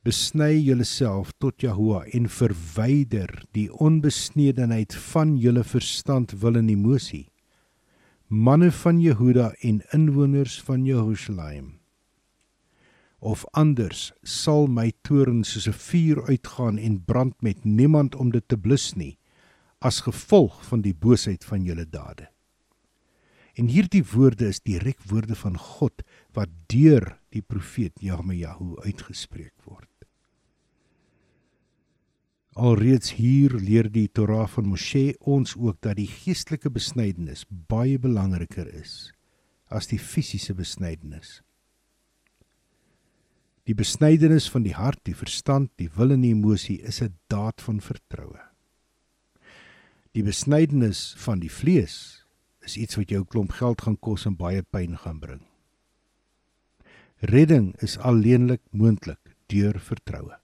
besny 0.00 0.54
julleself 0.56 1.32
tot 1.38 1.60
Jahoua 1.60 2.06
en 2.16 2.28
verwyder 2.32 3.28
die 3.52 3.68
onbesnedenheid 3.68 4.94
van 5.10 5.34
julle 5.36 5.64
verstand 5.64 6.32
wil 6.40 6.56
en 6.56 6.70
emosie 6.72 7.26
manne 8.30 8.70
van 8.70 9.00
Jehuda 9.02 9.50
en 9.66 9.82
inwoners 9.90 10.60
van 10.62 10.84
Jerusalem. 10.84 11.80
Of 13.18 13.42
anders 13.50 14.12
sal 14.22 14.68
my 14.70 14.92
toorn 15.02 15.42
soos 15.44 15.66
'n 15.68 15.74
vuur 15.74 16.22
uitgaan 16.30 16.78
en 16.78 17.04
brand 17.04 17.34
met 17.42 17.64
niemand 17.64 18.14
om 18.14 18.30
dit 18.30 18.48
te 18.48 18.56
blus 18.56 18.94
nie 18.94 19.18
as 19.80 20.00
gevolg 20.00 20.64
van 20.64 20.80
die 20.80 20.94
boosheid 20.94 21.44
van 21.44 21.64
julle 21.64 21.88
dade. 21.90 22.30
En 23.54 23.66
hierdie 23.66 24.04
woorde 24.04 24.46
is 24.46 24.60
direk 24.60 25.02
woorde 25.02 25.34
van 25.34 25.58
God 25.58 26.02
wat 26.32 26.48
deur 26.66 27.18
die 27.28 27.42
profeet 27.42 27.92
Jeremia 28.00 28.56
uitgespreek 28.84 29.54
word 29.64 29.89
Alreeds 32.60 33.14
hier 33.16 33.54
leer 33.56 33.86
die 33.88 34.10
Torah 34.12 34.44
van 34.52 34.66
Moshe 34.68 35.14
ons 35.24 35.54
ook 35.56 35.78
dat 35.80 35.96
die 35.96 36.10
geestelike 36.10 36.68
besnydenis 36.68 37.46
baie 37.48 37.96
belangriker 37.96 38.66
is 38.76 39.14
as 39.72 39.86
die 39.88 40.00
fisiese 40.02 40.52
besnydenis. 40.58 41.38
Die 43.64 43.76
besnydenis 43.78 44.50
van 44.52 44.66
die 44.66 44.74
hart, 44.76 45.00
die 45.08 45.16
verstand, 45.16 45.70
die 45.80 45.88
wil 45.94 46.12
en 46.12 46.26
die 46.26 46.34
emosie 46.34 46.76
is 46.84 47.00
'n 47.00 47.14
daad 47.32 47.64
van 47.64 47.80
vertroue. 47.80 48.42
Die 50.12 50.26
besnydenis 50.26 51.14
van 51.16 51.40
die 51.40 51.52
vlees 51.60 52.26
is 52.60 52.76
iets 52.76 52.96
wat 52.96 53.08
jou 53.08 53.24
klomp 53.24 53.52
geld 53.52 53.80
gaan 53.80 53.96
kos 53.96 54.26
en 54.26 54.36
baie 54.36 54.62
pyn 54.62 54.98
gaan 54.98 55.20
bring. 55.20 55.46
Redding 57.20 57.74
is 57.80 57.96
alleenlik 57.96 58.60
moontlik 58.70 59.36
deur 59.46 59.80
vertroue. 59.80 60.39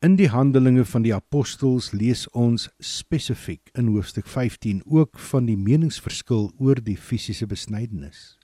In 0.00 0.14
die 0.16 0.30
Handelinge 0.32 0.86
van 0.88 1.02
die 1.04 1.12
Apostels 1.12 1.90
lees 1.92 2.22
ons 2.32 2.70
spesifiek 2.80 3.68
in 3.76 3.90
hoofstuk 3.92 4.24
15 4.32 4.78
ook 4.88 5.18
van 5.20 5.44
die 5.44 5.58
meningsverskil 5.60 6.46
oor 6.56 6.78
die 6.80 6.96
fisiese 6.96 7.44
besnydenis. 7.44 8.38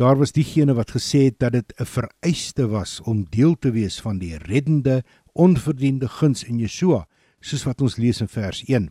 Daar 0.00 0.16
was 0.16 0.32
diegene 0.32 0.72
wat 0.78 0.94
gesê 0.96 1.26
het 1.26 1.36
dat 1.44 1.52
dit 1.52 1.74
'n 1.76 1.84
vereiste 1.84 2.68
was 2.72 3.00
om 3.04 3.26
deel 3.28 3.52
te 3.58 3.70
wees 3.70 4.00
van 4.00 4.18
die 4.18 4.38
reddende, 4.38 5.04
onverdiende 5.34 6.08
guns 6.08 6.44
in 6.44 6.58
Yeshua, 6.58 7.06
soos 7.40 7.64
wat 7.64 7.82
ons 7.82 7.96
lees 7.96 8.20
in 8.20 8.28
vers 8.28 8.64
1. 8.66 8.90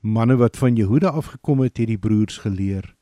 Manne 0.00 0.36
wat 0.36 0.56
van 0.56 0.76
Jehuda 0.76 1.08
afgekom 1.08 1.60
het, 1.60 1.78
het 1.78 1.86
die 1.86 1.98
broers 1.98 2.38
geleer: 2.38 2.94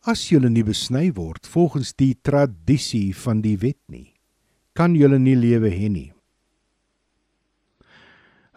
As 0.00 0.28
julle 0.28 0.50
nie 0.50 0.64
besny 0.64 1.12
word 1.12 1.46
volgens 1.46 1.94
die 1.94 2.18
tradisie 2.20 3.16
van 3.16 3.40
die 3.40 3.56
wet 3.56 3.80
nie, 3.86 4.12
kan 4.74 4.94
julle 4.94 5.18
nie 5.18 5.36
lewe 5.36 5.70
hê 5.70 5.88
nie. 5.88 6.12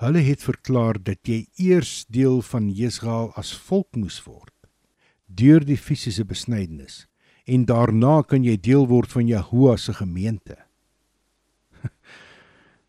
Hulle 0.01 0.23
het 0.25 0.41
verklaar 0.41 0.97
dat 0.97 1.27
jy 1.29 1.43
eers 1.61 2.07
deel 2.09 2.39
van 2.41 2.71
Israel 2.73 3.27
as 3.37 3.51
volk 3.67 3.93
moes 3.93 4.17
word 4.25 4.49
deur 5.29 5.61
die 5.61 5.77
fisiese 5.77 6.25
besnydenis 6.25 7.03
en 7.45 7.67
daarna 7.69 8.23
kan 8.25 8.41
jy 8.43 8.55
deel 8.57 8.87
word 8.89 9.13
van 9.13 9.29
Jahoua 9.29 9.77
se 9.77 9.93
gemeente. 9.93 10.57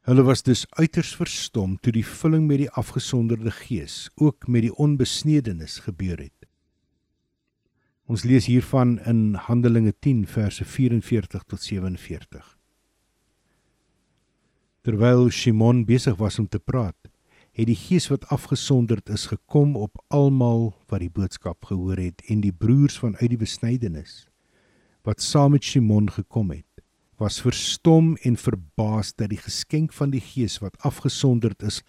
Hulle 0.09 0.25
was 0.25 0.43
dus 0.43 0.65
uiters 0.81 1.13
verstom 1.21 1.77
toe 1.85 1.93
die 1.95 2.07
vulling 2.07 2.49
met 2.49 2.65
die 2.65 2.71
afgesonderde 2.81 3.53
gees 3.61 4.09
ook 4.17 4.49
met 4.49 4.65
die 4.67 4.75
onbesnedenis 4.75 5.83
gebeur 5.85 6.17
het. 6.17 6.49
Ons 8.09 8.25
lees 8.25 8.49
hiervan 8.49 8.97
in 9.05 9.37
Handelinge 9.37 9.93
10 10.01 10.25
verse 10.33 10.65
44 10.65 11.45
tot 11.45 11.61
47. 11.61 12.57
Terwyl 14.83 15.31
Simon 15.31 15.85
besig 15.87 16.17
was 16.19 16.39
om 16.39 16.49
te 16.49 16.59
praat, 16.59 16.99
het 17.53 17.69
die 17.69 17.77
gees 17.77 18.09
wat 18.11 18.27
afgesonderd 18.35 19.09
is 19.13 19.29
gekom 19.31 19.77
op 19.77 20.01
almal 20.09 20.73
wat 20.91 21.05
die 21.05 21.13
boodskap 21.13 21.65
gehoor 21.69 22.01
het 22.01 22.23
en 22.33 22.41
die 22.41 22.53
broers 22.53 22.97
vanuit 22.99 23.29
die 23.35 23.41
besnydenis 23.41 24.23
wat 25.03 25.21
saam 25.21 25.53
met 25.57 25.67
Simon 25.67 26.09
gekom 26.11 26.53
het 26.55 26.67
was 27.21 27.41
verstom 27.43 28.15
en 28.27 28.37
verbaas 28.41 29.13
dat 29.15 29.31
die 29.31 29.41
geskenk 29.41 29.93
van 29.95 30.11
die 30.11 30.23
gees 30.23 30.59
wat 30.63 30.79
afgesonderd 30.87 31.63
is 31.63 31.83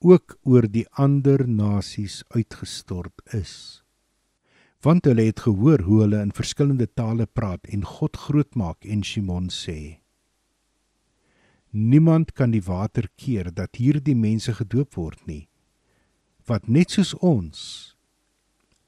ook 0.00 0.36
oor 0.46 0.68
die 0.70 0.86
ander 0.96 1.42
nasies 1.48 2.22
uitgestort 2.28 3.24
is. 3.36 3.82
Want 4.80 5.04
hulle 5.04 5.26
het 5.26 5.42
gehoor 5.44 5.82
hoe 5.84 6.00
hulle 6.04 6.22
in 6.22 6.32
verskillende 6.32 6.86
tale 6.86 7.26
praat 7.26 7.66
en 7.68 7.84
God 7.84 8.16
grootmaak 8.16 8.86
en 8.86 9.02
Simon 9.04 9.50
sê 9.52 9.99
Niemand 11.70 12.32
kan 12.32 12.50
die 12.50 12.64
water 12.66 13.06
keer 13.14 13.52
dat 13.54 13.78
hierdie 13.78 14.16
mense 14.18 14.54
gedoop 14.58 14.94
word 14.98 15.26
nie 15.26 15.46
wat 16.50 16.66
net 16.66 16.90
soos 16.90 17.12
ons 17.22 17.60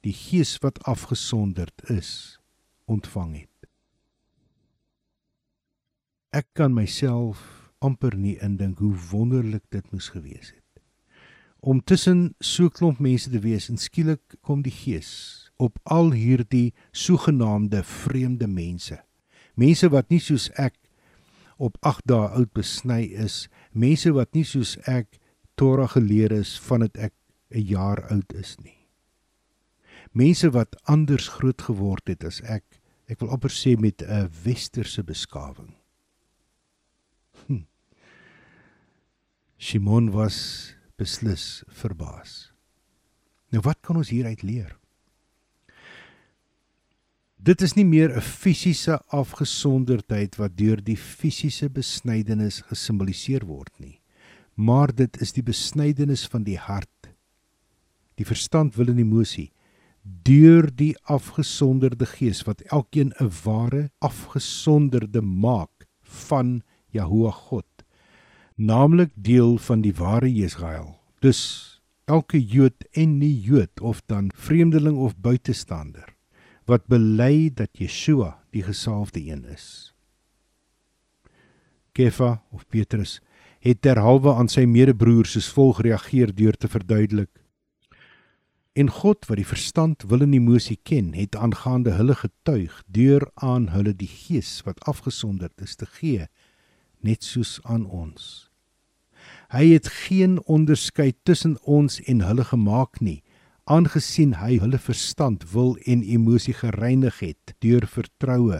die 0.03 0.11
gees 0.11 0.57
wat 0.59 0.81
afgesonderd 0.89 1.85
is 1.93 2.41
ontvang 2.91 3.37
het. 3.37 3.67
Ek 6.35 6.49
kan 6.57 6.73
myself 6.75 7.39
amper 7.79 8.17
nie 8.19 8.35
indink 8.43 8.81
hoe 8.83 8.91
wonderlik 9.13 9.63
dit 9.71 9.87
moes 9.95 10.09
gewees 10.11 10.51
het 10.51 10.63
om 11.63 11.79
tussen 11.79 12.33
so 12.43 12.67
klomp 12.67 12.99
mense 12.99 13.31
te 13.31 13.39
wees 13.39 13.69
en 13.71 13.79
skielik 13.79 14.35
kom 14.43 14.65
die 14.65 14.73
gees 14.75 15.11
op 15.55 15.77
al 15.87 16.11
hierdie 16.11 16.73
sogenaamde 16.91 17.85
vreemde 17.87 18.49
mense. 18.51 18.97
Mense 19.55 19.87
wat 19.93 20.09
nie 20.11 20.19
soos 20.19 20.49
ek 20.59 20.75
op 21.57 21.77
8 21.81 22.05
dae 22.09 22.29
oud 22.37 22.53
besny 22.53 23.03
is, 23.13 23.47
mense 23.71 24.11
wat 24.13 24.33
nie 24.33 24.45
soos 24.47 24.77
ek 24.89 25.19
Torah 25.55 25.89
geleer 25.89 26.31
is 26.31 26.57
vandat 26.59 26.97
ek 26.97 27.13
'n 27.51 27.61
jaar 27.61 28.01
oud 28.09 28.33
is 28.33 28.57
nie. 28.63 28.87
Mense 30.11 30.49
wat 30.51 30.75
anders 30.83 31.27
groot 31.27 31.61
geword 31.61 32.07
het 32.07 32.23
as 32.23 32.41
ek, 32.41 32.81
ek 33.07 33.19
wil 33.19 33.29
amper 33.29 33.49
sê 33.49 33.77
met 33.79 34.01
'n 34.01 34.29
westerse 34.43 35.03
beskawing. 35.03 35.73
Hm. 37.47 37.65
Simon 39.57 40.11
was 40.11 40.75
beslis 40.97 41.63
verbaas. 41.67 42.53
Nou 43.49 43.61
wat 43.61 43.81
kan 43.81 43.95
ons 43.95 44.09
hieruit 44.09 44.41
leer? 44.41 44.77
Dit 47.43 47.59
is 47.59 47.73
nie 47.75 47.83
meer 47.83 48.13
'n 48.15 48.21
fisiese 48.23 49.01
afgesonderdheid 49.11 50.37
wat 50.39 50.53
deur 50.55 50.79
die 50.79 50.95
fisiese 50.95 51.67
besnydenis 51.69 52.61
gesimboliseer 52.69 53.43
word 53.45 53.73
nie, 53.79 53.99
maar 54.55 54.95
dit 54.95 55.21
is 55.21 55.33
die 55.33 55.43
besnydenis 55.43 56.23
van 56.27 56.43
die 56.43 56.57
hart, 56.57 57.09
die 58.15 58.23
verstand, 58.25 58.77
wil 58.77 58.87
en 58.87 58.99
emosie 58.99 59.51
deur 60.23 60.69
die 60.71 60.95
afgesonderde 61.03 62.05
gees 62.05 62.45
wat 62.47 62.61
elkeen 62.71 63.11
'n 63.19 63.31
ware 63.43 63.91
afgesonderde 63.99 65.21
maak 65.21 65.87
van 66.01 66.63
Jahoua 66.91 67.31
God, 67.31 67.83
naamlik 68.55 69.11
deel 69.15 69.57
van 69.57 69.81
die 69.81 69.93
ware 69.93 70.31
Israel. 70.31 70.95
Dus 71.19 71.81
elke 72.05 72.39
Jood 72.39 72.87
en 72.93 73.17
nie 73.17 73.35
Jood 73.41 73.81
of 73.81 74.01
dan 74.07 74.31
vreemdeling 74.31 74.97
of 74.97 75.17
buitestander 75.17 76.12
wat 76.69 76.87
bely 76.87 77.49
dat 77.53 77.77
Yeshua 77.79 78.37
die 78.51 78.63
gesalfde 78.63 79.19
een 79.19 79.43
is. 79.45 79.93
Kefa 81.93 82.43
of 82.51 82.67
Petrus 82.67 83.19
het 83.63 83.81
terhalwe 83.81 84.33
aan 84.35 84.49
sy 84.51 84.65
medebroers 84.67 85.35
soos 85.35 85.49
volg 85.55 85.81
reageer 85.85 86.33
deur 86.35 86.57
te 86.57 86.67
verduidelik: 86.67 87.31
En 88.73 88.89
God 88.89 89.25
wat 89.29 89.37
die 89.37 89.47
verstand 89.47 90.03
wil 90.09 90.25
en 90.25 90.33
emosie 90.33 90.79
ken, 90.83 91.13
het 91.13 91.35
aangaande 91.35 91.93
hulle 91.99 92.15
getuig 92.15 92.81
deur 92.87 93.29
aan 93.35 93.69
hulle 93.69 93.93
die 93.95 94.09
gees 94.09 94.61
wat 94.65 94.81
afgesonderd 94.89 95.61
is 95.61 95.75
te 95.75 95.85
gee, 95.85 96.27
net 96.99 97.23
soos 97.23 97.59
aan 97.63 97.85
ons. 97.85 98.49
Hy 99.53 99.69
het 99.75 99.87
geen 99.87 100.39
onderskeid 100.49 101.15
tussen 101.23 101.55
ons 101.63 102.01
en 102.01 102.25
hulle 102.25 102.43
gemaak 102.43 102.99
nie 102.99 103.22
aangesien 103.63 104.35
hy 104.41 104.57
hulle 104.59 104.79
verstand 104.79 105.45
wil 105.53 105.77
en 105.87 106.03
emosie 106.03 106.53
gereinig 106.53 107.19
het 107.23 107.55
deur 107.63 107.87
vertroue. 107.87 108.59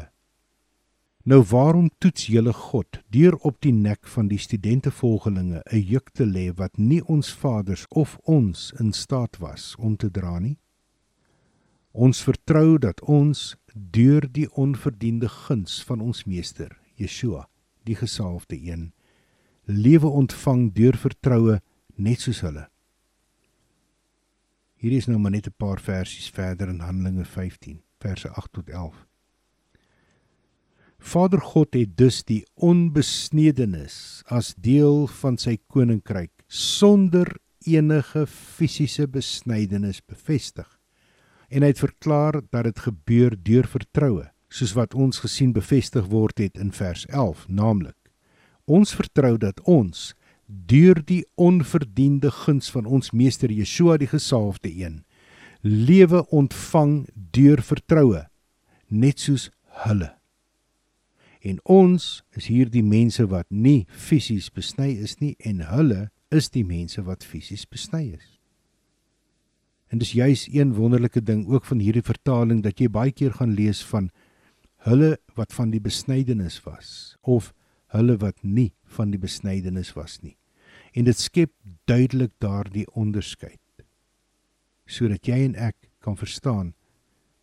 Nou 1.23 1.39
waarom 1.47 1.89
toets 2.03 2.27
julle 2.27 2.53
God 2.53 2.99
deur 3.11 3.35
op 3.47 3.61
die 3.63 3.71
nek 3.71 4.07
van 4.15 4.27
die 4.27 4.39
studentevolgelinge 4.39 5.61
'n 5.71 5.83
juk 5.91 6.09
te 6.11 6.25
lê 6.25 6.51
wat 6.55 6.77
nie 6.77 7.01
ons 7.07 7.31
vaders 7.31 7.85
of 7.89 8.17
ons 8.23 8.73
in 8.79 8.91
staat 8.93 9.37
was 9.39 9.75
om 9.77 9.95
te 9.95 10.11
dra 10.11 10.39
nie? 10.39 10.57
Ons 11.91 12.23
vertrou 12.23 12.77
dat 12.77 13.01
ons 13.01 13.55
deur 13.73 14.31
die 14.31 14.47
onverdiende 14.55 15.29
guns 15.29 15.83
van 15.83 16.01
ons 16.01 16.23
meester, 16.25 16.79
Yeshua, 16.95 17.47
die 17.83 17.95
gesalfde 17.95 18.55
een, 18.55 18.93
lewe 19.65 20.07
ontvang 20.07 20.73
deur 20.73 20.97
vertroue 20.97 21.61
net 21.95 22.19
soos 22.19 22.41
hulle. 22.41 22.72
Hierdie 24.83 24.99
is 24.99 25.05
nou 25.07 25.15
maar 25.15 25.31
net 25.31 25.45
'n 25.47 25.55
paar 25.55 25.79
versies 25.79 26.27
verder 26.29 26.67
in 26.67 26.79
Handelinge 26.83 27.23
15 27.25 27.81
verse 27.99 28.29
8 28.29 28.51
tot 28.53 28.69
11. 28.69 29.07
Vader 30.99 31.41
God 31.41 31.73
het 31.73 31.97
dus 31.97 32.23
die 32.23 32.45
onbesnedenis 32.55 34.23
as 34.25 34.53
deel 34.55 35.07
van 35.07 35.37
sy 35.37 35.57
koninkryk 35.67 36.31
sonder 36.47 37.37
enige 37.65 38.25
fisiese 38.27 39.07
besnydenis 39.07 40.01
bevestig. 40.01 40.67
En 41.47 41.61
hy 41.61 41.67
het 41.67 41.79
verklaar 41.79 42.41
dat 42.49 42.63
dit 42.63 42.79
gebeur 42.79 43.43
deur 43.43 43.67
vertroue, 43.67 44.31
soos 44.49 44.73
wat 44.73 44.93
ons 44.93 45.19
gesien 45.19 45.53
bevestig 45.53 46.05
word 46.11 46.37
het 46.37 46.57
in 46.57 46.71
vers 46.71 47.05
11, 47.05 47.47
naamlik: 47.47 48.11
Ons 48.65 48.95
vertrou 48.95 49.37
dat 49.37 49.61
ons 49.61 50.13
deur 50.47 50.99
die 51.05 51.23
onverdiende 51.35 52.31
guns 52.31 52.71
van 52.71 52.85
ons 52.85 53.11
meester 53.11 53.51
Yeshua 53.51 53.97
die 53.97 54.11
gesalfde 54.11 54.69
een 54.69 55.03
lewe 55.63 56.25
ontvang 56.27 57.07
deur 57.31 57.61
vertroue 57.63 58.25
net 58.87 59.19
soos 59.19 59.47
hulle. 59.85 60.11
En 61.43 61.59
ons 61.63 62.23
is 62.35 62.47
hier 62.51 62.69
die 62.71 62.83
mense 62.83 63.23
wat 63.31 63.47
nie 63.49 63.85
fisies 63.87 64.49
besny 64.51 64.91
is 65.03 65.17
nie 65.19 65.33
en 65.39 65.63
hulle 65.67 66.09
is 66.35 66.49
die 66.51 66.65
mense 66.67 67.01
wat 67.07 67.23
fisies 67.23 67.65
besny 67.69 68.11
is. 68.11 68.27
En 69.91 70.01
dis 70.01 70.13
juis 70.17 70.47
een 70.51 70.73
wonderlike 70.75 71.21
ding 71.21 71.45
ook 71.47 71.65
van 71.69 71.79
hierdie 71.83 72.03
vertaling 72.03 72.63
dat 72.63 72.79
jy 72.81 72.89
baie 72.91 73.11
keer 73.11 73.35
gaan 73.39 73.55
lees 73.55 73.83
van 73.85 74.09
hulle 74.87 75.15
wat 75.37 75.53
van 75.55 75.71
die 75.71 75.81
besnydenis 75.83 76.59
was 76.65 77.15
of 77.21 77.53
hulle 77.93 78.17
wat 78.21 78.39
nie 78.43 78.73
van 78.97 79.11
die 79.13 79.21
besnydenis 79.21 79.93
was 79.97 80.19
nie. 80.21 80.37
En 80.93 81.05
dit 81.05 81.17
skep 81.17 81.53
duidelik 81.89 82.33
daardie 82.43 82.87
onderskeid 82.93 83.59
sodat 84.93 85.25
jy 85.25 85.37
en 85.45 85.53
ek 85.55 85.77
kan 86.03 86.17
verstaan 86.19 86.73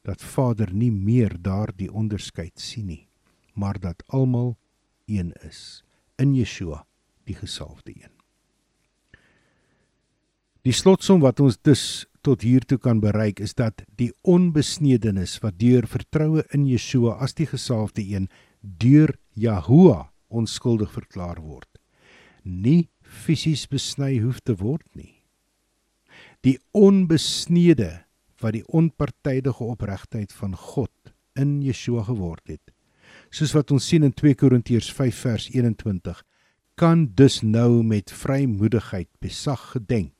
dat 0.04 0.20
Vader 0.22 0.68
nie 0.76 0.90
meer 0.92 1.32
daardie 1.40 1.88
onderskeid 1.88 2.60
sien 2.60 2.86
nie 2.86 3.06
maar 3.60 3.80
dat 3.80 4.02
almal 4.06 4.58
een 5.06 5.32
is. 5.32 5.84
In 6.16 6.34
Yeshua 6.34 6.86
die 7.24 7.34
gesalfde 7.34 7.92
een. 7.94 8.14
Die 10.62 10.72
slotsom 10.72 11.20
wat 11.20 11.40
ons 11.40 11.58
dus 11.60 12.06
tot 12.20 12.42
hier 12.44 12.64
toe 12.68 12.78
kan 12.78 13.00
bereik 13.00 13.40
is 13.40 13.54
dat 13.56 13.84
die 13.96 14.12
onbesnedenis 14.28 15.38
wat 15.40 15.58
deur 15.60 15.86
vertroue 15.88 16.44
in 16.52 16.66
Yeshua 16.68 17.16
as 17.24 17.34
die 17.34 17.48
gesalfde 17.48 18.04
een 18.04 18.28
deur 18.60 19.14
Jahoua 19.32 20.10
onskuldig 20.30 20.92
verklaar 20.94 21.42
word 21.42 21.70
nie 22.44 22.88
fisies 23.00 23.66
besny 23.68 24.18
hoef 24.20 24.40
te 24.40 24.54
word 24.56 24.86
nie. 24.94 25.22
Die 26.44 26.58
onbesnede 26.72 28.04
wat 28.40 28.56
die 28.56 28.64
onpartydige 28.66 29.64
opregtheid 29.64 30.32
van 30.32 30.56
God 30.56 31.12
in 31.36 31.60
Yeshua 31.62 32.04
geword 32.08 32.46
het. 32.48 32.72
Soos 33.30 33.52
wat 33.54 33.70
ons 33.70 33.86
sien 33.86 34.04
in 34.06 34.14
2 34.16 34.34
Korintiërs 34.34 34.90
5 34.92 35.20
vers 35.26 35.48
21 35.52 36.22
kan 36.80 37.10
dus 37.14 37.42
nou 37.42 37.82
met 37.84 38.10
vrymoedigheid 38.10 39.10
besag 39.20 39.60
gedenk 39.74 40.14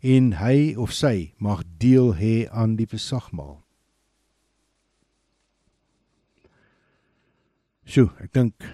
en 0.00 0.32
hy 0.40 0.74
of 0.80 0.94
sy 0.96 1.32
mag 1.38 1.62
deel 1.78 2.14
hê 2.16 2.48
aan 2.48 2.74
die 2.78 2.88
besagmaal. 2.88 3.60
Sjoe, 7.84 8.08
ek 8.24 8.32
dink 8.32 8.64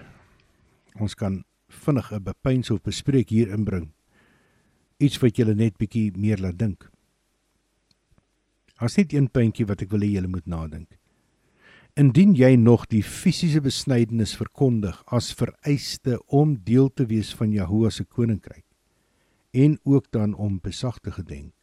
ons 1.01 1.15
kan 1.15 1.43
vinnig 1.67 2.11
'n 2.11 2.23
bepeins 2.23 2.69
of 2.69 2.81
bespreek 2.81 3.29
hier 3.29 3.49
inbring. 3.49 3.91
Iets 4.97 5.19
wat 5.19 5.37
julle 5.37 5.55
net 5.55 5.77
bietjie 5.77 6.11
meer 6.17 6.37
laat 6.37 6.57
dink. 6.57 6.89
Daar's 8.79 8.95
net 8.97 9.13
een 9.13 9.29
puntjie 9.31 9.65
wat 9.65 9.81
ek 9.81 9.91
wil 9.91 10.01
hê 10.01 10.11
julle 10.13 10.27
moet 10.27 10.45
nadink. 10.45 10.97
Indien 11.95 12.35
jy 12.35 12.55
nog 12.55 12.85
die 12.87 13.03
fisiese 13.03 13.61
besnydenis 13.61 14.35
verkondig 14.37 15.03
as 15.07 15.33
vereiste 15.33 16.19
om 16.27 16.57
deel 16.63 16.89
te 16.93 17.05
wees 17.05 17.33
van 17.33 17.51
Jahoua 17.51 17.89
se 17.89 18.03
koninkryk 18.03 18.65
en 19.51 19.79
ook 19.83 20.11
dan 20.11 20.35
om 20.35 20.59
besag 20.61 20.99
te 20.99 21.11
gedenk, 21.11 21.53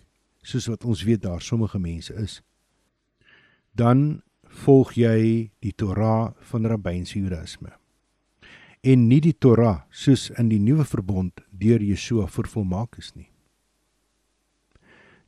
soos 0.42 0.66
wat 0.66 0.84
ons 0.84 1.02
weet 1.02 1.22
daar 1.22 1.42
sommige 1.42 1.78
mense 1.78 2.14
is, 2.14 2.42
dan 3.72 4.22
volg 4.42 4.94
jy 4.94 5.50
die 5.60 5.72
Torah 5.72 6.34
van 6.50 6.66
rabbynse 6.66 7.18
Judaïsme 7.18 7.83
en 8.84 9.08
nie 9.08 9.20
die 9.20 9.36
Torah 9.36 9.86
soos 9.90 10.30
in 10.38 10.50
die 10.52 10.60
nuwe 10.60 10.84
verbond 10.84 11.40
deur 11.50 11.80
Yeshua 11.82 12.26
vervolmaak 12.28 12.98
is 13.00 13.14
nie 13.16 13.30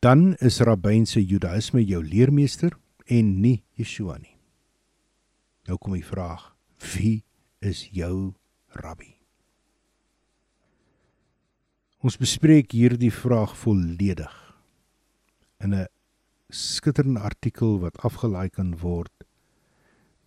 dan 0.07 0.37
is 0.45 0.61
rabbynse 0.61 1.21
Judaïsme 1.25 1.81
jou 1.83 2.03
leermeester 2.05 2.77
en 3.07 3.41
nie 3.41 3.63
Yeshua 3.79 4.19
nie. 4.21 4.37
Nou 5.67 5.79
kom 5.83 5.97
die 5.97 6.07
vraag: 6.07 6.53
Wie 6.95 7.25
is 7.59 7.87
jou 7.91 8.35
rabbi? 8.77 9.15
Ons 12.07 12.19
bespreek 12.21 12.71
hierdie 12.77 13.11
vraag 13.11 13.57
volledig 13.59 14.35
in 15.59 15.75
'n 15.75 15.89
skitterende 16.51 17.21
artikel 17.21 17.81
wat 17.81 17.99
afgelaai 18.05 18.51
kan 18.51 18.77
word 18.79 19.13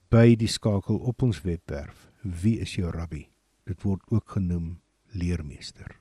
by 0.09 0.36
die 0.36 0.47
skakel 0.47 0.97
op 0.97 1.21
ons 1.23 1.41
webwerf. 1.41 2.09
Wie 2.22 2.59
is 2.59 2.76
jou 2.76 2.89
rabbi? 2.91 3.30
Dit 3.63 3.84
word 3.88 4.03
ook 4.11 4.36
genoem 4.36 4.80
leermeester. 5.15 5.95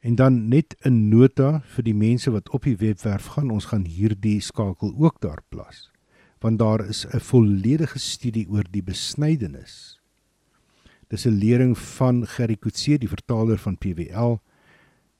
En 0.00 0.14
dan 0.14 0.48
net 0.48 0.76
'n 0.84 1.08
nota 1.08 1.60
vir 1.60 1.84
die 1.84 1.94
mense 1.94 2.30
wat 2.30 2.50
op 2.50 2.62
die 2.62 2.76
webwerf 2.76 3.26
gaan, 3.26 3.50
ons 3.50 3.64
gaan 3.64 3.84
hierdie 3.84 4.40
skakel 4.40 4.94
ook 4.98 5.20
daar 5.20 5.42
plaas. 5.48 5.90
Want 6.38 6.58
daar 6.58 6.88
is 6.88 7.06
'n 7.06 7.20
volledige 7.20 7.98
studie 7.98 8.48
oor 8.48 8.64
die 8.70 8.82
besnydenis. 8.82 10.00
Dis 11.08 11.26
'n 11.26 11.38
lering 11.38 11.78
van 11.78 12.26
Gerry 12.26 12.56
Coetzee, 12.56 12.98
die 12.98 13.08
vertaler 13.08 13.58
van 13.58 13.78
PWL, 13.78 14.40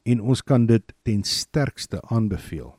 en 0.02 0.20
ons 0.20 0.42
kan 0.42 0.66
dit 0.66 0.92
ten 1.02 1.22
sterkste 1.22 2.02
aanbeveel. 2.02 2.78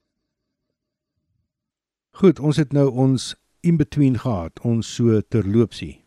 Goed, 2.09 2.39
ons 2.39 2.57
het 2.57 2.71
nou 2.71 2.89
ons 2.89 3.35
in 3.59 3.77
between 3.77 4.19
gehad, 4.19 4.59
ons 4.59 4.95
so 4.95 5.21
terloopsie 5.21 6.06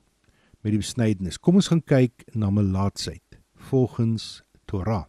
met 0.60 0.74
die 0.74 0.80
besnydenis. 0.80 1.38
Kom 1.38 1.60
ons 1.60 1.70
gaan 1.72 1.82
kyk 1.82 2.26
na 2.34 2.50
melaatsheid 2.52 3.40
volgens 3.70 4.42
Torah. 4.68 5.06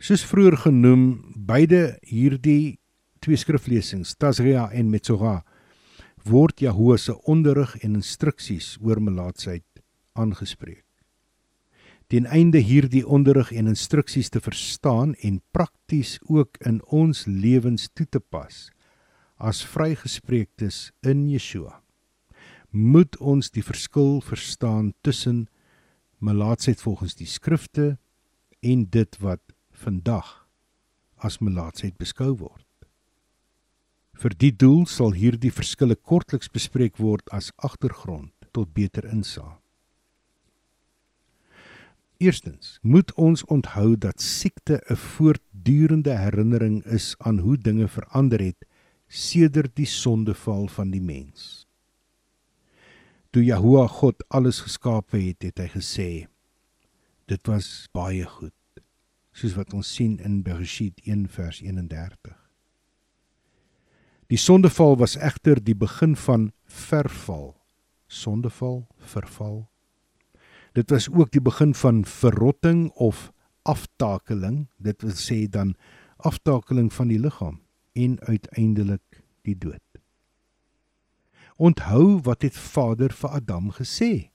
Soos 0.00 0.24
vroeër 0.24 0.56
genoem, 0.62 1.34
beide 1.36 1.98
hierdie 2.08 2.78
twee 3.20 3.36
skriflesings, 3.36 4.14
Tazria 4.16 4.70
en 4.72 4.88
Metzora, 4.88 5.42
word 6.24 6.62
Jahoe 6.64 6.96
se 6.98 7.12
onderrig 7.28 7.74
en 7.84 7.98
instruksies 7.98 8.78
oor 8.80 9.00
melaatsheid 9.00 9.66
aangespreek. 10.16 10.86
Ten 12.10 12.26
einde 12.26 12.58
hierdie 12.58 13.04
onderrig 13.06 13.52
en 13.52 13.70
instruksies 13.70 14.32
te 14.32 14.40
verstaan 14.42 15.14
en 15.22 15.38
prakties 15.54 16.18
ook 16.26 16.58
in 16.66 16.80
ons 16.86 17.26
lewens 17.28 17.88
toe 17.94 18.06
te 18.08 18.20
pas 18.20 18.68
as 19.40 19.62
vrygespreektes 19.64 20.90
in 21.06 21.28
Yeshua, 21.30 21.79
moet 22.70 23.16
ons 23.18 23.50
die 23.50 23.64
verskil 23.64 24.20
verstaan 24.20 24.92
tussen 25.00 25.48
melaatsheid 26.18 26.80
volgens 26.80 27.14
die 27.14 27.26
skrifte 27.26 27.98
en 28.60 28.84
dit 28.90 29.16
wat 29.20 29.42
vandag 29.72 30.46
as 31.16 31.40
melaatsheid 31.40 31.96
beskou 31.98 32.34
word. 32.36 32.66
Vir 34.20 34.36
die 34.36 34.52
doel 34.52 34.84
sal 34.86 35.14
hierdie 35.16 35.52
verskille 35.52 35.96
kortliks 35.96 36.50
bespreek 36.52 36.98
word 37.00 37.24
as 37.32 37.52
agtergrond 37.56 38.32
tot 38.52 38.74
beter 38.76 39.06
insig. 39.08 39.56
Eerstens, 42.20 42.76
moet 42.82 43.14
ons 43.16 43.44
onthou 43.48 43.96
dat 43.96 44.20
siekte 44.20 44.82
'n 44.90 44.96
voortdurende 44.96 46.12
herinnering 46.12 46.84
is 46.84 47.14
aan 47.18 47.38
hoe 47.38 47.56
dinge 47.56 47.88
verander 47.88 48.40
het 48.40 48.66
sedert 49.08 49.76
die 49.76 49.86
sondeval 49.86 50.68
van 50.68 50.90
die 50.90 51.00
mens. 51.00 51.59
Toe 53.30 53.44
Jahoua 53.44 53.86
God 53.86 54.24
alles 54.28 54.60
geskape 54.64 55.18
het, 55.22 55.42
het 55.46 55.60
hy 55.62 55.68
gesê: 55.70 56.08
Dit 57.30 57.46
was 57.46 57.86
baie 57.94 58.26
goed 58.26 58.54
soos 59.30 59.54
wat 59.54 59.74
ons 59.76 59.88
sien 59.94 60.18
in 60.26 60.40
Bereshit 60.42 60.98
1 61.06 61.28
vers 61.30 61.60
31. 61.62 62.34
Die 64.30 64.38
sondeval 64.38 64.96
was 64.98 65.16
egter 65.16 65.58
die 65.62 65.74
begin 65.74 66.16
van 66.18 66.50
verval. 66.66 67.54
Sondeval, 68.10 68.84
verval. 69.14 69.68
Dit 70.74 70.90
was 70.90 71.08
ook 71.10 71.30
die 71.34 71.42
begin 71.42 71.74
van 71.74 72.04
verrotting 72.04 72.90
of 72.94 73.30
aftakeling, 73.62 74.68
dit 74.78 75.02
wil 75.02 75.14
sê 75.18 75.44
dan 75.50 75.74
aftakeling 76.18 76.92
van 76.92 77.10
die 77.10 77.18
liggaam 77.18 77.60
en 77.98 78.18
uiteindelik 78.26 79.22
die 79.46 79.56
dood. 79.58 79.89
Onthou 81.60 82.20
wat 82.24 82.42
het 82.42 82.56
Vader 82.56 83.12
vir 83.12 83.30
Adam 83.36 83.66
gesê? 83.76 84.30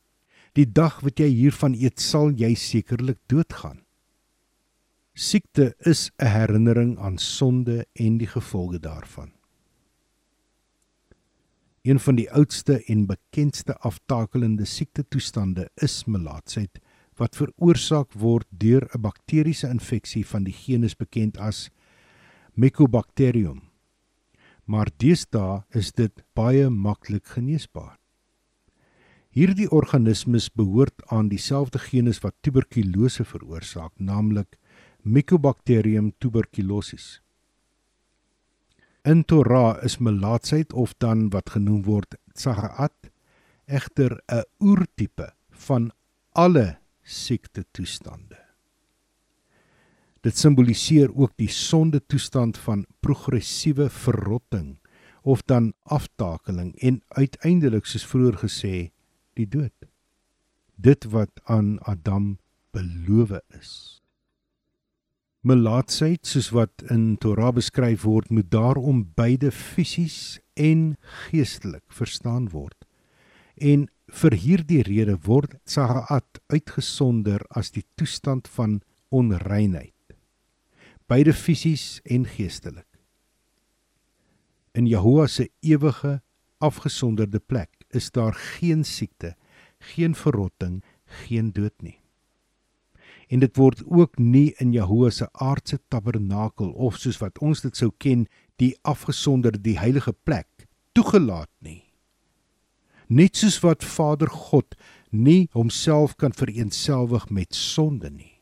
Die 0.54 0.68
dag 0.70 1.00
wat 1.02 1.18
jy 1.18 1.32
hiervan 1.34 1.74
eet, 1.74 1.98
sal 1.98 2.30
jy 2.38 2.52
sekerlik 2.54 3.18
doodgaan. 3.32 3.82
Siekte 5.18 5.74
is 5.80 6.12
'n 6.22 6.28
herinnering 6.28 7.00
aan 7.00 7.18
sonde 7.18 7.88
en 7.94 8.18
die 8.18 8.28
gevolge 8.28 8.80
daarvan. 8.80 9.32
Een 11.82 12.00
van 12.00 12.16
die 12.16 12.32
oudste 12.32 12.84
en 12.86 13.06
bekendste 13.06 13.78
aftakelende 13.78 14.66
siektetoestande 14.66 15.70
is 15.76 16.06
melaatsheid 16.06 16.80
wat 17.18 17.36
veroorsaak 17.36 18.14
word 18.14 18.48
deur 18.50 18.88
'n 18.94 19.02
bakteriese 19.02 19.68
infeksie 19.70 20.26
van 20.26 20.44
die 20.44 20.54
genus 20.54 20.96
bekend 20.96 21.38
as 21.38 21.70
Mycobacterium. 22.54 23.65
Maar 24.66 24.90
deesdae 24.98 25.64
is 25.78 25.92
dit 25.94 26.24
baie 26.34 26.70
maklik 26.70 27.28
geneesbaar. 27.36 27.98
Hierdie 29.36 29.68
organismes 29.70 30.48
behoort 30.50 31.04
aan 31.12 31.28
dieselfde 31.30 31.80
genus 31.80 32.22
wat 32.24 32.36
tuberkulose 32.42 33.26
veroorsaak, 33.28 33.92
naamlik 34.00 34.56
Mycobacterium 35.04 36.14
tuberculosis. 36.18 37.20
In 39.06 39.22
Torah 39.24 39.84
is 39.84 40.00
melaatsheid 40.00 40.74
of 40.74 40.96
dan 40.98 41.28
wat 41.30 41.52
genoem 41.54 41.84
word 41.86 42.16
tsagaat 42.34 43.12
egter 43.68 44.18
'n 44.32 44.48
oertipe 44.60 45.30
van 45.68 45.92
alle 46.32 46.78
siekte 47.04 47.66
toestande. 47.72 48.45
Dit 50.26 50.40
simboliseer 50.42 51.12
ook 51.14 51.36
die 51.38 51.52
sonde 51.54 52.00
toestand 52.02 52.58
van 52.58 52.86
progressiewe 53.06 53.90
verrotting 53.94 54.80
of 55.22 55.44
dan 55.46 55.74
aftakeling 55.84 56.72
en 56.82 57.04
uiteindelik 57.08 57.86
soos 57.86 58.08
vroeër 58.10 58.40
gesê 58.42 58.74
die 59.38 59.46
dood. 59.46 59.90
Dit 60.82 61.06
wat 61.14 61.44
aan 61.44 61.78
Adam 61.86 62.40
beloof 62.74 63.38
is. 63.54 64.02
Melaatsheid 65.46 66.26
soos 66.26 66.50
wat 66.58 66.82
in 66.90 67.18
Torah 67.22 67.54
beskryf 67.54 68.02
word, 68.10 68.32
moet 68.34 68.50
daarom 68.50 69.06
beide 69.14 69.52
fisies 69.54 70.40
en 70.58 70.96
geestelik 71.30 71.86
verstaan 71.94 72.50
word. 72.50 72.88
En 73.62 73.86
vir 74.10 74.34
hierdie 74.34 74.82
rede 74.90 75.20
word 75.22 75.54
Tsagaat 75.70 76.42
uitgesonder 76.50 77.46
as 77.54 77.70
die 77.78 77.86
toestand 77.94 78.50
van 78.50 78.82
onreinheid. 79.14 79.95
Beide 81.06 81.34
fisies 81.34 82.00
en 82.04 82.24
geestelik. 82.26 82.88
In 84.74 84.88
Jahoua 84.90 85.28
se 85.28 85.52
ewige 85.60 86.22
afgesonderde 86.58 87.40
plek 87.40 87.86
is 87.90 88.10
daar 88.12 88.34
geen 88.34 88.84
siekte, 88.84 89.36
geen 89.80 90.16
verrotting, 90.16 90.84
geen 91.06 91.54
dood 91.54 91.82
nie. 91.82 92.00
En 93.30 93.40
dit 93.40 93.56
word 93.56 93.84
ook 93.86 94.18
nie 94.18 94.54
in 94.58 94.74
Jahoua 94.74 95.10
se 95.10 95.30
aardse 95.32 95.80
tabernakel 95.88 96.72
of 96.74 96.98
soos 96.98 97.22
wat 97.22 97.38
ons 97.38 97.62
dit 97.62 97.78
sou 97.78 97.92
ken 97.98 98.26
die 98.58 98.74
afgesonderde 98.82 99.62
die 99.62 99.78
heilige 99.78 100.14
plek 100.24 100.66
toegelaat 100.98 101.52
nie. 101.60 101.84
Net 103.08 103.38
soos 103.38 103.62
wat 103.62 103.86
Vader 103.86 104.30
God 104.30 104.74
nie 105.12 105.50
homself 105.54 106.18
kan 106.18 106.34
vereenselwig 106.34 107.30
met 107.30 107.54
sonde 107.54 108.10
nie 108.10 108.35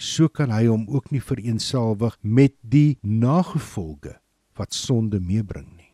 so 0.00 0.28
kan 0.28 0.52
hy 0.54 0.64
hom 0.66 0.88
ook 0.88 1.12
nie 1.12 1.22
vereenselwig 1.22 2.16
met 2.22 2.56
die 2.62 2.98
nagevolge 3.02 4.16
wat 4.58 4.74
sonde 4.74 5.20
meebring 5.20 5.68
nie 5.76 5.92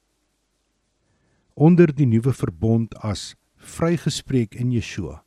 onder 1.54 1.92
die 1.92 2.08
nuwe 2.08 2.32
verbond 2.36 2.94
as 3.02 3.34
vrygespreek 3.76 4.54
in 4.54 4.72
Yeshua 4.74 5.22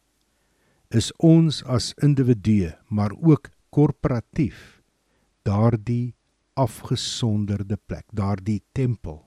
is 0.96 1.12
ons 1.22 1.62
as 1.70 1.94
individue 2.02 2.74
maar 2.90 3.14
ook 3.20 3.52
korporatief 3.70 4.80
daardie 5.46 6.14
afgesonderde 6.60 7.78
plek, 7.88 8.06
daardie 8.12 8.62
tempel. 8.76 9.24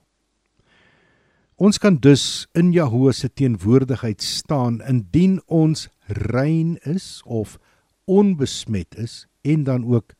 Ons 1.55 1.79
kan 1.79 1.97
dus 2.01 2.47
in 2.57 2.71
Jahoe 2.73 3.13
se 3.13 3.29
teenwoordigheid 3.29 4.21
staan 4.21 4.81
indien 4.89 5.39
ons 5.47 5.87
rein 6.33 6.75
is 6.89 7.21
of 7.25 7.57
onbesmet 8.09 8.97
is 8.99 9.23
en 9.43 9.63
dan 9.67 9.85
ook 9.85 10.15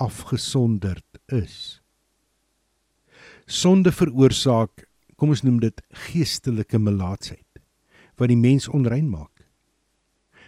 afgesonderd 0.00 1.20
is. 1.32 1.80
Sonde 3.44 3.92
veroorsaak, 3.92 4.88
kom 5.16 5.30
ons 5.34 5.44
noem 5.44 5.60
dit 5.62 5.82
geestelike 6.08 6.80
melaatsheid 6.80 7.42
wat 8.18 8.30
die 8.30 8.38
mens 8.38 8.68
onrein 8.70 9.08
maak. 9.10 9.44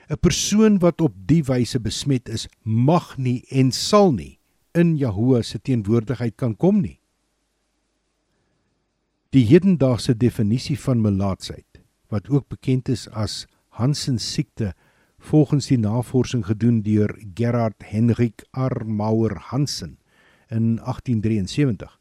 'n 0.08 0.18
Persoon 0.22 0.78
wat 0.78 1.00
op 1.00 1.14
die 1.26 1.42
wyse 1.42 1.80
besmet 1.82 2.28
is, 2.28 2.46
mag 2.62 3.16
nie 3.18 3.42
en 3.50 3.72
sal 3.72 4.12
nie 4.12 4.38
in 4.76 4.96
Jahoe 4.96 5.42
se 5.42 5.58
teenwoordigheid 5.58 6.36
kan 6.36 6.54
kom 6.54 6.80
nie. 6.80 7.00
Die 9.34 9.44
hedendaagse 9.48 10.14
definisie 10.14 10.76
van 10.78 11.02
melaatsheid, 11.02 11.80
wat 12.12 12.28
ook 12.30 12.48
bekend 12.48 12.88
is 12.88 13.08
as 13.08 13.46
Hansen 13.76 14.18
siekte, 14.22 14.74
volgens 15.27 15.66
die 15.66 15.79
navorsing 15.79 16.45
gedoen 16.47 16.83
deur 16.87 17.11
Gerhard 17.35 17.83
Henrik 17.83 18.45
Armauer 18.51 19.35
Hansen 19.51 19.99
in 20.49 20.77
1873, 20.79 21.99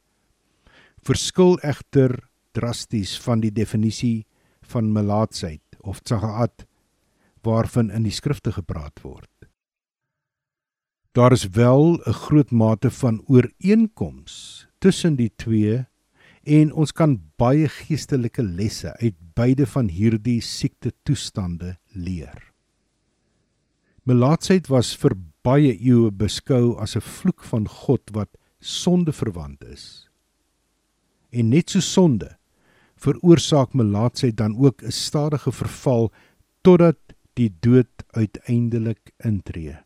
verskil 1.02 1.58
egter 1.66 2.20
drasties 2.54 3.18
van 3.22 3.42
die 3.42 3.52
definisie 3.52 4.28
van 4.62 4.94
melaatsheid 4.94 5.62
of 5.82 6.04
tsagaat 6.06 6.68
waarvan 7.46 7.92
in 7.94 8.06
die 8.06 8.14
skrifte 8.14 8.54
gepraat 8.54 9.02
word. 9.02 9.30
Daar 11.16 11.32
is 11.32 11.50
wel 11.50 11.98
'n 12.06 12.14
groot 12.14 12.52
mate 12.52 12.92
van 12.92 13.24
ooreenkoms 13.26 14.68
tussen 14.80 15.16
die 15.16 15.32
twee 15.36 15.86
en 16.44 16.74
ons 16.74 16.92
kan 16.92 17.22
baie 17.38 17.70
geestelike 17.70 18.44
lesse 18.44 18.98
uit 18.98 19.16
beide 19.34 19.66
van 19.66 19.88
hierdie 19.88 20.42
siekte 20.42 20.92
toestande 21.04 21.78
leer. 21.94 22.55
Melaatsheid 24.06 24.68
was 24.70 24.92
vir 25.02 25.16
baie 25.42 25.72
eeue 25.74 26.12
beskou 26.14 26.76
as 26.78 26.96
'n 26.96 27.02
vloek 27.02 27.42
van 27.44 27.66
God 27.68 28.12
wat 28.14 28.30
sonde 28.62 29.12
verwant 29.12 29.64
is. 29.64 30.10
En 31.32 31.50
net 31.50 31.70
so 31.70 31.80
sonde 31.80 32.38
veroorsaak 32.96 33.74
melaatsheid 33.74 34.38
dan 34.38 34.58
ook 34.58 34.84
'n 34.84 34.92
stadige 34.92 35.52
verval 35.52 36.12
totdat 36.62 37.00
die 37.34 37.50
dood 37.60 37.90
uiteindelik 38.14 39.12
intree, 39.18 39.78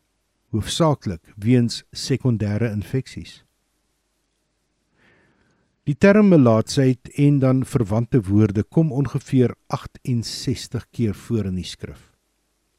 hoofsaaklik 0.52 1.22
weens 1.36 1.82
sekondêre 1.92 2.70
infeksies. 2.70 3.44
Die 5.84 5.96
term 5.96 6.28
melaatsheid 6.28 7.08
en 7.16 7.38
dan 7.38 7.64
verwante 7.64 8.20
woorde 8.20 8.62
kom 8.62 8.92
ongeveer 8.92 9.54
68 9.66 10.86
keer 10.90 11.14
voor 11.14 11.44
in 11.44 11.54
die 11.54 11.64
skrif. 11.64 12.09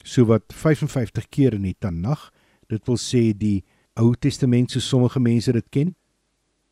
Sowat 0.02 0.52
55 0.52 1.28
keer 1.30 1.54
in 1.54 1.62
die 1.62 1.76
Tanakh, 1.78 2.30
dit 2.68 2.82
wil 2.86 2.98
sê 2.98 3.32
die 3.36 3.62
Ou 4.00 4.14
Testament 4.14 4.72
so 4.72 4.80
sommige 4.80 5.20
mense 5.20 5.52
dit 5.52 5.68
ken, 5.70 5.94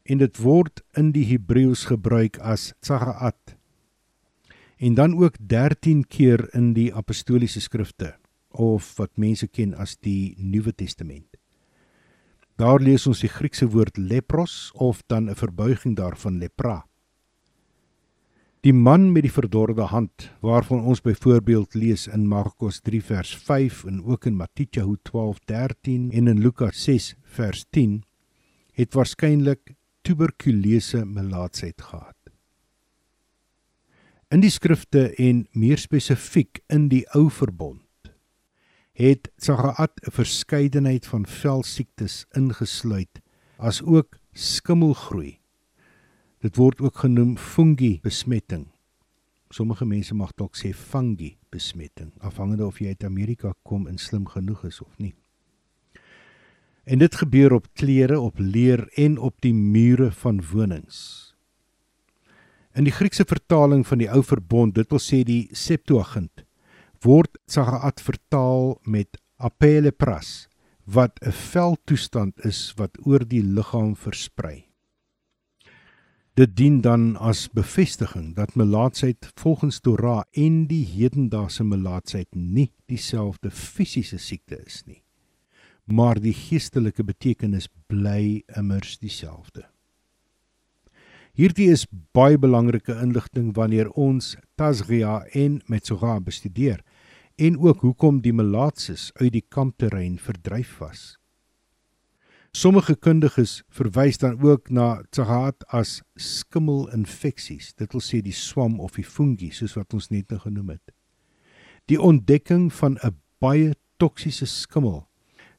en 0.04 0.18
dit 0.18 0.38
word 0.42 0.80
in 0.98 1.12
die 1.14 1.26
Hebreëus 1.28 1.86
gebruik 1.90 2.38
as 2.40 2.72
tsagaat. 2.80 3.56
En 4.80 4.96
dan 4.96 5.14
ook 5.20 5.36
13 5.38 6.06
keer 6.08 6.48
in 6.56 6.72
die 6.74 6.88
apostoliese 6.94 7.60
skrifte 7.60 8.14
of 8.50 8.96
wat 8.98 9.12
mense 9.20 9.46
ken 9.46 9.74
as 9.74 9.96
die 10.00 10.34
Nuwe 10.38 10.72
Testament. 10.72 11.36
Daar 12.60 12.80
lees 12.80 13.06
ons 13.06 13.22
die 13.22 13.30
Griekse 13.30 13.68
woord 13.72 13.96
lepros 13.96 14.72
of 14.74 15.02
dan 15.06 15.30
'n 15.30 15.34
verbuiging 15.34 15.96
daarvan 15.96 16.38
lepra. 16.38 16.89
Die 18.60 18.74
man 18.76 19.06
met 19.12 19.24
die 19.24 19.32
verdorde 19.32 19.86
hand 19.88 20.26
waarvan 20.44 20.82
ons 20.84 21.00
byvoorbeeld 21.00 21.74
lees 21.74 22.02
in 22.12 22.26
Markus 22.28 22.82
3 22.84 22.98
vers 23.08 23.30
5 23.46 23.84
en 23.88 24.02
ook 24.04 24.26
in 24.28 24.36
Matteus 24.36 24.98
12:13 25.08 26.10
en 26.12 26.28
in 26.28 26.42
Lukas 26.44 26.82
6 26.84 27.14
vers 27.22 27.64
10 27.70 28.02
het 28.76 28.92
waarskynlik 28.94 29.72
tuberkulose 30.02 31.04
melaatsheid 31.04 31.80
gehad. 31.82 32.16
In 34.28 34.44
die 34.44 34.52
skrifte 34.52 35.08
en 35.16 35.46
meer 35.52 35.78
spesifiek 35.78 36.60
in 36.68 36.88
die 36.92 37.06
Ou 37.16 37.30
Verbond 37.30 38.12
het 38.92 39.32
Sagaat 39.36 40.04
'n 40.04 40.10
verskeidenheid 40.10 41.06
van 41.06 41.26
velsiektes 41.26 42.26
ingesluit, 42.36 43.20
as 43.56 43.82
ook 43.82 44.18
skimmelgroei. 44.32 45.39
Dit 46.40 46.56
word 46.56 46.80
ook 46.80 47.02
genoem 47.02 47.34
fungi 47.36 47.98
besmetting. 48.00 48.70
Sommige 49.52 49.84
mense 49.84 50.14
mag 50.16 50.30
dalk 50.40 50.54
sê 50.56 50.70
fungi 50.72 51.34
besmetting, 51.52 52.14
afhangende 52.24 52.64
of 52.64 52.78
jy 52.80 52.94
uit 52.94 53.04
Amerika 53.04 53.52
kom 53.62 53.84
en 53.90 53.98
slim 54.00 54.24
genoeg 54.30 54.62
is 54.64 54.78
of 54.80 54.94
nie. 54.96 55.12
En 56.88 57.02
dit 57.02 57.18
gebeur 57.20 57.52
op 57.52 57.66
klere, 57.76 58.16
op 58.20 58.40
leer 58.40 58.86
en 58.96 59.18
op 59.18 59.36
die 59.44 59.52
mure 59.52 60.08
van 60.22 60.40
wonings. 60.52 61.34
In 62.72 62.88
die 62.88 62.94
Griekse 62.94 63.26
vertaling 63.28 63.84
van 63.84 64.00
die 64.00 64.08
Ou 64.08 64.22
Verbond, 64.24 64.74
dit 64.78 64.88
wil 64.88 65.02
sê 65.02 65.20
die 65.26 65.50
Septuagint, 65.52 66.46
word 67.04 67.36
Tsagaat 67.50 68.00
vertaal 68.00 68.78
met 68.88 69.20
apelepras 69.36 70.48
wat 70.88 71.20
'n 71.20 71.36
veldtoestand 71.36 72.40
is 72.48 72.72
wat 72.80 72.96
oor 73.04 73.28
die 73.28 73.42
liggaam 73.44 73.92
versprei. 73.96 74.69
Dit 76.40 76.54
dien 76.56 76.78
dan 76.80 77.18
as 77.20 77.50
bevestiging 77.52 78.30
dat 78.32 78.54
melaatsheid 78.56 79.26
volgens 79.36 79.80
Torah 79.84 80.22
en 80.32 80.62
die 80.70 80.86
hedendaagse 80.88 81.66
melaatsheid 81.68 82.28
nie 82.32 82.70
dieselfde 82.88 83.50
fisiese 83.50 84.16
siekte 84.16 84.56
is 84.64 84.78
nie, 84.86 85.02
maar 85.84 86.16
die 86.16 86.32
geestelike 86.32 87.04
betekenis 87.04 87.68
bly 87.92 88.40
immers 88.56 88.96
dieselfde. 89.02 89.66
Hierdie 91.36 91.68
is 91.74 91.84
baie 92.16 92.40
belangrike 92.40 92.96
inligting 93.02 93.52
wanneer 93.60 93.92
ons 93.92 94.32
Tazria 94.56 95.20
en 95.36 95.60
Metsoga 95.68 96.16
bestudeer 96.24 96.80
en 97.36 97.60
ook 97.60 97.84
hoekom 97.84 98.24
die 98.24 98.32
melaatses 98.32 99.10
uit 99.20 99.34
die 99.36 99.44
kampterrein 99.44 100.16
verdryf 100.16 100.78
was. 100.80 101.19
Sommige 102.50 102.96
kundiges 102.96 103.62
verwys 103.70 104.18
dan 104.18 104.40
ook 104.42 104.70
na 104.70 105.02
tsagat 105.14 105.62
as 105.70 106.00
skimmelinfeksies, 106.18 107.74
dit 107.78 107.92
wil 107.94 108.02
sê 108.02 108.18
die 108.26 108.34
swam 108.34 108.80
of 108.82 108.96
die 108.98 109.06
fungi 109.06 109.52
soos 109.54 109.76
wat 109.78 109.94
ons 109.94 110.10
net 110.10 110.32
nou 110.34 110.40
genoem 110.42 110.74
het. 110.74 110.90
Die 111.86 112.00
ontdekking 112.00 112.72
van 112.74 112.98
'n 113.04 113.14
baie 113.38 113.74
toksiese 113.98 114.46
skimmel, 114.46 115.06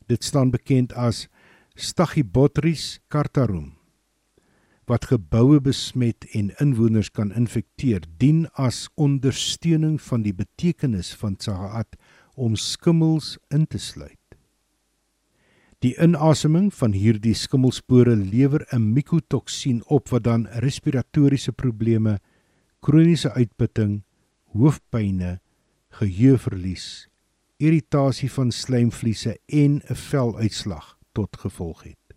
dit 0.07 0.23
staan 0.23 0.51
bekend 0.51 0.93
as 0.93 1.27
Stachybotrys 1.75 2.99
cartarum 3.07 3.81
wat 4.91 5.05
geboue 5.05 5.61
besmet 5.63 6.25
en 6.35 6.51
inwoners 6.59 7.09
kan 7.15 7.31
infekteer, 7.31 8.03
dien 8.17 8.47
as 8.59 8.89
ondersteuning 8.95 10.01
van 10.01 10.25
die 10.25 10.33
betekenis 10.35 11.13
van 11.15 11.37
Tsagat 11.39 11.95
om 12.35 12.55
skimmels 12.59 13.37
in 13.55 13.67
te 13.67 13.79
sluit. 13.79 14.20
Die 15.81 15.95
inaseming 15.97 16.67
van 16.77 16.93
hierdie 16.93 17.33
skimmelspore 17.33 18.13
lewer 18.15 18.61
'n 18.69 18.93
mikotoksien 18.93 19.81
op 19.85 20.09
wat 20.09 20.23
dan 20.23 20.45
respiratoriese 20.61 21.51
probleme, 21.51 22.19
kroniese 22.79 23.33
uitputting, 23.33 24.03
hoofpynne, 24.53 25.39
geheueverlies, 25.89 27.07
irritasie 27.57 28.29
van 28.31 28.51
slijmvliese 28.51 29.39
en 29.45 29.81
'n 29.89 29.95
veluitslag 29.95 30.97
tot 31.13 31.37
gevolg 31.37 31.83
het. 31.83 32.15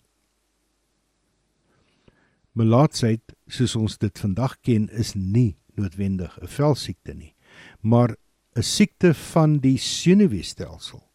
Melaatsheid, 2.53 3.33
soos 3.47 3.77
ons 3.77 3.99
dit 3.99 4.19
vandag 4.19 4.61
ken, 4.61 4.89
is 4.91 5.15
nie 5.15 5.57
noodwendig 5.75 6.39
'n 6.43 6.47
velsiekte 6.47 7.15
nie, 7.15 7.35
maar 7.81 8.17
'n 8.57 8.63
siekte 8.63 9.15
van 9.15 9.59
die 9.59 9.79
senuweestelsel. 9.79 11.14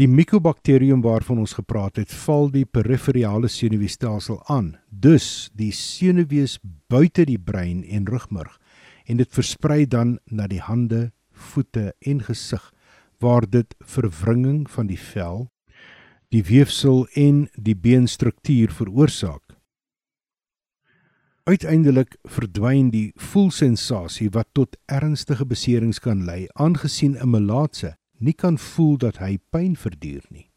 Die 0.00 0.08
mikobakterium 0.08 1.02
waarvan 1.04 1.38
ons 1.42 1.52
gepraat 1.52 1.98
het, 2.00 2.12
val 2.24 2.48
die 2.50 2.64
periferiale 2.64 3.48
senuweestelsel 3.52 4.40
aan, 4.48 4.78
dus 4.88 5.50
die 5.52 5.72
senuwees 5.72 6.58
buite 6.88 7.26
die 7.28 7.38
brein 7.38 7.82
en 7.84 8.08
rugmurg 8.08 8.56
en 9.04 9.18
dit 9.20 9.28
versprei 9.34 9.84
dan 9.84 10.16
na 10.24 10.46
die 10.48 10.62
hande, 10.62 11.10
voete 11.32 11.92
en 12.00 12.22
gesig 12.24 12.72
waar 13.20 13.44
dit 13.50 13.74
verwringing 13.84 14.64
van 14.70 14.88
die 14.88 15.00
vel 15.00 15.48
die 16.32 16.42
weefsel 16.48 17.04
en 17.12 17.44
die 17.60 17.74
beenstruktuur 17.76 18.72
veroorsaak. 18.72 19.42
Uiteindelik 21.44 22.14
verdwyn 22.24 22.88
die 22.94 23.10
voelsensasie 23.20 24.30
wat 24.32 24.48
tot 24.56 24.78
ernstige 24.86 25.44
beserings 25.44 26.00
kan 26.00 26.22
lei, 26.24 26.46
aangesien 26.54 27.18
'n 27.20 27.28
melaatse 27.28 27.96
nie 28.22 28.34
kan 28.38 28.58
voel 28.58 28.96
dat 29.02 29.18
hy 29.18 29.36
pyn 29.50 29.74
verduur 29.76 30.22
nie. 30.30 30.48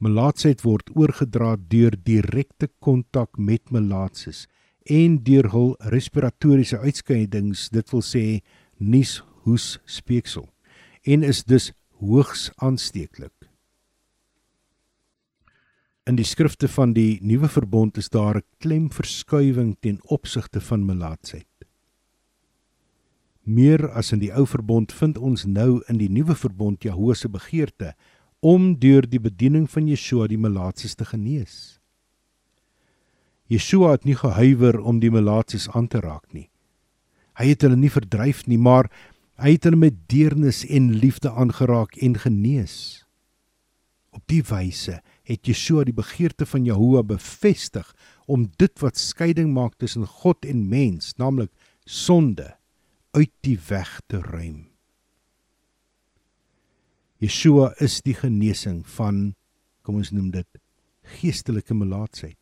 Melaatsheid 0.00 0.64
word 0.64 0.90
oorgedra 0.96 1.54
deur 1.56 1.94
direkte 2.04 2.68
kontak 2.80 3.38
met 3.38 3.70
melaatses 3.70 4.46
en 4.90 5.20
deur 5.24 5.48
hul 5.52 5.70
respiratoriese 5.92 6.80
uitskeidings, 6.82 7.70
dit 7.72 7.92
wil 7.92 8.02
sê 8.04 8.24
nies, 8.76 9.22
hoes, 9.44 9.78
speeksel 9.86 10.48
en 11.04 11.24
is 11.24 11.44
dus 11.44 11.72
hoogs 12.00 12.50
aansteeklik. 12.56 13.32
In 16.04 16.18
die 16.20 16.26
skrifte 16.28 16.68
van 16.68 16.92
die 16.92 17.16
Nuwe 17.24 17.48
Verbond 17.48 17.96
is 17.96 18.10
daar 18.12 18.36
'n 18.36 18.44
klemverskuiwing 18.60 19.76
ten 19.80 20.00
opsigte 20.02 20.60
van 20.60 20.84
melaatsheid. 20.84 21.53
Meer 23.44 23.90
as 23.92 24.08
in 24.16 24.22
die 24.22 24.32
Ou 24.32 24.46
Verbond 24.48 24.92
vind 24.96 25.18
ons 25.20 25.44
nou 25.44 25.82
in 25.92 25.98
die 26.00 26.08
Nuwe 26.08 26.32
Verbond 26.32 26.84
Jahoe 26.84 27.12
se 27.14 27.28
begeerte 27.28 27.92
om 28.40 28.72
deur 28.80 29.04
die 29.04 29.20
bediening 29.20 29.66
van 29.68 29.84
Yeshua 29.88 30.30
die 30.32 30.40
melaatses 30.40 30.96
te 30.96 31.04
genees. 31.04 31.78
Yeshua 33.52 33.92
het 33.92 34.08
nie 34.08 34.16
gehuiwer 34.16 34.80
om 34.80 35.02
die 35.02 35.12
melaatses 35.12 35.68
aan 35.76 35.90
te 35.92 36.00
raak 36.00 36.24
nie. 36.32 36.48
Hy 37.36 37.50
het 37.52 37.66
hulle 37.66 37.76
nie 37.76 37.92
verdryf 37.92 38.46
nie, 38.48 38.56
maar 38.56 38.88
hy 39.36 39.58
het 39.58 39.68
hulle 39.68 39.82
met 39.82 40.00
deernis 40.08 40.62
en 40.64 40.94
liefde 40.96 41.28
aangeraak 41.28 42.00
en 42.00 42.16
genees. 42.24 43.04
Op 44.16 44.24
die 44.30 44.40
wyse 44.48 45.02
het 45.28 45.44
Yeshua 45.44 45.84
die 45.84 45.96
begeerte 45.96 46.48
van 46.48 46.64
Jehovah 46.64 47.04
bevestig 47.04 47.92
om 48.24 48.48
dit 48.56 48.72
wat 48.80 48.96
skeiding 48.96 49.52
maak 49.52 49.76
tussen 49.76 50.08
God 50.08 50.48
en 50.48 50.68
mens, 50.70 51.12
naamlik 51.20 51.52
sonde, 51.84 52.54
uit 53.14 53.30
die 53.46 53.58
weg 53.68 54.00
te 54.10 54.18
ruim. 54.18 54.66
Yeshua 57.22 57.70
is 57.78 58.00
die 58.02 58.16
genesing 58.18 58.82
van 58.96 59.36
kom 59.86 60.00
ons 60.00 60.10
noem 60.10 60.32
dit 60.34 60.58
geestelike 61.20 61.76
melaatsheid 61.78 62.40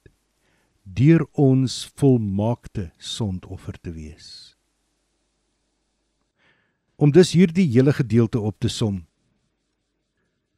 deur 0.82 1.26
ons 1.38 1.76
volmaakte 2.00 2.88
sondoffer 2.98 3.76
te 3.84 3.92
wees. 3.94 4.26
Om 6.96 7.12
dus 7.14 7.34
hierdie 7.36 7.68
hele 7.68 7.92
gedeelte 7.94 8.40
op 8.40 8.58
te 8.58 8.70
som. 8.72 9.04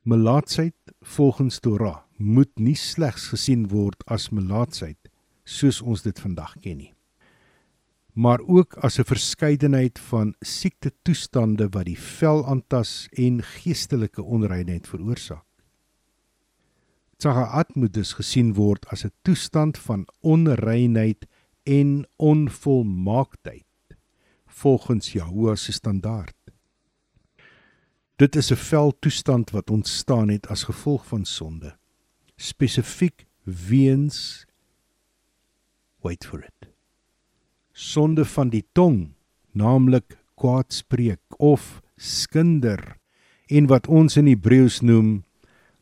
Melaatsheid 0.04 0.96
volgens 1.16 1.60
Torah 1.60 2.04
moet 2.16 2.52
nie 2.56 2.78
slegs 2.78 3.32
gesien 3.34 3.68
word 3.72 4.04
as 4.06 4.30
melaatsheid 4.30 5.10
soos 5.44 5.82
ons 5.82 6.06
dit 6.06 6.20
vandag 6.22 6.54
ken 6.62 6.78
nie 6.80 6.93
maar 8.14 8.40
ook 8.46 8.74
as 8.74 8.98
'n 8.98 9.04
verskeidenheid 9.04 9.98
van 9.98 10.34
siekte 10.40 10.92
toestande 11.02 11.68
wat 11.68 11.84
die 11.84 11.98
vel 11.98 12.46
aantas 12.46 13.08
en 13.10 13.42
geestelike 13.42 14.22
onreinheid 14.22 14.88
veroorsaak. 14.88 15.44
Tsagaat 17.16 17.74
moet 17.74 17.92
dus 17.92 18.12
gesien 18.12 18.54
word 18.54 18.86
as 18.86 19.04
'n 19.04 19.12
toestand 19.22 19.78
van 19.78 20.06
onreinheid 20.20 21.26
en 21.62 22.06
onvolmaaktheid 22.16 23.64
volgens 24.46 25.12
Jahoua 25.12 25.54
se 25.54 25.72
standaard. 25.72 26.36
Dit 28.16 28.36
is 28.36 28.50
'n 28.50 28.56
vel 28.56 28.98
toestand 28.98 29.50
wat 29.50 29.70
ontstaan 29.70 30.28
het 30.28 30.46
as 30.46 30.62
gevolg 30.62 31.06
van 31.06 31.24
sonde, 31.24 31.78
spesifiek 32.36 33.26
weens 33.42 34.46
wait 36.00 36.26
for 36.26 36.44
it. 36.44 36.53
Sonde 37.74 38.24
van 38.24 38.52
die 38.54 38.64
tong, 38.72 39.14
naamlik 39.52 40.16
kwaadspreek 40.38 41.38
of 41.42 41.82
skinder 41.98 42.96
en 43.50 43.66
wat 43.70 43.88
ons 43.90 44.16
in 44.16 44.30
Hebreëus 44.30 44.80
noem 44.82 45.24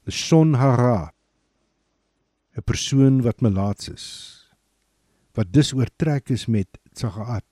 son 0.09 0.55
hara 0.59 1.12
'n 2.57 2.64
persoon 2.64 3.22
wat 3.22 3.40
melaats 3.40 3.88
is 3.88 4.07
wat 5.34 5.53
dus 5.53 5.72
oortrek 5.72 6.30
is 6.30 6.47
met 6.47 6.68
tsagaat 6.93 7.47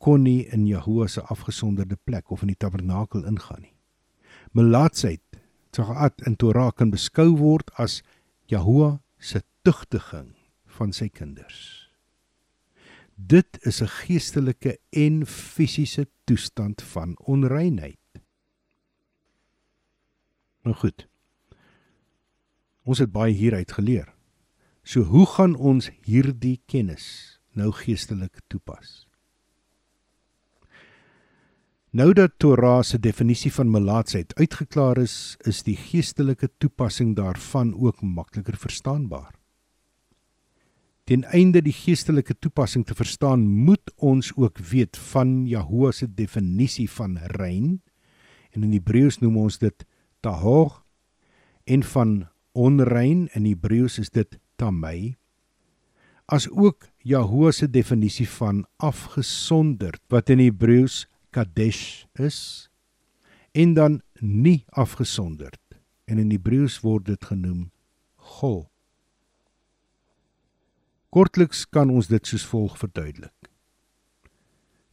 kon 0.00 0.24
nie 0.24 0.48
in 0.48 0.66
Jahoua 0.66 1.06
se 1.08 1.20
afgesonderde 1.20 1.96
plek 2.04 2.30
of 2.30 2.42
in 2.42 2.48
die 2.48 2.58
tabernakel 2.58 3.26
ingaan 3.28 3.60
nie. 3.60 3.74
Melaatsheid 4.56 5.22
tsagaat 5.70 6.24
in 6.26 6.36
Torah 6.36 6.72
kan 6.72 6.90
beskou 6.90 7.36
word 7.36 7.70
as 7.78 8.00
Jahoua 8.50 9.02
se 9.18 9.42
tugtiging 9.62 10.32
van 10.78 10.92
sy 10.96 11.10
kinders. 11.12 11.79
Dit 13.26 13.58
is 13.66 13.80
'n 13.82 13.86
geestelike 13.86 14.78
en 14.90 15.26
fisiese 15.26 16.08
toestand 16.24 16.82
van 16.82 17.18
onreinheid. 17.18 17.98
Nou 20.62 20.76
goed. 20.76 21.08
Ons 22.82 22.98
het 22.98 23.12
baie 23.12 23.34
hieruit 23.34 23.72
geleer. 23.72 24.14
So 24.82 25.02
hoe 25.02 25.26
gaan 25.26 25.54
ons 25.54 25.90
hierdie 26.02 26.62
kennis 26.66 27.40
nou 27.52 27.72
geestelik 27.72 28.40
toepas? 28.46 29.08
Nou 31.90 32.12
dat 32.12 32.38
Torah 32.38 32.82
se 32.82 32.98
definisie 32.98 33.52
van 33.52 33.70
melaatsheid 33.70 34.34
uitgeklaar 34.34 34.98
is, 34.98 35.36
is 35.38 35.62
die 35.62 35.76
geestelike 35.76 36.48
toepassing 36.58 37.16
daarvan 37.16 37.74
ook 37.74 38.02
makliker 38.02 38.56
verstaanbaar. 38.56 39.39
Ten 41.10 41.24
einde 41.34 41.58
die 41.58 41.74
geestelike 41.74 42.36
toepassing 42.38 42.84
te 42.86 42.94
verstaan, 42.94 43.42
moet 43.42 43.90
ons 43.98 44.28
ook 44.36 44.60
weet 44.70 44.94
van 45.10 45.40
Jahoua 45.50 45.90
se 45.90 46.06
definisie 46.06 46.86
van 46.90 47.16
rein. 47.34 47.80
En 48.54 48.62
in 48.62 48.76
Hebreëus 48.76 49.18
noem 49.18 49.40
ons 49.42 49.58
dit 49.58 49.86
tahor. 50.22 50.84
En 51.66 51.82
van 51.82 52.12
onrein 52.54 53.26
in 53.34 53.48
Hebreëus 53.48 53.98
is 53.98 54.14
dit 54.14 54.38
tamay 54.54 55.16
as 56.30 56.46
ook 56.50 56.86
Jahoua 57.02 57.50
se 57.50 57.66
definisie 57.66 58.28
van 58.28 58.62
afgesonderd 58.78 60.02
wat 60.14 60.30
in 60.30 60.38
Hebreëus 60.38 61.08
kadesh 61.34 62.04
is 62.22 62.70
en 63.50 63.74
dan 63.74 64.00
nie 64.20 64.62
afgesonderd. 64.78 65.58
En 66.06 66.22
in 66.22 66.30
Hebreëus 66.30 66.78
word 66.86 67.10
dit 67.10 67.24
genoem 67.24 67.70
gol 68.14 68.69
Kortliks 71.10 71.64
kan 71.68 71.90
ons 71.90 72.06
dit 72.06 72.26
soos 72.26 72.46
volg 72.46 72.78
verduidelik 72.78 73.50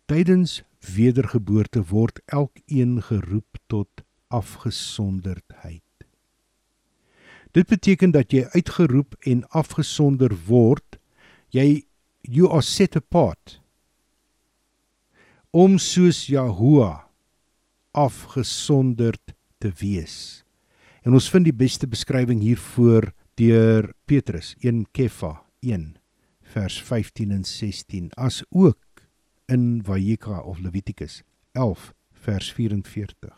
Tydens 0.07 0.61
wedergeboorte 0.95 1.83
word 1.91 2.21
elkeen 2.25 3.01
geroep 3.09 3.59
tot 3.67 4.05
afgesonderdheid 4.27 5.83
Dit 7.57 7.67
beteken 7.67 8.11
dat 8.11 8.33
jy 8.33 8.43
uitgeroep 8.53 9.15
en 9.25 9.45
afgesonder 9.49 10.33
word. 10.45 10.99
Jy 11.49 11.87
you 12.21 12.49
are 12.51 12.61
set 12.61 12.95
apart. 12.95 13.57
Om 15.49 15.79
soos 15.81 16.27
Jahoua 16.29 17.07
afgesonderd 17.97 19.33
te 19.57 19.71
wees. 19.79 20.43
En 21.01 21.17
ons 21.17 21.29
vind 21.33 21.47
die 21.47 21.55
beste 21.55 21.89
beskrywing 21.89 22.43
hiervoor 22.45 23.09
deur 23.41 23.89
Petrus 24.05 24.53
1 24.61 24.85
Kefa 24.93 25.39
1 25.65 25.96
vers 26.53 26.81
15 26.83 27.31
en 27.31 27.43
16 27.43 28.11
as 28.15 28.43
ook 28.49 29.03
in 29.45 29.81
Vayikra 29.83 30.39
of 30.39 30.59
Levitikus 30.59 31.21
11 31.51 31.93
vers 32.11 32.51
44. 32.53 33.35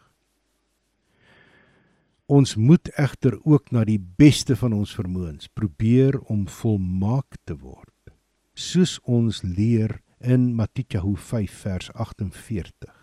Ons 2.30 2.56
moet 2.56 2.92
egter 2.94 3.40
ook 3.44 3.72
na 3.72 3.84
die 3.84 4.00
beste 4.00 4.56
van 4.56 4.74
ons 4.78 4.94
vermoëns 4.94 5.50
probeer 5.58 6.20
om 6.30 6.46
volmaak 6.48 7.40
te 7.50 7.58
word. 7.58 8.14
Soos 8.54 9.00
ons 9.04 9.42
leer 9.42 9.98
in 10.20 10.54
Matthew 10.56 11.16
5 11.16 11.52
vers 11.64 11.92
48. 11.94 12.94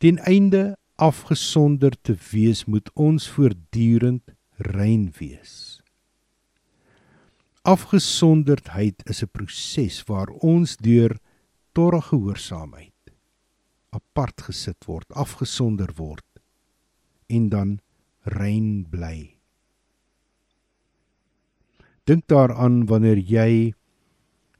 Ten 0.00 0.18
einde 0.18 0.76
afgesonder 0.96 1.94
te 2.02 2.16
wees, 2.30 2.64
moet 2.64 2.90
ons 2.94 3.28
voortdurend 3.28 4.34
rein 4.56 5.12
wees. 5.18 5.79
Afgesonderdheid 7.62 9.02
is 9.04 9.22
'n 9.22 9.28
proses 9.28 10.02
waar 10.08 10.28
ons 10.28 10.76
deur 10.76 11.18
Torah 11.72 12.02
gehoorsaamheid 12.02 12.94
apart 13.90 14.40
gesit 14.40 14.86
word, 14.86 15.06
afgesonder 15.12 15.92
word 15.96 16.24
en 17.28 17.48
dan 17.48 17.80
rein 18.22 18.86
bly. 18.90 19.36
Dink 22.04 22.26
daaraan 22.26 22.86
wanneer 22.86 23.18
jy 23.18 23.74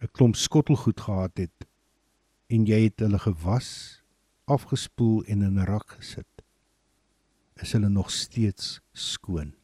'n 0.03 0.11
klomp 0.13 0.37
skottelgoed 0.37 1.01
gehad 1.01 1.39
het 1.39 1.67
en 2.49 2.67
jy 2.67 2.85
het 2.85 3.01
hulle 3.01 3.19
gewas, 3.19 4.03
afgespoel 4.45 5.25
en 5.25 5.43
in 5.43 5.59
'n 5.59 5.67
rak 5.67 5.89
gesit. 5.97 6.43
Is 7.57 7.73
hulle 7.73 7.89
nog 7.89 8.11
steeds 8.11 8.81
skoon? 8.93 9.60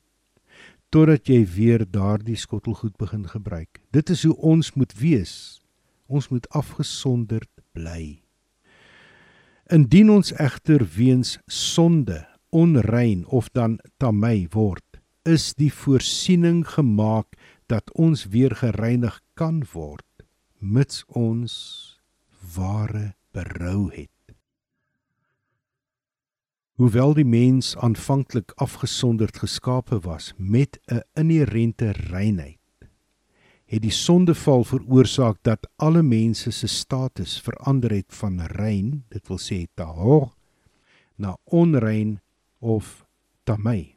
Totdat 0.90 1.28
jy 1.28 1.42
weer 1.56 1.84
daardie 1.90 2.36
skottelgoed 2.36 2.96
begin 2.96 3.26
gebruik. 3.28 3.82
Dit 3.90 4.10
is 4.10 4.24
hoe 4.24 4.36
ons 4.36 4.72
moet 4.74 4.92
wees. 4.98 5.62
Ons 6.06 6.28
moet 6.28 6.46
afgesonderd 6.54 7.50
bly. 7.74 8.22
Indien 9.72 10.10
ons 10.10 10.32
egter 10.32 10.86
weens 10.96 11.38
sonde 11.46 12.22
onrein 12.54 13.26
of 13.26 13.50
dan 13.50 13.80
tamei 13.98 14.46
word, 14.54 15.00
is 15.26 15.52
die 15.58 15.72
voorsiening 15.74 16.62
gemaak 16.76 17.34
dat 17.66 17.90
ons 17.98 18.28
weer 18.30 18.54
gereinig 18.54 19.18
kan 19.34 19.64
word 19.72 20.06
mits 20.60 21.04
ons 21.08 21.54
ware 22.56 23.14
berou 23.32 23.90
het. 23.92 24.15
Hoewel 26.76 27.14
die 27.16 27.24
mens 27.24 27.70
aanvanklik 27.80 28.52
afgesonderd 28.60 29.38
geskape 29.40 29.96
was 30.04 30.34
met 30.36 30.78
'n 30.92 31.00
inherente 31.14 31.90
reinheid, 31.90 32.60
het 33.64 33.82
die 33.82 33.90
sondeval 33.90 34.64
veroorsaak 34.64 35.38
dat 35.42 35.68
alle 35.76 36.02
mense 36.02 36.50
se 36.50 36.66
status 36.66 37.40
verander 37.40 37.90
het 37.90 38.14
van 38.14 38.40
rein, 38.40 39.04
dit 39.08 39.28
wil 39.28 39.38
sê 39.38 39.66
tahor, 39.74 40.34
na 41.14 41.38
onrein 41.44 42.20
of 42.58 43.06
tamei. 43.44 43.96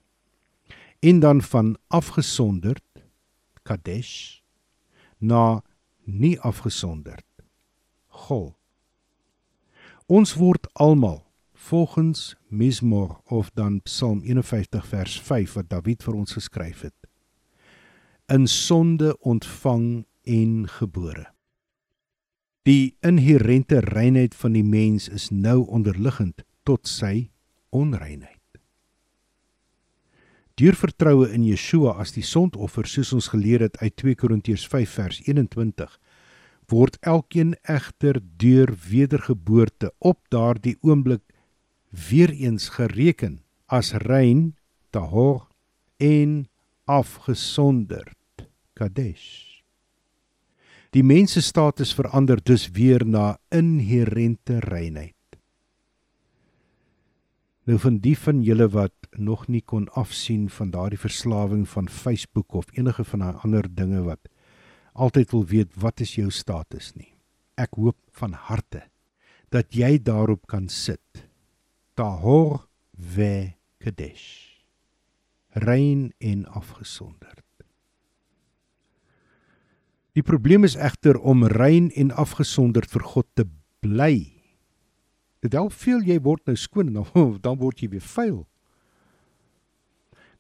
En 1.00 1.20
dan 1.20 1.42
van 1.42 1.78
afgesonderd 1.88 3.04
kadesh 3.64 4.40
na 5.18 5.64
nie 6.04 6.40
afgesonderd 6.40 7.26
gol. 8.08 8.56
Ons 10.06 10.34
word 10.34 10.74
almal 10.74 11.28
volgens 11.54 12.39
Mismor 12.50 13.22
of 13.26 13.52
dan 13.54 13.82
Psalm 13.82 14.22
51 14.24 14.86
vers 14.88 15.20
5 15.22 15.54
wat 15.54 15.70
Dawid 15.70 16.04
vir 16.04 16.16
ons 16.16 16.34
geskryf 16.38 16.82
het 16.88 16.96
in 18.30 18.48
sonde 18.48 19.16
ontvang 19.26 20.06
en 20.24 20.68
gebore. 20.70 21.26
Die 22.62 22.98
inherente 23.02 23.80
reinheid 23.80 24.36
van 24.36 24.54
die 24.54 24.64
mens 24.64 25.08
is 25.10 25.30
nou 25.34 25.64
onderliggend 25.66 26.44
tot 26.64 26.86
sy 26.88 27.32
onreinheid. 27.74 28.38
Deur 30.60 30.76
vertroue 30.76 31.30
in 31.34 31.48
Yeshua 31.48 31.96
as 32.04 32.14
die 32.14 32.26
sondoffer 32.26 32.86
soos 32.86 33.14
ons 33.16 33.32
geleer 33.34 33.64
het 33.66 33.80
uit 33.82 33.96
2 33.98 34.20
Korintiërs 34.20 34.68
5 34.68 34.96
vers 35.00 35.22
21 35.26 35.98
word 36.70 37.00
elkeen 37.02 37.56
egter 37.64 38.20
deur 38.38 38.76
wedergeboorte 38.90 39.90
op 39.98 40.20
daardie 40.30 40.76
oomblik 40.86 41.24
weer 41.90 42.30
eens 42.30 42.70
gereken 42.70 43.42
as 43.66 43.94
rein, 43.94 44.56
tahor 44.90 45.48
en 45.98 46.48
afgesonderd, 46.90 48.50
kadesh. 48.74 49.62
Die 50.90 51.04
mens 51.06 51.36
se 51.38 51.42
status 51.46 51.94
verander 51.94 52.42
dus 52.42 52.70
weer 52.74 53.06
na 53.06 53.38
inherente 53.54 54.58
reinheid. 54.66 55.14
Nou 57.70 57.78
van 57.78 58.00
die 58.02 58.16
van 58.18 58.42
julle 58.42 58.66
wat 58.74 58.96
nog 59.14 59.46
nie 59.48 59.62
kon 59.62 59.86
afsien 59.94 60.48
van 60.50 60.72
daardie 60.74 60.98
verslawing 60.98 61.68
van 61.70 61.90
Facebook 61.90 62.54
of 62.58 62.72
enige 62.74 63.06
van 63.06 63.22
daai 63.22 63.36
ander 63.46 63.70
dinge 63.70 64.02
wat 64.08 64.32
altyd 64.94 65.32
wil 65.32 65.46
weet 65.46 65.76
wat 65.78 66.02
is 66.02 66.16
jou 66.18 66.32
status 66.34 66.96
nie. 66.98 67.14
Ek 67.54 67.78
hoop 67.78 68.00
van 68.18 68.34
harte 68.34 68.88
dat 69.54 69.70
jy 69.78 70.00
daarop 70.02 70.48
kan 70.50 70.66
sit 70.70 71.29
tahor 72.00 72.70
ve 72.96 73.60
kadesh. 73.78 74.64
Rein 75.50 76.14
en 76.18 76.46
afgesonderd. 76.46 77.44
Die 80.16 80.24
probleem 80.24 80.64
is 80.64 80.76
egter 80.76 81.20
om 81.20 81.44
rein 81.44 81.90
en 81.92 82.12
afgesonderd 82.12 82.92
vir 82.92 83.04
God 83.04 83.28
te 83.36 83.46
bly. 83.84 84.16
Dit 85.44 85.56
help 85.56 85.76
veel 85.76 86.06
jy 86.08 86.20
word 86.24 86.46
nou 86.48 86.56
skoon 86.60 86.94
en 86.94 87.04
dan, 87.44 87.60
word 87.64 87.84
jy 87.84 87.92
weer 87.92 88.08
vuil. 88.16 88.46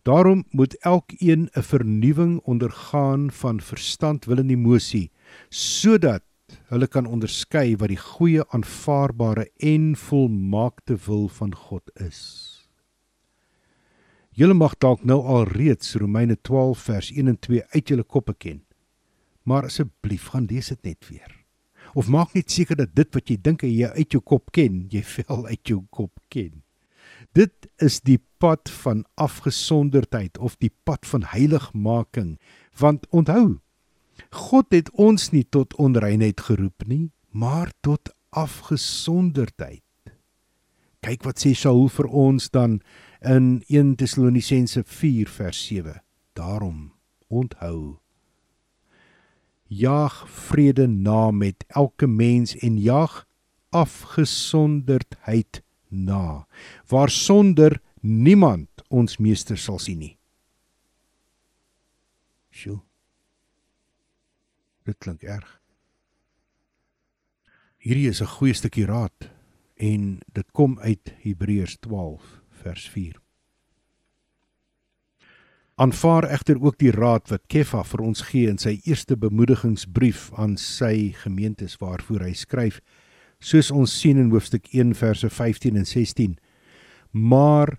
Daarom 0.08 0.46
moet 0.56 0.78
elkeen 0.88 1.50
'n 1.52 1.64
vernuwing 1.64 2.40
ondergaan 2.48 3.32
van 3.32 3.60
verstand, 3.60 4.26
wil 4.26 4.40
en 4.40 4.50
emosie 4.50 5.12
sodat 5.50 6.24
hulle 6.70 6.88
kan 6.88 7.08
onderskei 7.10 7.76
wat 7.80 7.92
die 7.92 8.00
goeie, 8.00 8.46
aanvaarbare 8.54 9.48
en 9.60 9.96
volmaakte 9.96 10.98
wil 11.06 11.28
van 11.40 11.56
God 11.56 11.92
is. 11.96 12.22
Julle 14.40 14.56
mag 14.56 14.78
dalk 14.80 15.02
nou 15.04 15.20
al 15.20 15.50
reeds 15.50 15.98
Romeine 16.00 16.38
12 16.42 16.86
vers 16.88 17.12
1 17.12 17.28
en 17.28 17.40
2 17.40 17.64
uit 17.74 17.92
julle 17.92 18.04
koppe 18.04 18.34
ken. 18.38 18.62
Maar 19.44 19.68
asseblief 19.68 20.30
gaan 20.32 20.48
lees 20.48 20.70
dit 20.72 20.84
net 20.84 21.10
weer. 21.10 21.34
Of 21.94 22.08
maak 22.08 22.34
net 22.38 22.52
seker 22.52 22.78
dat 22.80 22.94
dit 22.96 23.10
wat 23.18 23.30
jy 23.30 23.38
dink 23.42 23.66
jy 23.66 23.90
uit 23.90 24.14
jou 24.14 24.22
kop 24.22 24.52
ken, 24.56 24.86
jy 24.94 25.02
vel 25.04 25.48
uit 25.50 25.64
jou 25.68 25.82
kop 25.90 26.14
ken. 26.30 26.62
Dit 27.36 27.68
is 27.84 28.00
die 28.06 28.20
pad 28.40 28.70
van 28.84 29.04
afgesonderdheid 29.20 30.38
of 30.38 30.56
die 30.62 30.72
pad 30.88 31.06
van 31.10 31.26
heiligmaking. 31.34 32.38
Want 32.80 33.10
onthou, 33.10 33.60
God 34.30 34.66
het 34.70 34.92
ons 34.92 35.30
nie 35.32 35.46
tot 35.50 35.76
onreinheid 35.76 36.42
geroep 36.42 36.88
nie, 36.88 37.12
maar 37.32 37.72
tot 37.82 38.14
afgesonderdheid. 38.30 39.84
Kyk 41.00 41.24
wat 41.24 41.40
sê 41.40 41.54
Saul 41.56 41.88
vir 41.90 42.08
ons 42.12 42.50
dan 42.52 42.82
in 43.24 43.64
1 43.68 43.96
Tessalonisense 43.96 44.84
4 44.84 45.30
vers 45.32 45.66
7. 45.68 46.02
Daarom 46.36 46.92
onthou 47.28 48.00
Jag 49.70 50.30
vrede 50.30 50.88
na 50.88 51.32
met 51.32 51.64
elke 51.68 52.08
mens 52.08 52.56
en 52.58 52.82
jag 52.82 53.28
afgesonderdheid 53.70 55.64
na 55.88 56.48
waar 56.88 57.10
sonder 57.10 57.82
niemand 58.00 58.70
ons 58.88 59.18
meester 59.18 59.58
sal 59.58 59.80
sien 59.80 59.98
nie. 60.00 60.18
Sjoe. 62.50 62.89
Dit 64.90 64.98
klink 64.98 65.22
erg. 65.24 65.50
Hierdie 67.78 68.10
is 68.10 68.22
'n 68.22 68.34
goeie 68.36 68.54
stukkie 68.54 68.86
raad 68.86 69.30
en 69.78 70.20
dit 70.34 70.52
kom 70.52 70.80
uit 70.80 71.14
Hebreërs 71.24 71.78
12 71.80 72.42
vers 72.62 72.90
4. 72.90 73.20
Aanvaar 75.76 76.24
egter 76.24 76.62
ook 76.62 76.78
die 76.78 76.92
raad 76.92 77.30
wat 77.30 77.48
Kefa 77.48 77.84
vir 77.84 78.02
ons 78.02 78.22
gee 78.22 78.50
in 78.50 78.58
sy 78.58 78.82
eerste 78.84 79.16
bemoedigingsbrief 79.16 80.32
aan 80.34 80.58
sy 80.58 81.14
gemeentes 81.22 81.78
waarvoor 81.78 82.26
hy 82.26 82.34
skryf, 82.34 82.82
soos 83.40 83.72
ons 83.72 84.00
sien 84.00 84.18
in 84.18 84.32
hoofstuk 84.32 84.68
1 84.74 84.96
verse 84.96 85.30
15 85.30 85.76
en 85.76 85.86
16. 85.86 86.38
Maar 87.12 87.78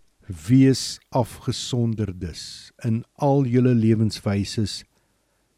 wees 0.49 1.01
afgesonderdes 1.11 2.73
in 2.85 3.05
al 3.15 3.45
julle 3.45 3.75
lewenswyses 3.75 4.85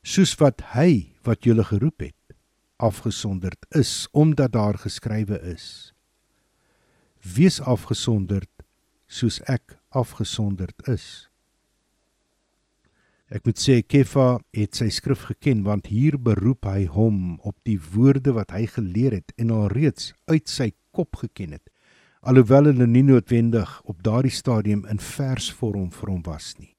soos 0.03 0.35
wat 0.41 0.63
hy 0.75 1.15
wat 1.27 1.47
julle 1.47 1.65
geroep 1.65 2.03
het 2.09 2.37
afgesonderd 2.83 3.67
is 3.79 4.09
omdat 4.13 4.53
daar 4.53 4.79
geskrywe 4.79 5.39
is. 5.47 5.95
Wees 7.23 7.61
afgesonderd 7.61 8.51
soos 9.07 9.39
ek 9.47 9.79
afgesonderd 9.95 10.89
is. 10.91 11.29
Ek 13.33 13.47
moet 13.47 13.63
sê 13.63 13.79
Kefa 13.87 14.43
het 14.53 14.77
sy 14.77 14.91
skrif 14.93 15.23
geken 15.31 15.63
want 15.65 15.87
hier 15.89 16.19
beroep 16.19 16.67
hy 16.67 16.89
hom 16.91 17.39
op 17.47 17.57
die 17.65 17.79
woorde 17.95 18.35
wat 18.37 18.51
hy 18.53 18.67
geleer 18.67 19.15
het 19.21 19.33
en 19.39 19.55
alreeds 19.55 20.11
uit 20.27 20.51
sy 20.51 20.73
kop 20.91 21.23
geken 21.23 21.55
het 21.57 21.71
alhoewel 22.23 22.69
hulle 22.71 22.87
nie 22.87 23.03
noodwendig 23.07 23.71
op 23.91 24.03
daardie 24.07 24.35
stadium 24.35 24.85
in 24.91 25.01
versvorm 25.03 25.89
vir 25.95 26.13
hom 26.13 26.21
was 26.27 26.53
nie 26.59 26.72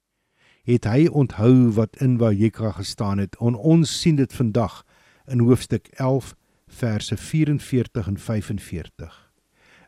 het 0.63 0.87
hy 0.87 1.07
onthou 1.11 1.73
wat 1.75 1.99
in 2.03 2.15
Vayikra 2.17 2.71
gestaan 2.71 3.19
het. 3.19 3.35
En 3.43 3.55
ons 3.55 3.99
sien 4.01 4.15
dit 4.15 4.33
vandag 4.33 4.83
in 5.27 5.43
hoofstuk 5.43 5.87
11 5.99 6.33
verse 6.67 7.17
44 7.17 8.07
en 8.07 8.17
45. 8.17 9.19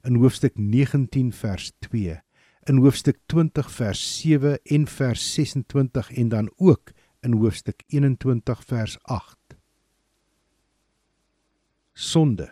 In 0.04 0.16
hoofstuk 0.22 0.58
19 0.58 1.32
vers 1.34 1.72
2, 1.80 2.20
in 2.70 2.78
hoofstuk 2.78 3.18
20 3.26 3.72
vers 3.72 4.04
7 4.20 4.60
en 4.64 4.88
vers 4.88 5.34
26 5.34 6.12
en 6.12 6.30
dan 6.30 6.52
ook 6.56 6.92
in 7.22 7.34
hoofstuk 7.34 7.84
21 7.88 8.64
vers 8.66 8.98
8. 9.04 9.38
Sonde, 11.94 12.52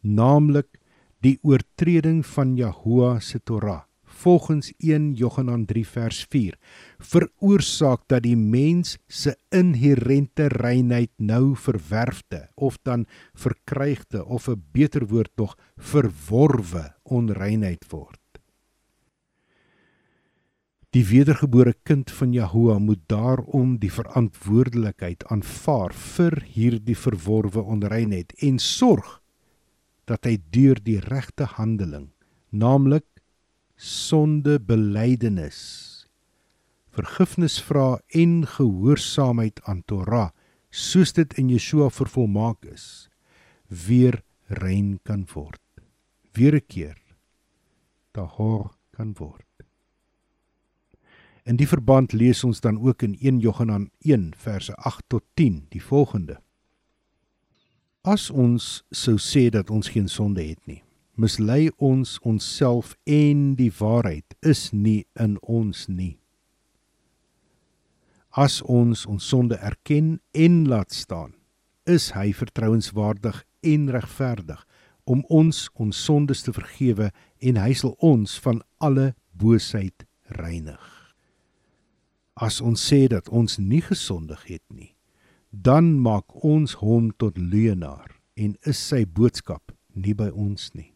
naamlik 0.00 0.78
die 1.20 1.38
oortreding 1.42 2.26
van 2.26 2.56
Jahoua 2.56 3.18
se 3.20 3.42
Torah 3.42 3.89
volgens 4.20 4.72
1 4.78 5.12
Johannes 5.16 5.66
3 5.66 5.86
vers 5.86 6.24
4 6.28 6.58
veroorsaak 6.98 8.02
dat 8.12 8.22
die 8.22 8.36
mens 8.36 8.98
se 9.08 9.36
inherente 9.48 10.48
reinheid 10.52 11.12
nou 11.16 11.56
verwerfde 11.56 12.48
of 12.54 12.78
dan 12.82 13.06
verkrygde 13.32 14.24
of 14.24 14.48
'n 14.48 14.62
beter 14.72 15.06
woord 15.06 15.30
tog 15.34 15.56
verworwe 15.76 16.84
onreinheid 17.02 17.84
word. 17.90 18.18
Die 20.90 21.04
wedergebore 21.06 21.74
kind 21.82 22.10
van 22.10 22.32
Jahoua 22.32 22.78
moet 22.78 23.02
daarom 23.06 23.78
die 23.78 23.92
verantwoordelikheid 23.92 25.24
aanvaar 25.30 25.92
vir 25.94 26.42
hierdie 26.42 26.96
verworwe 26.98 27.62
onreinheid 27.62 28.32
en 28.42 28.58
sorg 28.58 29.20
dat 30.10 30.26
hy 30.26 30.40
deur 30.50 30.80
die 30.82 30.98
regte 30.98 31.46
handeling, 31.54 32.08
naamlik 32.50 33.06
sonde 33.80 34.58
belydenis, 34.60 35.60
vergifnis 36.92 37.56
vra 37.64 37.96
en 38.12 38.44
gehoorsaamheid 38.46 39.62
aan 39.64 39.80
Torah, 39.88 40.30
soos 40.68 41.14
dit 41.16 41.32
in 41.40 41.48
Yeshua 41.48 41.88
vervolmaak 41.88 42.66
is, 42.68 43.08
weer 43.68 44.20
rein 44.60 44.98
kan 45.02 45.24
word. 45.32 45.62
Weer 46.36 46.54
'n 46.54 46.66
keer 46.68 46.98
tahor 48.12 48.76
kan 48.90 49.14
word. 49.18 49.46
In 51.44 51.56
die 51.56 51.68
verband 51.68 52.12
lees 52.12 52.44
ons 52.44 52.60
dan 52.60 52.78
ook 52.78 53.02
in 53.02 53.16
1 53.20 53.40
Johannes 53.40 53.88
1 54.04 54.34
verse 54.36 54.74
8 54.76 55.04
tot 55.08 55.24
10 55.34 55.66
die 55.70 55.82
volgende: 55.82 56.40
As 58.02 58.30
ons 58.30 58.84
sou 58.90 59.16
sê 59.16 59.48
dat 59.50 59.70
ons 59.70 59.88
geen 59.88 60.08
sonde 60.08 60.42
het 60.42 60.66
nie, 60.66 60.82
mislei 61.20 61.68
ons 61.76 62.16
onsself 62.24 62.94
en 63.04 63.54
die 63.58 63.70
waarheid 63.78 64.36
is 64.40 64.70
nie 64.72 65.04
in 65.20 65.36
ons 65.42 65.84
nie. 65.88 66.16
As 68.30 68.60
ons 68.62 69.04
ons 69.10 69.26
sonde 69.32 69.58
erken 69.58 70.20
en 70.32 70.62
laat 70.70 70.94
staan, 70.94 71.34
is 71.84 72.12
hy 72.14 72.30
vertrouenswaardig 72.36 73.42
en 73.66 73.88
regverdig 73.90 74.62
om 75.10 75.24
ons 75.28 75.64
ons 75.74 76.04
sondes 76.06 76.44
te 76.46 76.54
vergewe 76.54 77.10
en 77.42 77.58
hy 77.58 77.74
sal 77.74 77.96
ons 77.98 78.36
van 78.44 78.62
alle 78.78 79.10
boosheid 79.34 80.06
reinig. 80.38 80.86
As 82.40 82.60
ons 82.64 82.80
sê 82.80 83.04
dat 83.10 83.28
ons 83.28 83.58
nie 83.58 83.82
gesondig 83.84 84.46
het 84.48 84.64
nie, 84.70 84.94
dan 85.50 85.98
maak 86.00 86.44
ons 86.46 86.78
hom 86.80 87.10
tot 87.18 87.36
leienaar 87.36 88.14
en 88.38 88.54
is 88.62 88.78
sy 88.78 89.02
boodskap 89.04 89.74
nie 89.92 90.14
by 90.14 90.30
ons 90.30 90.70
nie. 90.78 90.89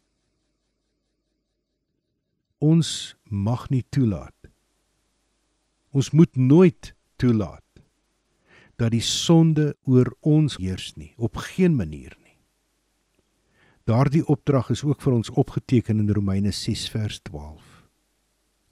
Ons 2.65 3.15
mag 3.29 3.67
nie 3.69 3.83
toelaat. 3.93 4.49
Ons 5.93 6.13
moet 6.17 6.37
nooit 6.37 6.95
toelaat 7.21 7.61
dat 8.81 8.91
die 8.95 9.05
sonde 9.05 9.75
oor 9.87 10.09
ons 10.27 10.57
heers 10.59 10.95
nie 10.99 11.13
op 11.17 11.37
geen 11.51 11.77
manier 11.77 12.15
nie. 12.23 12.39
Daardie 13.87 14.25
opdrag 14.33 14.73
is 14.75 14.83
ook 14.87 15.03
vir 15.05 15.19
ons 15.19 15.31
opgeteken 15.31 16.01
in 16.03 16.11
Romeine 16.17 16.55
6 16.57 16.89
vers 16.95 17.21
12. 17.29 17.61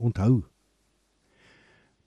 Onthou 0.01 0.43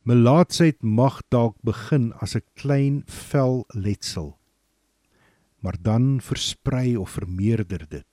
Melaatsheid 0.06 0.84
mag 0.84 1.22
dalk 1.34 1.56
begin 1.66 2.12
as 2.22 2.36
'n 2.36 2.46
klein 2.54 3.04
vel 3.08 3.66
letsel, 3.74 4.38
maar 5.62 5.78
dan 5.82 6.22
versprei 6.22 6.98
of 6.98 7.10
vermeerder 7.10 7.90
dit 7.90 8.06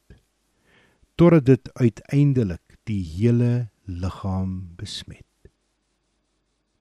totdat 1.15 1.47
dit 1.47 1.75
uiteindelik 1.75 2.72
die 2.89 3.03
hele 3.03 3.71
liggaam 3.85 4.75
besmet. 4.77 5.27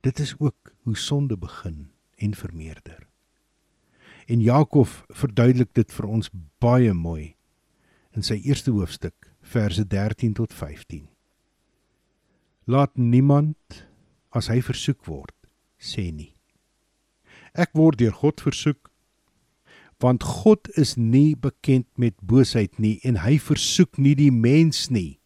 Dit 0.01 0.19
is 0.19 0.33
ook 0.39 0.73
hoe 0.81 0.97
sonde 0.97 1.37
begin 1.37 1.91
en 2.17 2.35
vermeerder. 2.35 3.07
En 4.25 4.41
Jakob 4.41 4.87
verduidelik 5.09 5.73
dit 5.73 5.91
vir 5.93 6.07
ons 6.07 6.29
baie 6.63 6.93
mooi 6.93 7.35
in 8.15 8.25
sy 8.25 8.39
eerste 8.41 8.71
hoofstuk 8.71 9.31
verse 9.41 9.83
13 9.87 10.33
tot 10.33 10.53
15. 10.53 11.07
Laat 12.65 12.97
niemand 12.97 13.85
as 14.29 14.47
hy 14.47 14.61
versoek 14.63 15.05
word, 15.09 15.35
sê 15.81 16.09
nie. 16.13 16.33
Ek 17.53 17.73
word 17.75 17.99
deur 17.99 18.15
God 18.15 18.41
versoek 18.41 18.87
want 20.01 20.23
God 20.25 20.65
is 20.81 20.95
nie 20.97 21.35
bekend 21.37 21.85
met 21.93 22.15
boosheid 22.25 22.79
nie 22.81 22.95
en 23.05 23.19
hy 23.21 23.35
versoek 23.37 23.99
nie 24.01 24.15
die 24.17 24.31
mens 24.33 24.87
nie. 24.89 25.20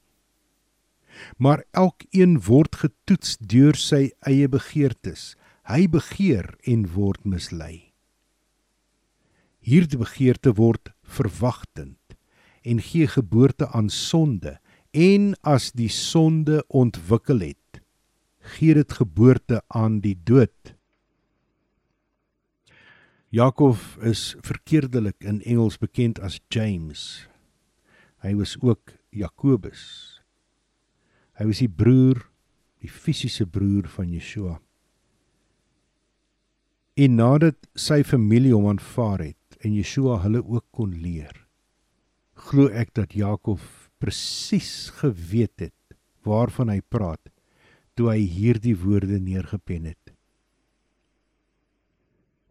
Maar 1.37 1.63
elkeen 1.71 2.39
word 2.47 2.75
getoets 2.75 3.37
deur 3.37 3.75
sy 3.75 4.11
eie 4.27 4.47
begeertes. 4.51 5.35
Hy 5.65 5.87
begeer 5.89 6.53
en 6.63 6.87
word 6.93 7.25
mislei. 7.25 7.93
Hierdie 9.65 9.97
begeerte 9.97 10.53
word 10.53 10.93
verwagtend 11.01 12.17
en 12.65 12.81
gee 12.81 13.07
geboorte 13.09 13.67
aan 13.73 13.89
sonde 13.89 14.59
en 14.93 15.33
as 15.41 15.71
die 15.73 15.89
sonde 15.89 16.61
ontwikkel 16.69 17.41
het 17.41 17.65
gee 18.45 18.73
dit 18.73 18.93
geboorte 18.93 19.61
aan 19.67 19.99
die 19.99 20.15
dood. 20.23 20.75
Jakob 23.29 23.77
is 24.01 24.35
verkeerdelik 24.45 25.23
in 25.23 25.41
Engels 25.41 25.77
bekend 25.77 26.19
as 26.19 26.39
James. 26.47 27.27
Hy 28.23 28.35
was 28.37 28.55
ook 28.61 28.95
Jakobus. 29.09 30.14
Hy 31.35 31.49
was 31.49 31.59
die 31.63 31.71
broer, 31.71 32.21
die 32.79 32.91
fisiese 32.91 33.45
broer 33.45 33.89
van 33.91 34.11
Yeshua. 34.13 34.59
En 36.95 37.17
nadat 37.19 37.57
sy 37.75 38.03
familie 38.07 38.53
hom 38.55 38.69
aanvaar 38.71 39.25
het 39.25 39.59
en 39.65 39.75
Yeshua 39.75 40.21
hulle 40.23 40.43
ook 40.43 40.63
kon 40.75 40.93
leer, 40.95 41.33
glo 42.47 42.69
ek 42.71 42.93
dat 42.95 43.17
Jakob 43.17 43.59
presies 43.99 44.91
geweet 45.01 45.67
het 45.67 45.97
waarvan 46.25 46.71
hy 46.71 46.79
praat 46.81 47.21
toe 47.95 48.09
hy 48.11 48.21
hierdie 48.27 48.75
woorde 48.75 49.19
neergepen 49.19 49.87
het. 49.91 50.15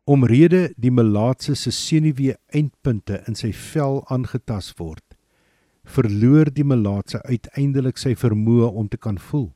Omrede 0.04 0.74
die 0.76 0.92
melaatse 0.92 1.54
se 1.56 1.72
senuwee 1.72 2.36
eindpunte 2.52 3.22
in 3.28 3.36
sy 3.38 3.52
vel 3.56 4.02
aangetast 4.12 4.76
word, 4.76 5.04
verloor 5.84 6.50
die 6.52 6.64
melaatse 6.64 7.20
uiteindelik 7.22 7.98
sy 8.00 8.14
vermoë 8.16 8.70
om 8.72 8.88
te 8.88 8.96
kan 8.96 9.18
voel. 9.18 9.52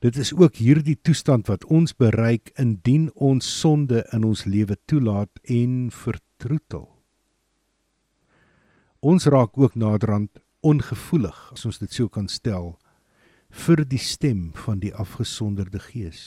Dit 0.00 0.16
is 0.16 0.32
ook 0.36 0.58
hierdie 0.60 0.98
toestand 1.02 1.48
wat 1.48 1.64
ons 1.72 1.94
bereik 1.96 2.52
indien 2.60 3.08
ons 3.14 3.46
sonde 3.60 4.04
in 4.12 4.24
ons 4.24 4.44
lewe 4.44 4.76
toelaat 4.86 5.30
en 5.42 5.88
vertroetel. 5.90 6.84
Ons 9.00 9.26
raak 9.26 9.56
ook 9.58 9.74
naderhand 9.74 10.42
ongevoelig, 10.60 11.38
as 11.52 11.64
ons 11.64 11.78
dit 11.78 11.92
sou 11.92 12.08
kan 12.12 12.28
stel, 12.28 12.74
vir 13.66 13.84
die 13.88 14.02
stem 14.02 14.50
van 14.66 14.80
die 14.82 14.92
afgesonderde 14.94 15.80
gees. 15.80 16.22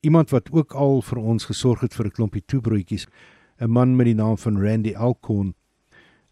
Iemand 0.00 0.30
wat 0.30 0.50
ook 0.54 0.76
al 0.78 1.00
vir 1.02 1.18
ons 1.18 1.48
gesorg 1.50 1.80
het 1.82 1.94
vir 1.94 2.06
'n 2.06 2.16
klompie 2.16 2.44
toebroodjies, 2.46 3.06
'n 3.60 3.70
man 3.70 3.96
met 3.96 4.06
die 4.06 4.14
naam 4.14 4.36
van 4.38 4.58
Randy 4.58 4.94
Alcorn, 4.94 5.54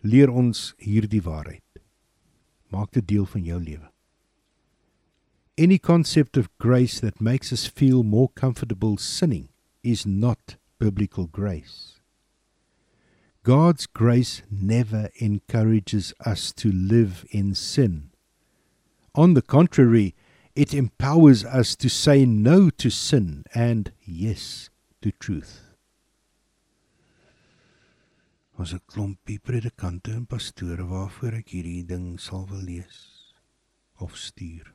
leer 0.01 0.31
ons 0.31 0.75
hierdie 0.79 1.23
waarheid. 1.23 1.63
Maak 2.71 2.93
dit 2.93 3.07
deel 3.09 3.27
van 3.27 3.43
jou 3.45 3.61
lewe. 3.63 3.91
Any 5.59 5.79
concept 5.79 6.37
of 6.37 6.51
grace 6.59 7.01
that 7.01 7.21
makes 7.21 7.53
us 7.53 7.67
feel 7.67 8.03
more 8.03 8.29
comfortable 8.35 8.97
sinning 8.99 9.49
is 9.83 10.05
not 10.05 10.57
biblical 10.79 11.27
grace. 11.27 12.01
God's 13.43 13.87
grace 13.87 14.43
never 14.51 15.09
encourages 15.21 16.13
us 16.27 16.53
to 16.53 16.71
live 16.71 17.25
in 17.31 17.55
sin. 17.55 18.11
On 19.15 19.35
the 19.35 19.43
contrary, 19.43 20.15
it 20.55 20.75
empowers 20.75 21.45
us 21.45 21.77
to 21.77 21.89
say 21.89 22.27
no 22.27 22.71
to 22.71 22.91
sin 22.91 23.45
and 23.55 23.93
yes 24.05 24.69
to 25.01 25.11
truth. 25.13 25.66
Ons 28.57 28.73
'n 28.73 28.81
klompie 28.87 29.39
predikante 29.39 30.13
en 30.13 30.25
pastore 30.25 30.85
waarvoor 30.89 31.35
ek 31.41 31.51
hierdie 31.53 31.85
ding 31.85 32.19
sal 32.19 32.47
wil 32.49 32.63
lees 32.65 33.35
of 34.01 34.17
stuur. 34.17 34.73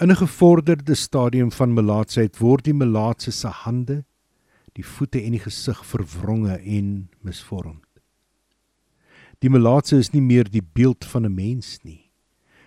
In 0.00 0.10
'n 0.10 0.16
gevorderde 0.16 0.94
stadium 0.94 1.52
van 1.52 1.74
melaatsheid 1.74 2.40
word 2.40 2.64
die 2.64 2.74
melaatse 2.74 3.30
se 3.30 3.48
hande 3.48 4.04
die 4.74 4.82
voete 4.84 5.22
en 5.22 5.32
die 5.36 5.44
gesig 5.44 5.84
verwronge 5.86 6.58
en 6.58 7.08
misvormd. 7.22 7.86
Die 9.38 9.50
melaatse 9.50 9.96
is 9.96 10.10
nie 10.10 10.22
meer 10.22 10.50
die 10.50 10.64
beeld 10.74 11.04
van 11.04 11.24
'n 11.24 11.34
mens 11.34 11.78
nie. 11.84 12.10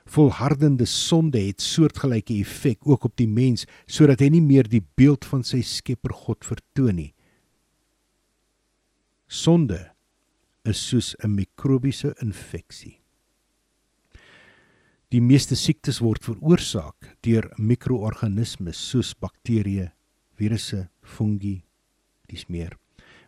Volhardende 0.05 0.85
sonde 0.85 1.39
het 1.39 1.61
soortgelyke 1.61 2.39
effek 2.39 2.87
ook 2.87 3.03
op 3.03 3.15
die 3.17 3.27
mens 3.27 3.65
sodat 3.85 4.19
hy 4.19 4.29
nie 4.29 4.41
meer 4.41 4.63
die 4.69 4.85
beeld 4.95 5.25
van 5.25 5.43
sy 5.43 5.61
Skepper 5.61 6.13
God 6.13 6.45
vertoon 6.45 6.95
nie. 6.95 7.13
Sonde 9.27 9.91
is 10.63 10.87
soos 10.87 11.15
'n 11.23 11.35
mikrobiese 11.35 12.15
infeksie. 12.21 13.01
Die 15.09 15.21
meeste 15.21 15.55
siektes 15.55 15.99
word 15.99 16.23
veroorsaak 16.23 17.17
deur 17.21 17.51
mikroorganismes 17.57 18.89
soos 18.89 19.13
bakterieë, 19.13 19.91
virusse, 20.35 20.89
fungi, 21.01 21.63
dis 22.27 22.47
meer 22.47 22.77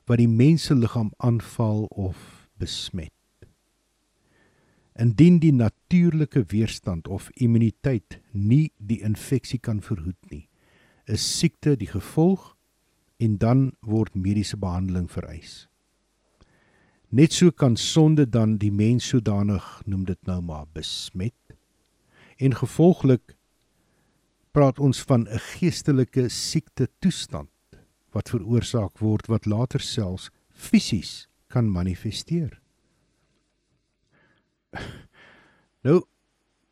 wat 0.09 0.17
die 0.17 0.27
mense 0.27 0.73
liggaam 0.73 1.11
aanval 1.21 1.85
of 1.93 2.17
besmet. 2.57 3.13
Indien 4.97 5.38
die 5.39 5.53
natuurlike 5.53 6.47
weerstand 6.49 7.07
of 7.07 7.30
immuniteit 7.35 8.17
nie 8.34 8.71
die 8.77 9.03
infeksie 9.05 9.59
kan 9.59 9.84
verhoed 9.85 10.17
nie, 10.31 10.47
is 11.05 11.21
siekte 11.39 11.76
die 11.77 11.88
gevolg 11.88 12.55
en 13.19 13.38
dan 13.38 13.71
word 13.85 14.15
mediese 14.15 14.57
behandeling 14.57 15.07
vereis. 15.11 15.68
Net 17.10 17.34
so 17.34 17.49
kan 17.52 17.76
sonde 17.76 18.30
dan 18.30 18.57
die 18.61 18.72
mens 18.72 19.07
sodanig 19.10 19.65
noem 19.86 20.03
dit 20.06 20.19
nou 20.30 20.41
maar 20.45 20.68
besmet 20.73 21.34
en 22.38 22.53
gevolglik 22.56 23.34
praat 24.53 24.80
ons 24.80 25.02
van 25.02 25.26
'n 25.27 25.40
geestelike 25.57 26.30
siekte 26.30 26.88
toestand 26.99 27.49
wat 28.14 28.30
veroorsaak 28.30 28.99
word 28.99 29.27
wat 29.27 29.45
later 29.45 29.80
selfs 29.80 30.30
fisies 30.49 31.27
kan 31.48 31.72
manifesteer. 31.72 32.61
Nou 35.81 36.03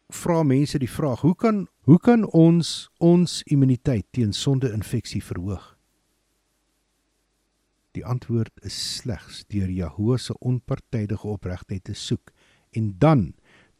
vra 0.09 0.43
mense 0.43 0.79
die 0.79 0.89
vraag: 0.89 1.21
Hoe 1.21 1.35
kan 1.35 1.67
hoe 1.81 1.99
kan 1.99 2.25
ons 2.31 2.89
ons 2.97 3.43
immuniteit 3.43 4.05
teen 4.11 4.33
sonde-infeksie 4.33 5.23
verhoog? 5.23 5.76
Die 7.97 8.05
antwoord 8.05 8.53
is 8.67 8.77
slegs 8.77 9.41
deur 9.49 9.69
Jahoe 9.73 10.19
se 10.21 10.35
onpartydige 10.45 11.25
opregtheid 11.31 11.87
te 11.89 11.95
soek 11.97 12.29
en 12.77 12.91
dan 13.01 13.31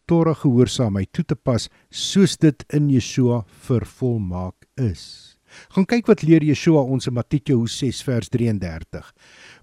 Torah 0.10 0.38
gehoorsaamheid 0.39 1.11
toe 1.14 1.26
te 1.27 1.35
pas 1.35 1.68
soos 1.94 2.38
dit 2.41 2.64
in 2.73 2.88
Yeshua 2.89 3.44
vervolmaak 3.68 4.65
is. 4.81 5.38
Gaan 5.76 5.85
kyk 5.85 6.10
wat 6.10 6.23
leer 6.26 6.41
Yeshua 6.41 6.81
ons 6.81 7.10
in 7.11 7.14
Matteus 7.14 7.77
6 7.77 8.02
vers 8.07 8.31
33. 8.34 9.11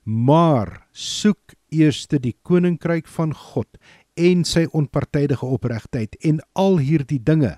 Maar 0.04 0.84
soek 0.92 1.56
eers 1.74 2.04
die 2.14 2.36
koninkryk 2.46 3.10
van 3.10 3.34
God 3.34 3.80
en 4.14 4.44
sy 4.46 4.68
onpartydige 4.70 5.48
opregtheid 5.48 6.14
en 6.22 6.38
al 6.54 6.78
hierdie 6.78 7.18
dinge 7.18 7.56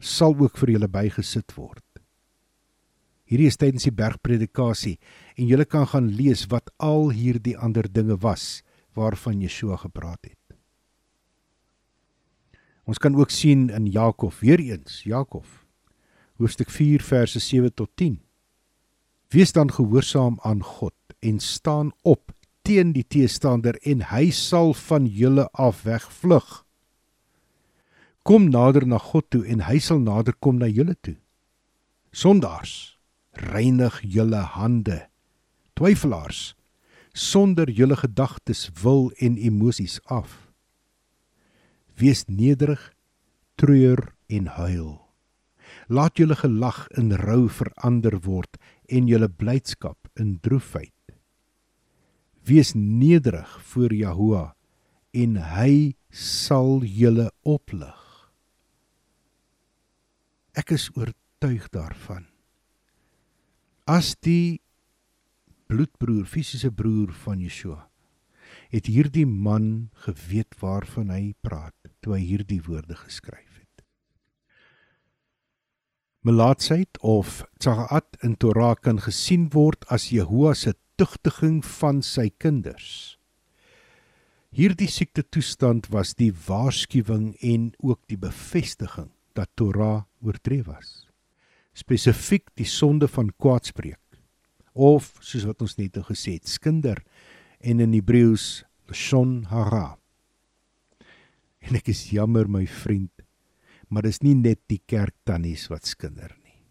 sal 0.00 0.34
ook 0.34 0.58
vir 0.58 0.74
julle 0.74 0.90
bygesit 0.90 1.54
word. 1.54 1.84
Hierdie 3.28 3.50
is 3.50 3.60
tydens 3.60 3.84
die 3.84 3.92
bergpredikasie 3.92 4.96
en 5.38 5.46
julle 5.46 5.64
kan 5.64 5.86
gaan 5.86 6.10
lees 6.18 6.48
wat 6.50 6.72
al 6.82 7.12
hierdie 7.14 7.56
ander 7.56 7.86
dinge 7.86 8.18
was 8.18 8.64
waarvan 8.98 9.40
Yeshua 9.40 9.78
gepraat 9.78 10.26
het. 10.26 10.34
Ons 12.88 12.98
kan 12.98 13.14
ook 13.14 13.30
sien 13.30 13.68
in 13.70 13.86
Jakob 13.86 14.34
weer 14.42 14.58
eens, 14.58 15.04
Jakob 15.06 15.46
hoofstuk 16.38 16.70
4 16.70 17.02
verse 17.02 17.38
7 17.38 17.74
tot 17.74 17.90
10. 17.94 18.20
Wees 19.28 19.52
dan 19.52 19.72
gehoorsaam 19.72 20.38
aan 20.42 20.62
God 20.62 20.94
en 21.18 21.40
staan 21.40 21.90
op 22.02 22.32
teen 22.62 22.92
die 22.92 23.04
teestander 23.06 23.78
en 23.82 24.04
hy 24.12 24.30
sal 24.30 24.74
van 24.74 25.06
julle 25.06 25.48
af 25.52 25.82
wegvlug. 25.82 26.62
Kom 28.22 28.48
nader 28.52 28.86
na 28.86 29.00
God 29.02 29.26
toe 29.30 29.42
en 29.50 29.66
hy 29.66 29.80
sal 29.82 29.98
nader 30.04 30.36
kom 30.38 30.60
na 30.62 30.68
julle 30.70 30.94
toe. 31.00 31.16
Sondaars, 32.12 32.98
reinig 33.50 33.98
julle 34.04 34.44
hande. 34.54 35.07
Twyfelaars, 35.78 36.52
sonder 37.14 37.70
julle 37.70 37.96
gedagtes, 37.96 38.68
wil 38.82 39.12
en 39.22 39.38
emosies 39.38 40.00
af. 40.10 40.50
Wees 41.98 42.24
nederig, 42.26 42.82
treur 43.58 44.12
en 44.26 44.50
huil. 44.58 44.92
Laat 45.88 46.18
julle 46.18 46.36
gelag 46.38 46.86
in 46.98 47.14
rou 47.22 47.46
verander 47.48 48.18
word 48.26 48.58
en 48.90 49.08
julle 49.10 49.28
blydskap 49.30 50.10
in 50.18 50.38
droefheid 50.42 50.92
wees 52.48 52.72
nederig 52.74 53.50
voor 53.62 53.92
Jahoua 53.92 54.44
en 55.12 55.36
hy 55.52 55.94
sal 56.10 56.84
julle 56.84 57.28
oplig. 57.44 57.98
Ek 60.58 60.72
is 60.74 60.88
oortuig 60.96 61.68
daarvan. 61.74 62.24
As 63.88 64.14
die 64.24 64.60
bloedbroer, 65.68 66.24
fisiese 66.24 66.70
broer 66.72 67.12
van 67.24 67.42
Yeshua, 67.44 67.82
het 68.72 68.88
hierdie 68.88 69.26
man 69.28 69.90
geweet 70.04 70.56
waarvan 70.62 71.12
hy 71.12 71.34
praat 71.44 71.76
toe 72.04 72.16
hy 72.16 72.22
hierdie 72.24 72.62
woorde 72.64 72.96
geskryf 72.96 73.60
het. 73.60 73.84
Melaatsheid 76.24 76.98
of 77.04 77.42
tsagaat 77.60 78.18
in 78.24 78.36
Torah 78.40 78.74
kan 78.80 79.00
gesien 79.04 79.48
word 79.54 79.84
as 79.92 80.10
Jehovah 80.12 80.56
se 80.56 80.74
tugtiging 80.98 81.60
van 81.64 82.02
sy 82.02 82.28
kinders. 82.42 83.18
Hierdie 84.48 84.88
siekte 84.88 85.22
toestand 85.22 85.90
was 85.92 86.14
die 86.16 86.32
waarskuwing 86.32 87.34
en 87.44 87.70
ook 87.84 88.00
die 88.08 88.18
bevestiging 88.18 89.12
dat 89.36 89.52
Torah 89.60 90.08
oortree 90.24 90.64
was. 90.64 91.06
Spesifiek 91.76 92.48
die 92.58 92.66
sonde 92.66 93.06
van 93.12 93.30
kwaadspreek 93.36 94.00
of 94.78 95.16
soos 95.20 95.46
wat 95.48 95.62
ons 95.64 95.76
net 95.78 95.98
nou 95.98 96.04
gesê 96.06 96.38
het, 96.38 96.46
skinder 96.46 97.02
en 97.58 97.82
in 97.82 97.96
Hebreëus 97.96 98.62
lashon 98.88 99.48
hara. 99.50 99.98
En 101.66 101.76
ek 101.76 101.90
is 101.92 102.06
jammer 102.14 102.48
my 102.48 102.64
vriend, 102.70 103.12
maar 103.90 104.06
dis 104.06 104.22
nie 104.22 104.36
net 104.38 104.62
die 104.70 104.80
kerk 104.86 105.16
tannies 105.26 105.66
wat 105.72 105.88
skinder 105.88 106.30
nie. 106.44 106.62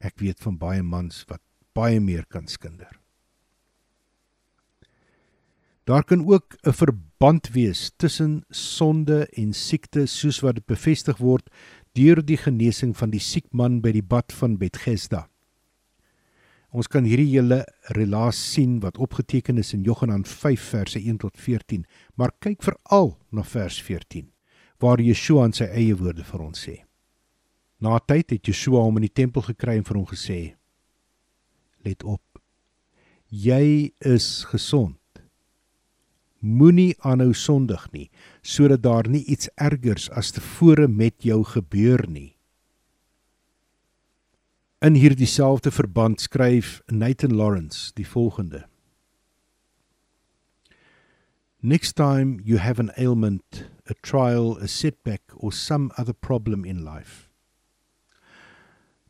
Ek 0.00 0.16
weet 0.22 0.40
van 0.40 0.56
baie 0.58 0.82
mans 0.82 1.24
wat 1.28 1.42
baie 1.76 2.00
meer 2.00 2.24
kan 2.30 2.48
skinder. 2.48 2.90
Daar 5.88 6.04
kan 6.04 6.26
ook 6.26 6.56
'n 6.66 6.72
verband 6.72 7.48
wees 7.48 7.92
tussen 7.96 8.44
sonde 8.50 9.26
en 9.32 9.52
siekte 9.52 10.06
soos 10.06 10.40
wat 10.40 10.54
dit 10.54 10.66
bevestig 10.66 11.16
word 11.16 11.48
deur 11.92 12.20
die 12.24 12.36
genesing 12.36 12.96
van 12.96 13.10
die 13.10 13.20
siek 13.20 13.46
man 13.52 13.80
by 13.80 13.92
die 13.92 14.02
bad 14.02 14.32
van 14.32 14.58
Bethesda. 14.58 15.28
Ons 16.68 16.88
kan 16.88 17.06
hierdie 17.08 17.30
hele 17.30 17.62
relaas 17.96 18.38
sien 18.52 18.78
wat 18.82 18.98
opgeteken 19.00 19.58
is 19.58 19.72
in 19.72 19.86
Johannes 19.86 20.28
5 20.28 20.66
verse 20.72 21.00
1 21.00 21.22
tot 21.22 21.36
14, 21.36 21.86
maar 22.14 22.34
kyk 22.44 22.60
veral 22.62 23.16
na 23.32 23.42
vers 23.42 23.80
14 23.82 24.28
waar 24.78 25.00
Yeshua 25.02 25.48
aan 25.48 25.56
sy 25.56 25.66
eie 25.74 25.96
woorde 25.98 26.22
vir 26.22 26.42
ons 26.44 26.60
sê. 26.68 26.76
Na 27.82 27.96
tyd 27.98 28.30
het 28.30 28.46
Yeshua 28.46 28.84
hom 28.84 29.00
in 29.00 29.08
die 29.08 29.16
tempel 29.22 29.42
gekry 29.42 29.74
en 29.80 29.86
vir 29.86 29.98
hom 29.98 30.06
gesê: 30.06 30.38
let 31.84 32.04
op. 32.04 32.22
Jy 33.28 33.92
is 34.04 34.44
gesond. 34.52 34.96
Moenie 36.38 36.94
aanhou 37.02 37.32
sondig 37.34 37.88
nie 37.92 38.06
sodat 38.46 38.84
daar 38.84 39.08
nie 39.10 39.24
iets 39.26 39.50
ergers 39.58 40.06
as 40.14 40.30
tevore 40.36 40.86
met 40.88 41.16
jou 41.26 41.42
gebeur 41.44 42.06
nie. 42.08 42.37
In 44.80 44.94
hierdie 44.94 45.26
selfde 45.26 45.72
verband 45.72 46.20
skryf 46.20 46.82
Nathan 46.88 47.32
Lawrence 47.32 47.90
die 47.96 48.04
volgende: 48.04 48.68
Next 51.60 51.96
time 51.96 52.38
you 52.44 52.58
have 52.58 52.78
an 52.78 52.92
ailment, 52.96 53.64
a 53.88 53.94
trial, 53.94 54.56
a 54.58 54.68
setback 54.68 55.22
or 55.34 55.50
some 55.50 55.90
other 55.98 56.12
problem 56.12 56.64
in 56.64 56.84
life, 56.84 57.28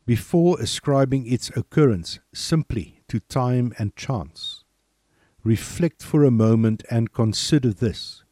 before 0.06 0.58
ascribing 0.58 1.26
its 1.26 1.50
occurrence 1.54 2.18
simply 2.32 3.02
to 3.08 3.20
time 3.20 3.74
and 3.78 3.94
chance. 3.94 4.64
Reflect 5.44 6.02
for 6.02 6.24
a 6.24 6.30
moment 6.30 6.82
and 6.90 7.12
consider 7.12 7.74
this. 7.74 8.24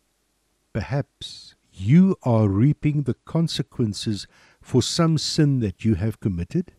Perhaps 0.73 1.55
you 1.71 2.17
are 2.23 2.49
reaping 2.49 3.03
the 3.03 3.17
consequences 3.27 4.27
for 4.63 4.81
some 4.81 5.19
sin 5.19 5.61
that 5.61 5.85
you 5.85 5.97
have 5.97 6.19
committed? 6.19 6.73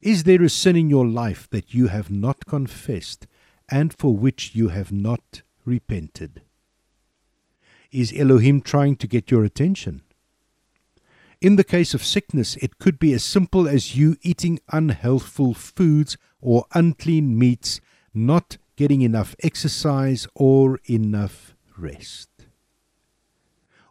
Is 0.00 0.24
there 0.24 0.42
a 0.42 0.48
sin 0.48 0.76
in 0.76 0.90
your 0.90 1.06
life 1.06 1.48
that 1.50 1.72
you 1.74 1.88
have 1.88 2.10
not 2.10 2.46
confessed 2.46 3.26
and 3.68 3.92
for 3.92 4.16
which 4.16 4.54
you 4.54 4.68
have 4.68 4.92
not 4.92 5.42
repented? 5.64 6.42
Is 7.90 8.12
Elohim 8.14 8.60
trying 8.60 8.96
to 8.96 9.06
get 9.06 9.30
your 9.30 9.44
attention? 9.44 10.02
In 11.40 11.56
the 11.56 11.64
case 11.64 11.94
of 11.94 12.04
sickness, 12.04 12.56
it 12.56 12.78
could 12.78 12.98
be 12.98 13.12
as 13.12 13.22
simple 13.24 13.68
as 13.68 13.96
you 13.96 14.16
eating 14.22 14.58
unhealthful 14.72 15.54
foods 15.54 16.16
or 16.40 16.66
unclean 16.74 17.38
meats, 17.38 17.80
not 18.14 18.56
getting 18.76 19.02
enough 19.02 19.34
exercise 19.42 20.26
or 20.34 20.80
enough 20.84 21.54
rest. 21.76 22.28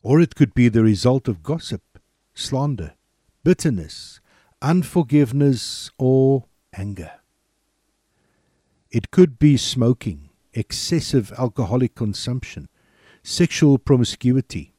Or 0.01 0.19
it 0.19 0.35
could 0.35 0.53
be 0.53 0.69
the 0.69 0.83
result 0.83 1.27
of 1.27 1.43
gossip, 1.43 1.81
slander, 2.33 2.93
bitterness, 3.43 4.19
unforgiveness, 4.61 5.91
or 5.97 6.45
anger. 6.73 7.11
It 8.89 9.11
could 9.11 9.37
be 9.37 9.57
smoking, 9.57 10.29
excessive 10.53 11.33
alcoholic 11.37 11.95
consumption, 11.95 12.69
sexual 13.23 13.77
promiscuity, 13.77 14.73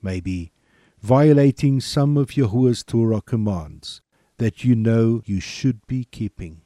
maybe 0.00 0.52
violating 1.00 1.80
some 1.80 2.16
of 2.16 2.36
Yahuwah's 2.36 2.82
Torah 2.82 3.20
commands 3.20 4.00
that 4.38 4.64
you 4.64 4.74
know 4.74 5.20
you 5.26 5.40
should 5.40 5.86
be 5.86 6.04
keeping. 6.04 6.62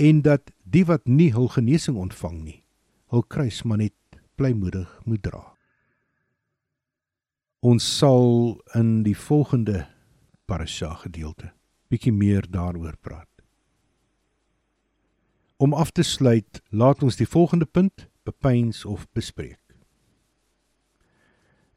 en 0.02 0.22
dat 0.26 0.50
die 0.64 0.86
wat 0.90 1.06
nie 1.06 1.30
hul 1.36 1.52
genesing 1.54 1.98
ontvang 2.02 2.40
nie, 2.42 2.60
hul 3.14 3.22
kruis 3.30 3.62
maar 3.64 3.78
net 3.78 4.22
blymoedig 4.36 4.90
moet 5.06 5.22
dra. 5.22 5.44
Ons 7.62 7.86
sal 8.00 8.58
in 8.76 9.04
die 9.06 9.18
volgende 9.18 9.86
parasha 10.50 10.96
gedeelte 11.06 11.54
bietjie 11.94 12.14
meer 12.14 12.48
daaroor 12.50 12.98
praat. 13.06 13.30
Om 15.62 15.76
af 15.78 15.94
te 15.94 16.04
sluit, 16.04 16.62
laat 16.74 17.04
ons 17.06 17.20
die 17.20 17.30
volgende 17.30 17.70
punt 17.70 18.08
bepeins 18.26 18.82
of 18.86 19.06
bespreek 19.14 19.63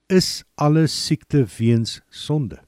is 0.07 0.45
alle 0.55 0.87
siekte 0.87 1.47
weens 1.59 2.01
sonde. 2.11 2.61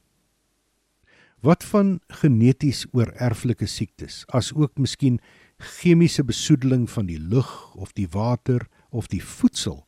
Wat 1.38 1.62
van 1.64 2.00
geneties 2.10 2.86
oorerflike 2.90 3.66
siektes, 3.66 4.24
as 4.34 4.50
ook 4.54 4.74
miskien 4.78 5.20
chemiese 5.58 6.24
besoedeling 6.26 6.88
van 6.90 7.06
die 7.06 7.18
lug 7.18 7.74
of 7.74 7.92
die 7.94 8.08
water 8.10 8.66
of 8.90 9.06
die 9.06 9.22
voedsel 9.22 9.84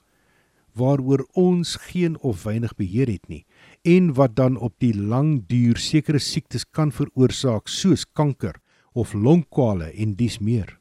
waaroor 0.79 1.25
ons 1.35 1.75
geen 1.91 2.15
of 2.23 2.45
weinig 2.47 2.77
beheer 2.79 3.11
het 3.11 3.27
nie 3.29 3.43
en 3.83 4.13
wat 4.15 4.37
dan 4.39 4.57
op 4.57 4.77
die 4.79 4.95
lang 4.95 5.43
duur 5.51 5.77
sekere 5.83 6.23
siektes 6.23 6.63
kan 6.71 6.93
veroorsaak 6.95 7.67
soos 7.69 8.07
kanker 8.07 8.61
of 8.95 9.13
longkwale 9.15 9.91
en 9.91 10.15
dies 10.15 10.39
meer. 10.39 10.79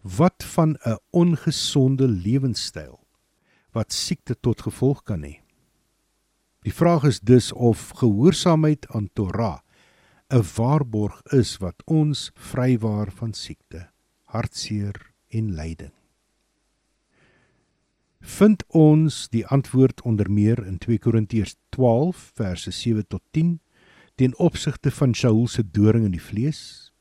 Wat 0.00 0.44
van 0.56 0.76
'n 0.84 0.98
ongesonde 1.10 2.08
lewenstyl 2.08 3.01
wat 3.72 3.92
siekte 3.92 4.36
tot 4.40 4.62
gevolg 4.62 5.02
kan 5.08 5.24
hê. 5.24 5.40
Die 6.62 6.74
vraag 6.74 7.04
is 7.08 7.20
dus 7.20 7.50
of 7.52 7.90
gehoorsaamheid 7.98 8.86
aan 8.94 9.08
Torah 9.12 9.60
'n 10.32 10.44
waarborg 10.56 11.22
is 11.22 11.56
wat 11.60 11.82
ons 11.84 12.30
vrywaar 12.34 13.10
van 13.12 13.32
siekte, 13.32 13.90
hartseer 14.24 15.12
en 15.28 15.54
lyding. 15.54 15.92
Vind 18.20 18.64
ons 18.68 19.28
die 19.28 19.46
antwoord 19.46 20.02
onder 20.02 20.30
meer 20.30 20.66
in 20.66 20.78
2 20.78 20.98
Korintiërs 20.98 21.56
12 21.68 22.30
verse 22.34 22.70
7 22.70 23.06
tot 23.06 23.22
10 23.30 23.60
ten 24.14 24.38
opsigte 24.38 24.90
van 24.90 25.14
Shaul 25.14 25.48
se 25.48 25.70
doring 25.70 26.04
in 26.04 26.14
die 26.14 26.22
vlees. 26.22 26.92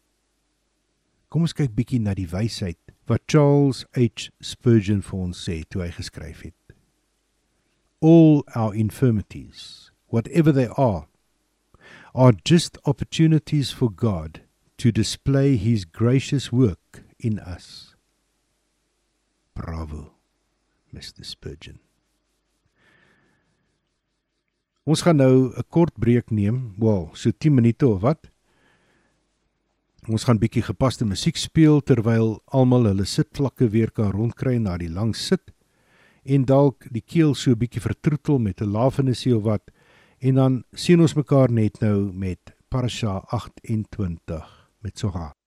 Kom 1.27 1.41
ons 1.41 1.53
kyk 1.53 1.75
bietjie 1.75 1.99
na 1.99 2.13
die 2.17 2.27
wysheid 2.27 2.79
wat 3.07 3.23
Charles 3.31 3.85
H 3.95 4.31
Spurgeon 4.39 5.01
vir 5.01 5.19
ons 5.19 5.43
sê 5.47 5.61
toe 5.69 5.85
hy 5.85 5.91
geskryf 5.95 6.43
het 6.47 6.60
all 8.01 8.43
our 8.55 8.73
infirmities, 8.75 9.91
whatever 10.07 10.51
they 10.51 10.67
are, 10.75 11.07
are 12.13 12.33
just 12.43 12.77
opportunities 12.85 13.71
for 13.71 13.89
God 13.89 14.41
to 14.77 14.91
display 14.91 15.55
His 15.55 15.85
gracious 15.85 16.51
work 16.51 17.03
in 17.19 17.39
us. 17.39 17.95
Bravo, 19.53 20.11
Mr. 20.93 21.23
Spurgeon. 21.23 21.79
Ons 24.83 25.03
gaan 25.05 25.21
nou 25.21 25.53
'n 25.53 25.63
kort 25.69 25.93
breek 25.93 26.31
neem, 26.31 26.73
wel, 26.77 27.11
so 27.13 27.31
10 27.31 27.53
minute 27.53 27.87
of 27.87 28.01
wat. 28.01 28.31
Ons 30.09 30.23
gaan 30.23 30.39
bietjie 30.39 30.63
gepaste 30.65 31.05
musiek 31.05 31.37
speel 31.37 31.81
terwyl 31.81 32.41
almal 32.47 32.89
hulle 32.89 33.05
sitvlakke 33.05 33.69
weer 33.69 33.91
kan 33.91 34.11
rondkry 34.11 34.57
na 34.57 34.77
die 34.77 34.89
lang 34.89 35.15
sit 35.15 35.53
en 36.23 36.45
dalk 36.45 36.87
die 36.91 37.03
keel 37.05 37.33
so 37.35 37.51
'n 37.51 37.57
bietjie 37.57 37.81
vertroetel 37.81 38.39
met 38.39 38.61
'n 38.61 38.71
lafenesie 38.71 39.35
of 39.35 39.43
wat. 39.43 39.71
En 40.19 40.35
dan 40.35 40.63
sien 40.71 41.01
ons 41.01 41.13
mekaar 41.13 41.51
net 41.51 41.79
nou 41.79 42.11
met 42.13 42.39
parasha 42.69 43.23
28 43.27 44.69
met 44.81 44.97
Soha 44.99 45.40